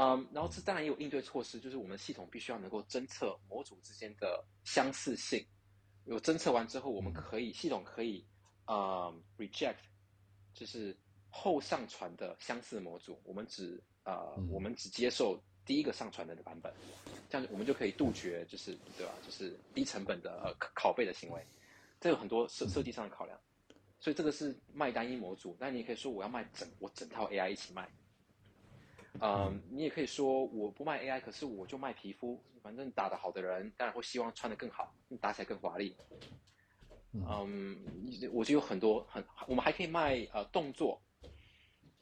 [0.00, 5.44] 嗯，然后这当然也有应对措施，就是我们系统必须要能够侦测模组之间的相似性，
[6.04, 8.24] 有侦测完之后，我们可以系统可以
[8.64, 9.82] 啊 reject，
[10.54, 10.96] 就是
[11.30, 15.42] 后上传的相似模组，我们只呃我们只接受。
[15.66, 16.72] 第一个上传的版本，
[17.28, 19.12] 这样我们就可以杜绝，就是对吧？
[19.22, 21.46] 就是低成本的呃拷贝的行为，
[22.00, 23.38] 这有很多设设计上的考量。
[24.00, 27.86] 所以这个是卖单一模组，那你也可以说我要卖整我整套 AI 一起卖。
[29.20, 35.96] 嗯，你也可以说我不卖 AI，可是我就卖皮肤，反正打得好的人当然会希望穿得更好，打起来更华丽。
[37.12, 37.84] 嗯，
[38.32, 41.00] 我就有很多很，我们还可以卖呃动作。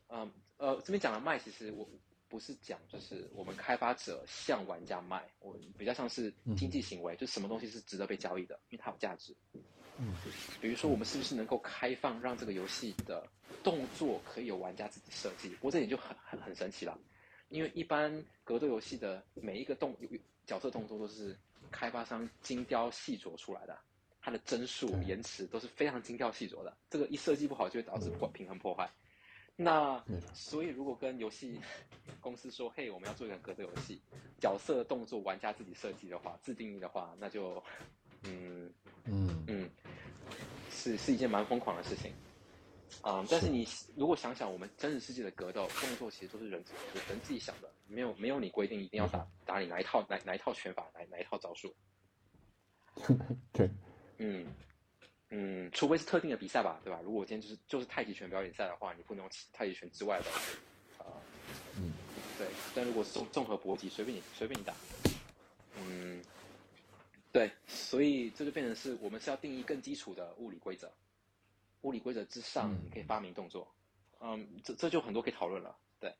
[0.09, 1.89] 嗯呃，这边讲的卖，其实我。
[2.29, 9.33] 不是讲，就是我们开发者向玩家卖，我比较像是经济行为，就什么东西是值得被交易的，因为它有价值。
[9.98, 10.14] 嗯，
[10.60, 13.27] 比如说我们是不是能够开放，让这个游戏的
[13.62, 15.48] 动作可以由玩家自己设计？
[15.51, 16.98] 不过这点就很很很神奇了，
[17.48, 19.97] 因为一般格斗游戏的每一个动
[20.47, 21.36] 角色动作都是
[21.70, 23.78] 开发商精雕细琢出来的，
[24.20, 28.89] 它的帧数、延迟都是非常精雕细琢的，这个一设计不好就会导致破平衡破坏。
[29.59, 30.05] 那
[30.35, 31.59] 所以，如果跟游戏
[32.20, 34.02] 公司说：“嘿，我们要做一个格斗游戏，
[34.39, 37.64] 角色动作玩家自己设计的话，自定义的话，那就，
[38.27, 38.70] 嗯
[39.05, 39.70] 嗯嗯，
[40.70, 42.12] 是是一件蛮疯狂的事情，
[43.03, 43.24] 啊！
[43.31, 43.66] 但是你
[43.97, 46.62] 如果想想，我们真实世界的格斗动作其实都是人
[47.09, 51.74] 人自己想的，没有没有你规定一定要打打你哪一套哪哪一套拳法哪哪一套招数，
[53.53, 53.70] 对，
[54.19, 54.47] 嗯。
[55.31, 57.01] 嗯，除非是特定的比赛吧，对吧？
[57.03, 60.31] 如果今天就是就是太极拳表演赛的话，你不能用太极拳之外的，
[61.05, 61.11] 啊，
[61.77, 61.93] 嗯，
[62.39, 62.47] 对。
[62.77, 64.73] 但如果是综综合搏击，随便你随便你打，
[65.77, 66.23] 嗯，
[67.39, 67.51] 对。
[67.67, 70.91] 所以这就变成是我们是要定义更基础的物理规则，
[71.83, 73.71] 物理规则之上你可以发明动作，
[74.21, 76.15] 嗯，这这就很多可以讨论了，对。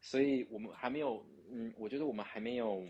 [0.00, 2.86] 所以我们还没有，嗯，我觉得我们还没有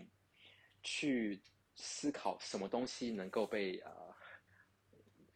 [0.83, 1.41] 去
[1.75, 3.91] 思考什么东西能够被啊。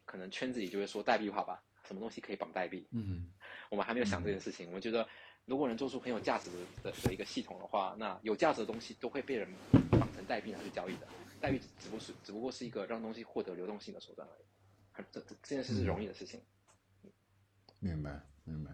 [0.04, 2.88] 可能圈子里就会说代币化吧，什么东西可以绑代币？
[2.92, 3.30] 嗯，
[3.68, 4.66] 我们还没有想这件事情。
[4.68, 5.06] 我们觉得，
[5.48, 6.50] 如果能做出很有价值
[6.82, 9.48] 的的一个系统的话，那有价值的东西都会被人
[9.90, 11.08] 绑成代币拿去交易的。
[11.40, 14.44] 代币只不过是只不过是一个让东西获得流动性的手段而已。
[15.10, 16.40] 这这这件事是容易的事情。
[17.78, 18.70] 明白，明白。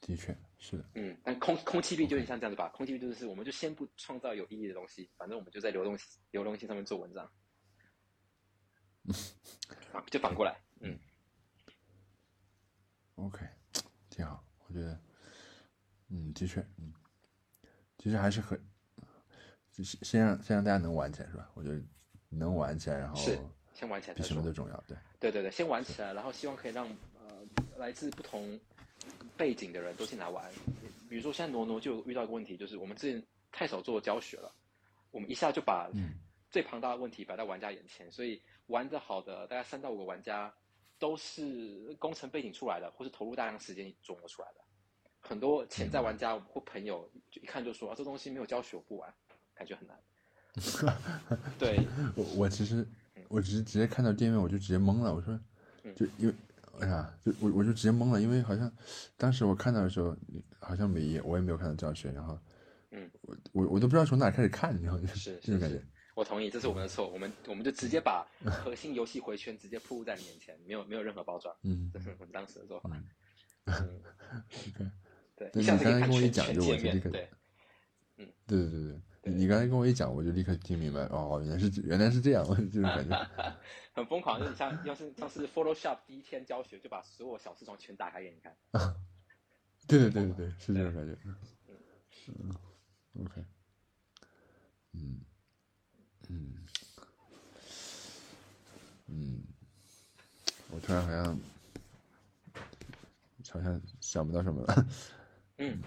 [0.00, 0.84] 的确是的。
[0.96, 2.68] 嗯，但空空气币就有点像这样子吧？
[2.68, 5.96] 空气币就是，我们就先不创造有意义的东西，反正我们就在流动
[6.30, 7.24] 流动性上面做文章。
[9.94, 10.98] 啊，就反过来，嗯
[13.14, 13.46] ，OK，
[14.10, 15.00] 挺好，我觉得，
[16.14, 16.92] 嗯，的确，嗯，
[17.98, 18.56] 其实还是很，
[19.72, 21.50] 先先让先让大家能玩起来是吧？
[21.54, 21.82] 我觉得
[22.28, 23.36] 能玩起来，然后是
[23.74, 26.86] 先玩起来，比什么都重要，对，对对对，先玩起来，然后希望可以让
[27.18, 27.44] 呃
[27.76, 28.58] 来自不同
[29.36, 30.48] 背景的人都进来玩。
[31.08, 33.20] 比如说现在挪挪就遇到一个问题，就是我们之前
[33.50, 34.54] 太少做教学了，
[35.10, 35.90] 我们一下就把
[36.50, 38.40] 最庞大的问题摆在玩家眼前，所以。
[38.68, 40.50] 玩的好的大概三到五个玩家，
[40.98, 44.64] 都是工程背景出来的，或是投入大量时间琢磨出来的。
[45.26, 49.12] 很多潜在玩家或朋友就一看就说：“啊，这东西没有教学，我不玩，
[49.54, 49.98] 感觉很难。
[51.58, 52.86] ”对，我我其实
[53.28, 55.38] 我只是直接看到店面我就直接懵了，我说，
[55.96, 56.34] 就因为
[56.80, 58.70] 哎呀，就我我就直接懵了，因为好像
[59.16, 60.16] 当时我看到的时候，
[60.60, 62.38] 好像没我也没有看到教学，然后，
[62.90, 65.06] 嗯，我我我都不知道从哪开始看，你知道吗？
[65.14, 65.82] 是 这种感觉。
[66.14, 67.08] 我同意，这是我们的错。
[67.08, 71.52] 我们我们就直接把核心游戏回圈直接铺入在你面前，没有没有任何包装。
[71.62, 72.90] 嗯，这是我们当时的做法。
[73.64, 74.00] 嗯，
[75.52, 75.62] 对。
[75.62, 77.10] 你刚才跟我一讲，就我就立刻。
[77.10, 77.28] 对。
[78.16, 81.00] 嗯，对对对对，你刚才跟我一讲，我就立刻听明白。
[81.06, 83.28] 哦，原来是原来是这样， 就是感觉。
[83.94, 88.56] 很疯狂，就是像要是像是 Photoshop 第一天教学，就把所有小视窗全打开给你看。
[89.86, 91.16] 对对对对对，是这种感觉。
[92.28, 92.54] 嗯
[93.24, 93.44] ，OK。
[94.92, 95.20] 嗯。
[96.30, 96.54] 嗯，
[99.08, 99.42] 嗯，
[100.70, 101.38] 我突然好像
[103.50, 104.86] 好像想不到什么了。
[105.58, 105.80] 嗯，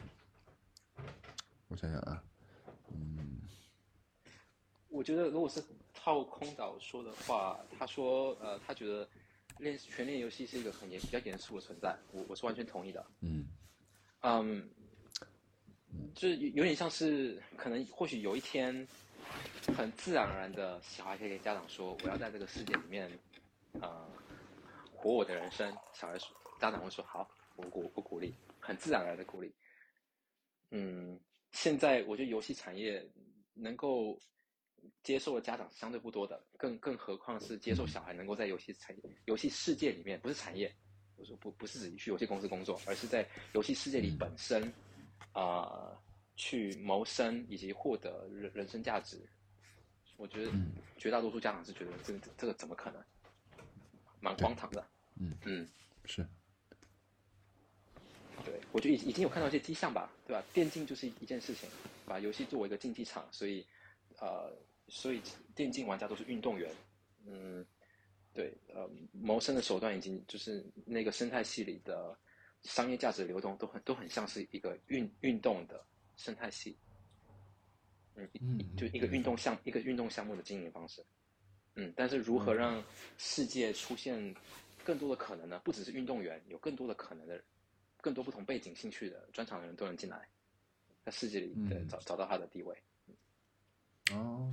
[1.68, 2.24] 我想想啊，
[2.90, 3.42] 嗯，
[4.90, 5.62] 我觉得如果是
[5.94, 9.08] 套空岛说的话，他说呃，他觉得
[9.58, 13.06] 练全练游戏是一个很严比较严肃的存在，我我是完全同意的。
[13.20, 13.50] 嗯
[14.22, 14.70] 嗯，
[16.16, 18.88] 就是有有点像是可能或许有一天，
[19.76, 23.12] 很自然而然的小孩可以跟家长说，我要在这个世界里面，
[23.82, 24.08] 呃，
[24.96, 25.76] 活我的人生。
[25.94, 28.34] 小孩说，家长会说好，我鼓我鼓励，
[28.68, 29.56] 很自然而然的鼓励。
[30.72, 31.18] 嗯，
[31.52, 33.10] 现在我觉得游戏产业
[33.54, 34.20] 能够
[35.02, 40.76] 接受的家长是相对不多的，更更何况是接受小孩能够在游戏产业、游戏世界里面，不是产业，
[41.16, 44.62] 我说不不是指去游戏公司工作，而是在游戏世界里本身，
[45.32, 45.98] 啊、
[46.36, 49.18] 去谋生以及获得人人生价值。
[50.18, 53.02] 我觉得嗯绝大多数家长是觉得这个这个怎么可能，
[54.20, 54.86] 蛮荒唐的。
[55.20, 55.70] 嗯嗯，
[56.06, 56.28] 是，
[58.46, 60.44] 对，我觉得已已经有看到一些迹象吧，对吧？
[60.54, 61.70] 电竞就是一件事情，
[62.06, 63.66] 把游戏作为一个竞技场，所以
[64.20, 64.54] 呃，
[64.88, 65.22] 所以
[65.54, 66.74] 电竞玩家都是运动员，
[67.26, 67.66] 嗯，
[68.34, 72.18] 对，呃，谋生的手段已经就是那个生态系里的
[72.64, 75.84] 商业价值流动都很都很像是一个运运动的
[76.16, 76.78] 生态系，
[78.16, 81.04] 嗯，嗯就一个运动项一个运动项目的经营方式，
[81.76, 82.82] 嗯，但是如何让
[83.18, 84.34] 世界出现
[84.86, 85.60] 更多的可能呢？
[85.66, 87.44] 不只是运动员，有更多的可能的人。
[88.02, 90.28] 更多不同背景、兴趣的专场的人都能进来，
[91.04, 92.76] 在世界里对嗯找找到他的地位。
[94.12, 94.50] 哦，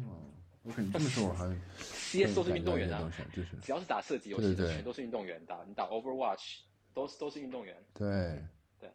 [0.62, 1.47] 我看你这么说，我还
[1.79, 5.45] CS 都是运动员啊就是只要是打射击游戏的，全都是运动员。
[5.47, 6.61] 打你打 Overwatch
[6.93, 7.77] 都是都是运动员。
[7.93, 8.43] 对
[8.81, 8.91] 对，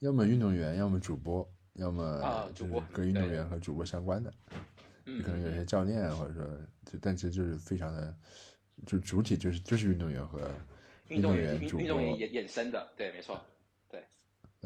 [0.00, 4.32] 要么运动员，要么主播，要么啊主播跟运动员和主播相关的，
[5.04, 6.44] 嗯，可能有嗯些教练，或者说
[6.84, 8.16] 就，但其实就是非常的，
[8.86, 10.50] 就主体就是就是运动员和
[11.08, 13.42] 运动员员主，运运动员衍衍生的，对，没错，呃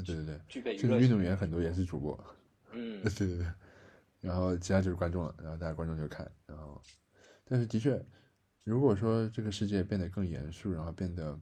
[0.04, 1.08] 对对对，具备娱甚至运。
[1.10, 2.24] 动员很多也是主播，
[2.72, 3.46] 嗯 对对对，
[4.20, 6.80] 然后其他就是观众了，然后大家观众就看，然后，
[7.44, 8.00] 但是的确，
[8.64, 11.38] 如果说这个世界变得更严肃，然后变得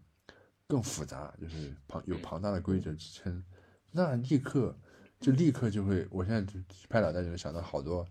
[0.66, 3.42] 更复杂，就是庞有嗯庞大的规则支撑，
[3.90, 4.76] 那立刻
[5.20, 6.58] 就立刻就会，我现在就
[6.88, 8.06] 拍脑袋就能想到好多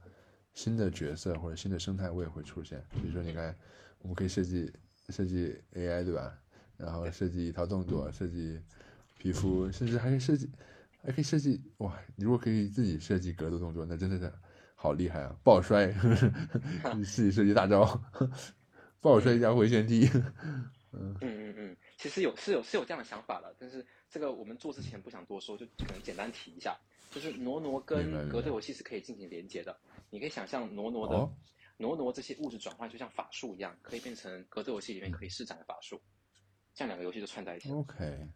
[0.54, 3.56] 新的角色或者新的生态位会出现，比如说你看，
[4.00, 4.72] 我们可以设计
[5.10, 6.38] 设计 AI 对吧？
[6.78, 8.62] 然后设计一套动作，设计
[9.18, 10.50] 皮肤，甚至还可以设计，
[11.04, 12.00] 还可以设计哇！
[12.16, 14.32] 你如果可以自己设计格斗动作，那真的是
[14.76, 15.36] 好厉害啊！
[15.44, 15.88] 爆摔，
[16.96, 18.00] 你 自己设计大招，
[19.02, 20.08] 爆摔加回旋踢，
[20.94, 26.78] 嗯嗯嗯，其实有是有是有这样的想法的，但是这个我们做之前不想多说，就可能简单提一下，
[27.12, 29.76] 就是挪挪跟格斗游戏是可以进行连接的。
[30.10, 31.34] 你可以想象挪挪的、哦
[31.80, 36.02] 挪挪这些物质转换，就像法术一样，可以变成格斗游戏里面可以施展的法术，
[36.74, 37.70] 这样两个游戏就串在一起。
[37.72, 38.28] OK，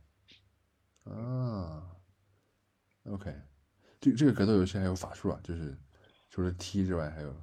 [1.04, 1.96] 啊
[3.06, 3.34] ，OK，
[4.00, 5.78] 这这个格斗游戏还有法术啊，就是
[6.30, 7.36] 除了踢之外，还有。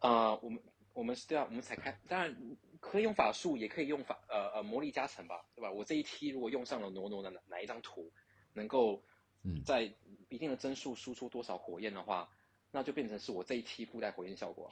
[0.00, 0.62] 啊、我们
[0.92, 2.36] 我们是对啊，我们才开，当然
[2.80, 5.70] 可以用法术，也可以用法呃呃魔力加成吧，对吧？
[5.70, 8.12] 我这一踢如果用上了挪挪的哪哪一张图，
[8.52, 9.02] 能够
[9.42, 9.62] 嗯。
[9.64, 9.94] 在
[10.28, 12.28] 一定的帧数输出多少火焰的话，
[12.70, 14.70] 那就变成是我这一踢附带火焰效果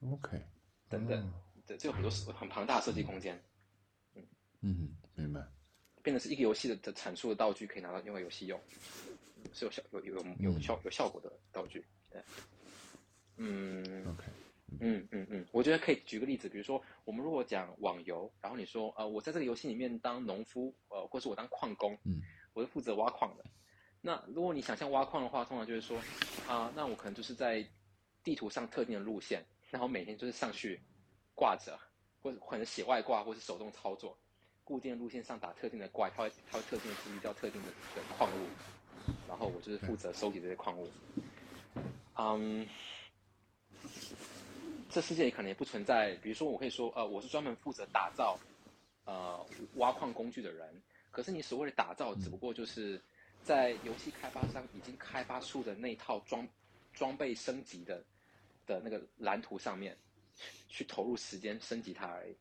[0.00, 0.42] OK
[0.88, 1.32] 等等哦，
[1.66, 3.38] 对，这有很多很庞大的设计空间，
[4.62, 5.46] 嗯，明白。
[6.08, 8.58] 变成是一个游戏的的产出的道具可以拿到另外游戏用，
[9.36, 12.22] 嗯是有效有有有效有效果的道具，对，
[13.36, 14.06] 嗯。
[14.06, 14.24] OK，
[14.80, 15.06] 嗯。
[15.12, 22.22] 嗯嗯，我觉得可以举个例子，比如说我们如果讲网游，然后你说呃我在这个游戏里面当农夫，呃或是我当矿工，嗯，
[22.54, 23.44] 我是负责挖矿的。
[24.00, 26.00] 那如果你想象挖矿的话，通常就是说
[26.46, 27.68] 啊、那我可能就是在
[28.24, 30.80] 地图上特定的路线，然后每天就是上去
[31.34, 31.78] 挂着，
[32.22, 34.18] 或者可能写外挂或是手动操作，
[34.68, 38.46] 固定路线上打特定的怪，它会它会特定的注意到特定的的矿物，
[39.26, 40.90] 然后我就是负责收集这些矿物。
[42.18, 42.68] 嗯，
[44.90, 48.38] 这世界里可能也不存在，比如说我可以说，呃，我是专门负责打造
[49.06, 49.42] 呃
[49.76, 53.00] 挖矿工具的人，可是你所谓的打造，只不过就是
[53.42, 56.46] 在游戏开发商已经开发出的那套装
[56.92, 58.04] 装备升级的
[58.66, 59.96] 的那个蓝图上面
[60.68, 62.36] 去投入时间升级它而已。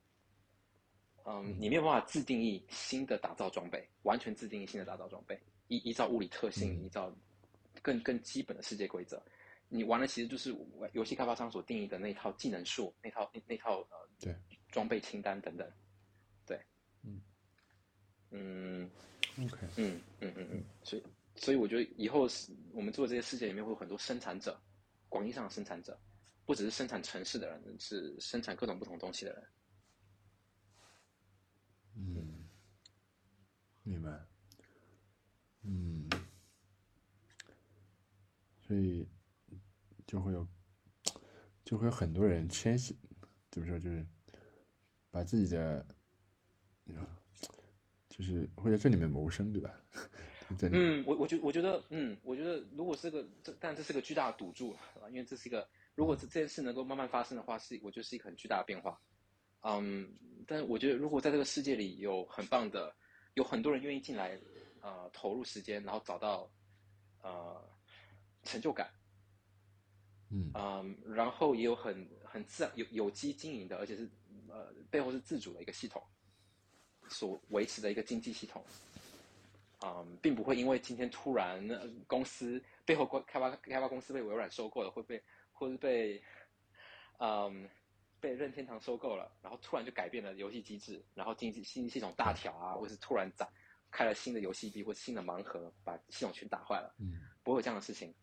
[1.29, 5.37] 嗯，你没有办法自定义新的打造装备，完全自定义新的打造装备，
[5.67, 6.85] 依依照物理特性，嗯。
[6.85, 7.13] 依照
[7.81, 9.21] 更更基本的世界规则。
[9.67, 10.55] 你玩的其实就是
[10.93, 14.33] 游戏开发商所定义的那套技能树，那套那那套呃对。
[14.71, 15.69] 装备清单等等。
[16.45, 16.59] 对，
[17.03, 17.21] 嗯。
[18.31, 18.89] 嗯。
[19.43, 21.03] OK，嗯嗯嗯嗯，所以
[21.35, 24.59] 所以我觉得以后是我们做的这些世界里面会有很多生产者，
[25.09, 25.99] 广义上的生产者，
[26.45, 29.43] 不只是生产城市的人，是生产各种不同东西的人。
[31.99, 32.47] 嗯，
[33.83, 34.25] 明白。
[35.63, 36.07] 嗯，
[38.61, 39.07] 所以
[40.05, 40.47] 就会有，
[41.65, 42.95] 就会有很多人迁徙，
[43.49, 44.05] 怎么说就是
[45.11, 45.85] 把自己的，
[48.07, 49.81] 就是会在这里面谋生，对吧？
[50.71, 54.73] 嗯，我我觉我觉得，嗯，我觉得如果是个这，但这是个巨大的赌注，
[55.11, 59.01] 因为这是一个，如果这这件事能够慢慢发生的话，是我觉得是一个很巨大的变化。
[59.69, 60.07] 嗯，
[60.47, 62.95] 但我觉得如果在这个世界里有很棒的，
[63.33, 64.39] 有很多人愿意进来，
[64.79, 66.49] 呃，投入时间，然后找到
[67.21, 67.61] 呃
[68.43, 68.89] 成就感，
[70.31, 74.09] 嗯嗯，然后也有很很自然有有机经营的，而且是
[74.47, 76.01] 呃背后是自主的一个系统
[77.09, 78.63] 所维持的一个经济系统。
[79.85, 81.61] 嗯，并不会因为今天突然
[82.07, 85.21] 公司背后开发开发公司被微软收购了，会被
[85.51, 86.19] 或是被
[87.19, 87.69] 嗯
[88.19, 93.47] 被任天堂收购了，然后突然就改变了游戏机制，然后经济新系统大调啊，或是突然展
[93.91, 96.95] 开了新的游戏币或新的盲盒，把系统全打坏了。
[96.99, 98.13] 嗯，不会有这样的事情。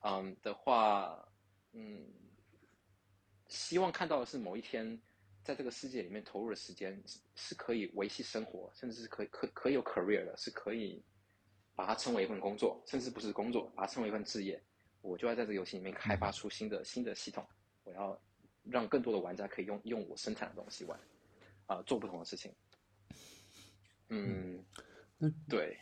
[0.00, 1.28] 嗯的话，
[1.72, 2.06] 嗯，
[3.48, 5.00] 希望看到的是某一天。
[5.42, 7.02] 在这个世界里面投入的时间
[7.34, 11.02] 是可以维系生活，甚至是可可可以有 career 的，是可以
[11.74, 14.62] 把它称为一份工作，甚至不是工作，把它称为一份职业。
[15.00, 17.44] 我就要在这个游戏里面开发出新的新的系统，
[17.84, 18.22] 我要
[18.64, 20.98] 让更多的玩家可以用用我生产的东西玩，
[21.66, 22.54] 啊，做不同的事情。
[24.08, 24.64] 嗯，
[25.48, 25.78] 对，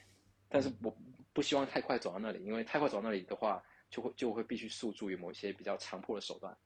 [0.48, 0.96] 但是我
[1.32, 6.56] 不希望太快走到那里，因为太快走到那里的话，就会就会必须诉诸于某一些比较强迫的手段。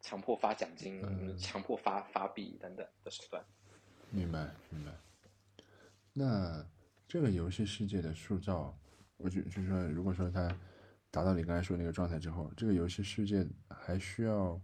[0.00, 1.00] 强迫发奖金，
[1.38, 3.44] 强迫发发币等等的手段。
[4.10, 4.92] 明白，明白。
[6.12, 6.66] 那
[7.06, 8.76] 这个游戏世界的塑造，
[9.16, 10.48] 我就就是说，如果说它
[11.12, 14.60] 达到你刚才说那个状态之后，这个游戏世界还需要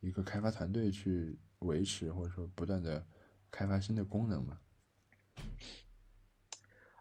[0.00, 3.06] 一个开发团队去维持，或者说不断的
[3.50, 4.60] 开发新的功能吗？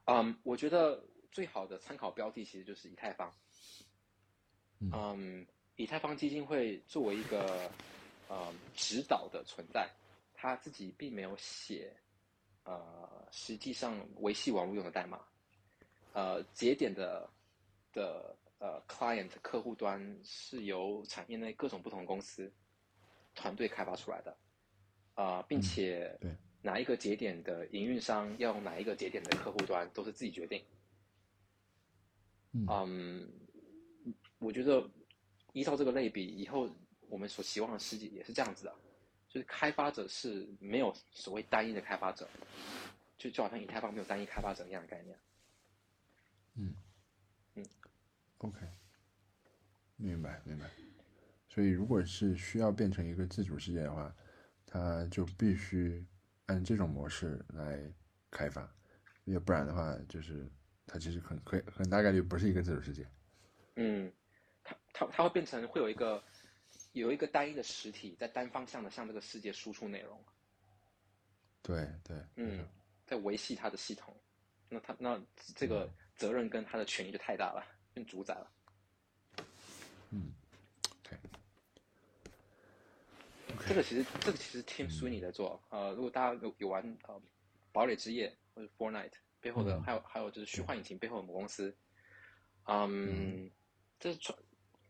[0.05, 3.33] 嗯，我觉得最好的参考标的其实就是以太坊。
[4.79, 5.45] 嗯。
[5.77, 7.71] 以太坊基金会作为一个
[8.27, 9.89] 呃指导的存在，
[10.35, 11.91] 他自己并没有写
[12.65, 15.19] 呃实际上维系网络用的代码，
[16.13, 17.27] 呃节点的
[17.93, 22.49] 的呃 client 客户端是由产业内各种不同公司
[23.35, 24.37] 团队开发出来的，
[25.15, 26.17] 啊，并且
[26.61, 30.63] 哪一个节点的营运商要用哪一个节点的客户端都是自己决定。
[32.53, 33.29] 嗯，
[34.39, 34.89] 我觉得。
[35.53, 36.73] 依照这个类比，以后
[37.09, 38.73] 我们所期望的世界也是这样子的，
[39.27, 42.25] 就是开发者是没有所谓单一的开发者，
[43.17, 45.19] 就就好像以太坊没有单一开发者一样的概念。
[46.55, 46.73] 嗯，
[47.55, 47.65] 嗯
[48.41, 48.59] ，OK，
[49.95, 50.69] 明白明白。
[51.47, 54.15] 所以如果是需要变成一个自主世界的话，
[54.65, 56.05] 它就必须
[56.45, 57.79] 按这种模式来
[58.29, 58.69] 开发，
[59.23, 60.47] 要不然的话，就是
[60.85, 63.07] 它其实很很很大概率不是一个自主世界。
[63.75, 64.11] 嗯。
[64.63, 66.23] 它它它会变成会有一个
[66.91, 70.23] 有一个单一的实体在单方向的向这个世界输出内容，
[71.63, 72.63] 对对，嗯，
[73.07, 74.15] 在维系它的系统，
[74.69, 75.19] 那它那
[75.55, 78.51] 这个责任跟它的权益就太大了，变主宰了。
[80.11, 80.33] 嗯，
[81.03, 81.17] 对，
[83.67, 87.21] 这个其实这个其实 Tim Sweeney 在做，呃，如果大家有有玩呃
[87.71, 91.75] 堡垒之夜或者 Fortnite 背后的，还有还有就是虚幻引擎背后的母公司，
[92.65, 93.49] 嗯，
[93.99, 94.37] 这是创。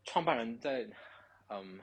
[0.04, 0.90] 创办人在
[1.48, 1.80] 嗯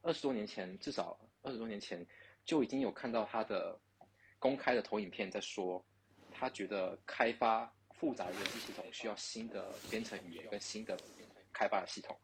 [0.00, 2.06] 二十多年前，至少二十多年前
[2.46, 3.78] 就已经有看到他的
[4.38, 5.84] 公开的投影片，在说
[6.30, 7.70] 他觉得开发
[8.00, 10.98] 复杂的游戏系统需要新的编程语言跟新的
[11.52, 12.18] 开发的系统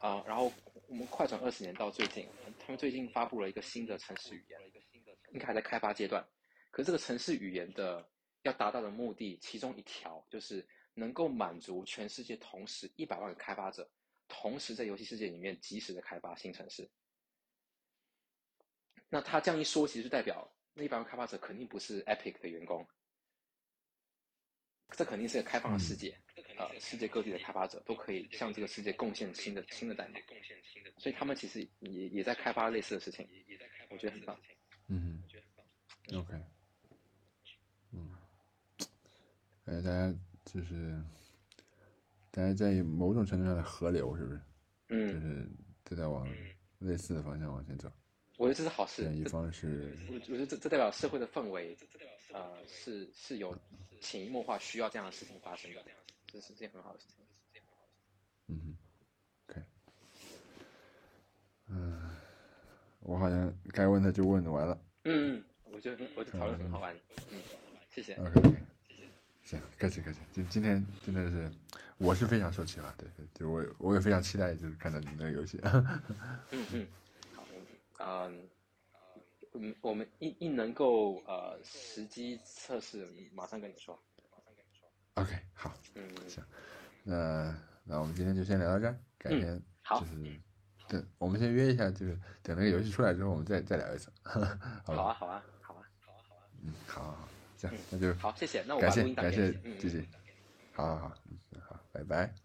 [0.00, 0.24] 啊。
[0.26, 0.50] 然后
[0.88, 2.26] 我们快转二十年到最近，
[2.58, 4.58] 他们最近发布了一个新的城市语言，
[5.32, 6.26] 应该还在开发阶段。
[6.70, 8.08] 可是这个城市语言的
[8.44, 13.86] 要达到的目的，其中一条就是能够满足全世界同时一百万个开发者。
[14.28, 16.90] 同时在游戏世界里面及时的开发新城市，
[19.10, 22.88] 那他这样一说，其实代表那一百万开发者肯定不是 Epic 的员工，
[24.96, 26.14] 这肯定是个开放的世界，
[26.56, 30.18] 呃，世界各地的开发者都可以向这个世界贡献新的新的代码，
[30.98, 33.26] 所以他们其实也也在开发类似的事情，
[33.90, 34.38] 我觉得很棒。
[34.88, 35.22] 嗯
[36.14, 36.34] ，OK，
[37.92, 38.10] 嗯，
[39.64, 40.14] 哎，大家
[40.44, 41.02] 就是。
[42.34, 44.40] 大家在某种程度上的河流，是不是？
[44.88, 45.46] 嗯，就是
[45.84, 46.26] 都在往
[46.78, 47.92] 类似的方向往前走。
[48.38, 49.04] 我觉得这是好事。
[49.14, 51.76] 一方是，我我觉得这这代表社会的氛围，
[52.32, 53.56] 呃，是是有
[54.00, 55.82] 潜移默化需要这样的事情发生的，
[56.26, 57.24] 这是件很好的事情。
[58.48, 58.76] 嗯
[59.46, 59.62] ，OK，
[61.68, 62.10] 嗯，
[63.00, 64.78] 我好像该问的就问完了。
[65.04, 66.94] 嗯，我觉得我觉得讨论很好玩。
[67.30, 67.40] 嗯，
[67.90, 68.14] 谢谢。
[68.14, 68.40] OK，
[68.88, 69.08] 谢谢。
[69.44, 70.18] 行，客气客气。
[70.32, 71.50] 今今天真的是。
[71.98, 75.60] 我是非常受启发，对，就我我也非常期待，就是看到你们的游戏。
[76.50, 76.88] 嗯嗯，
[77.32, 78.48] 好，嗯
[79.54, 83.98] 嗯，我们一一能够呃实机测试，马上跟你说。
[85.14, 86.42] OK，好，嗯，行，
[87.02, 87.54] 那
[87.84, 90.40] 那我们今天就先聊到这儿，改天就是
[90.88, 94.10] 等我们先约一下，就是等那个游戏出来之后，我们再再聊一次。
[94.24, 100.06] 好吧，好啊，好啊，好啊，好啊，好啊，嗯，好，好，好，行，那就好，谢谢，那我感谢感谢，谢谢，
[100.72, 101.14] 好好好，
[101.50, 102.41] 嗯，好，拜拜。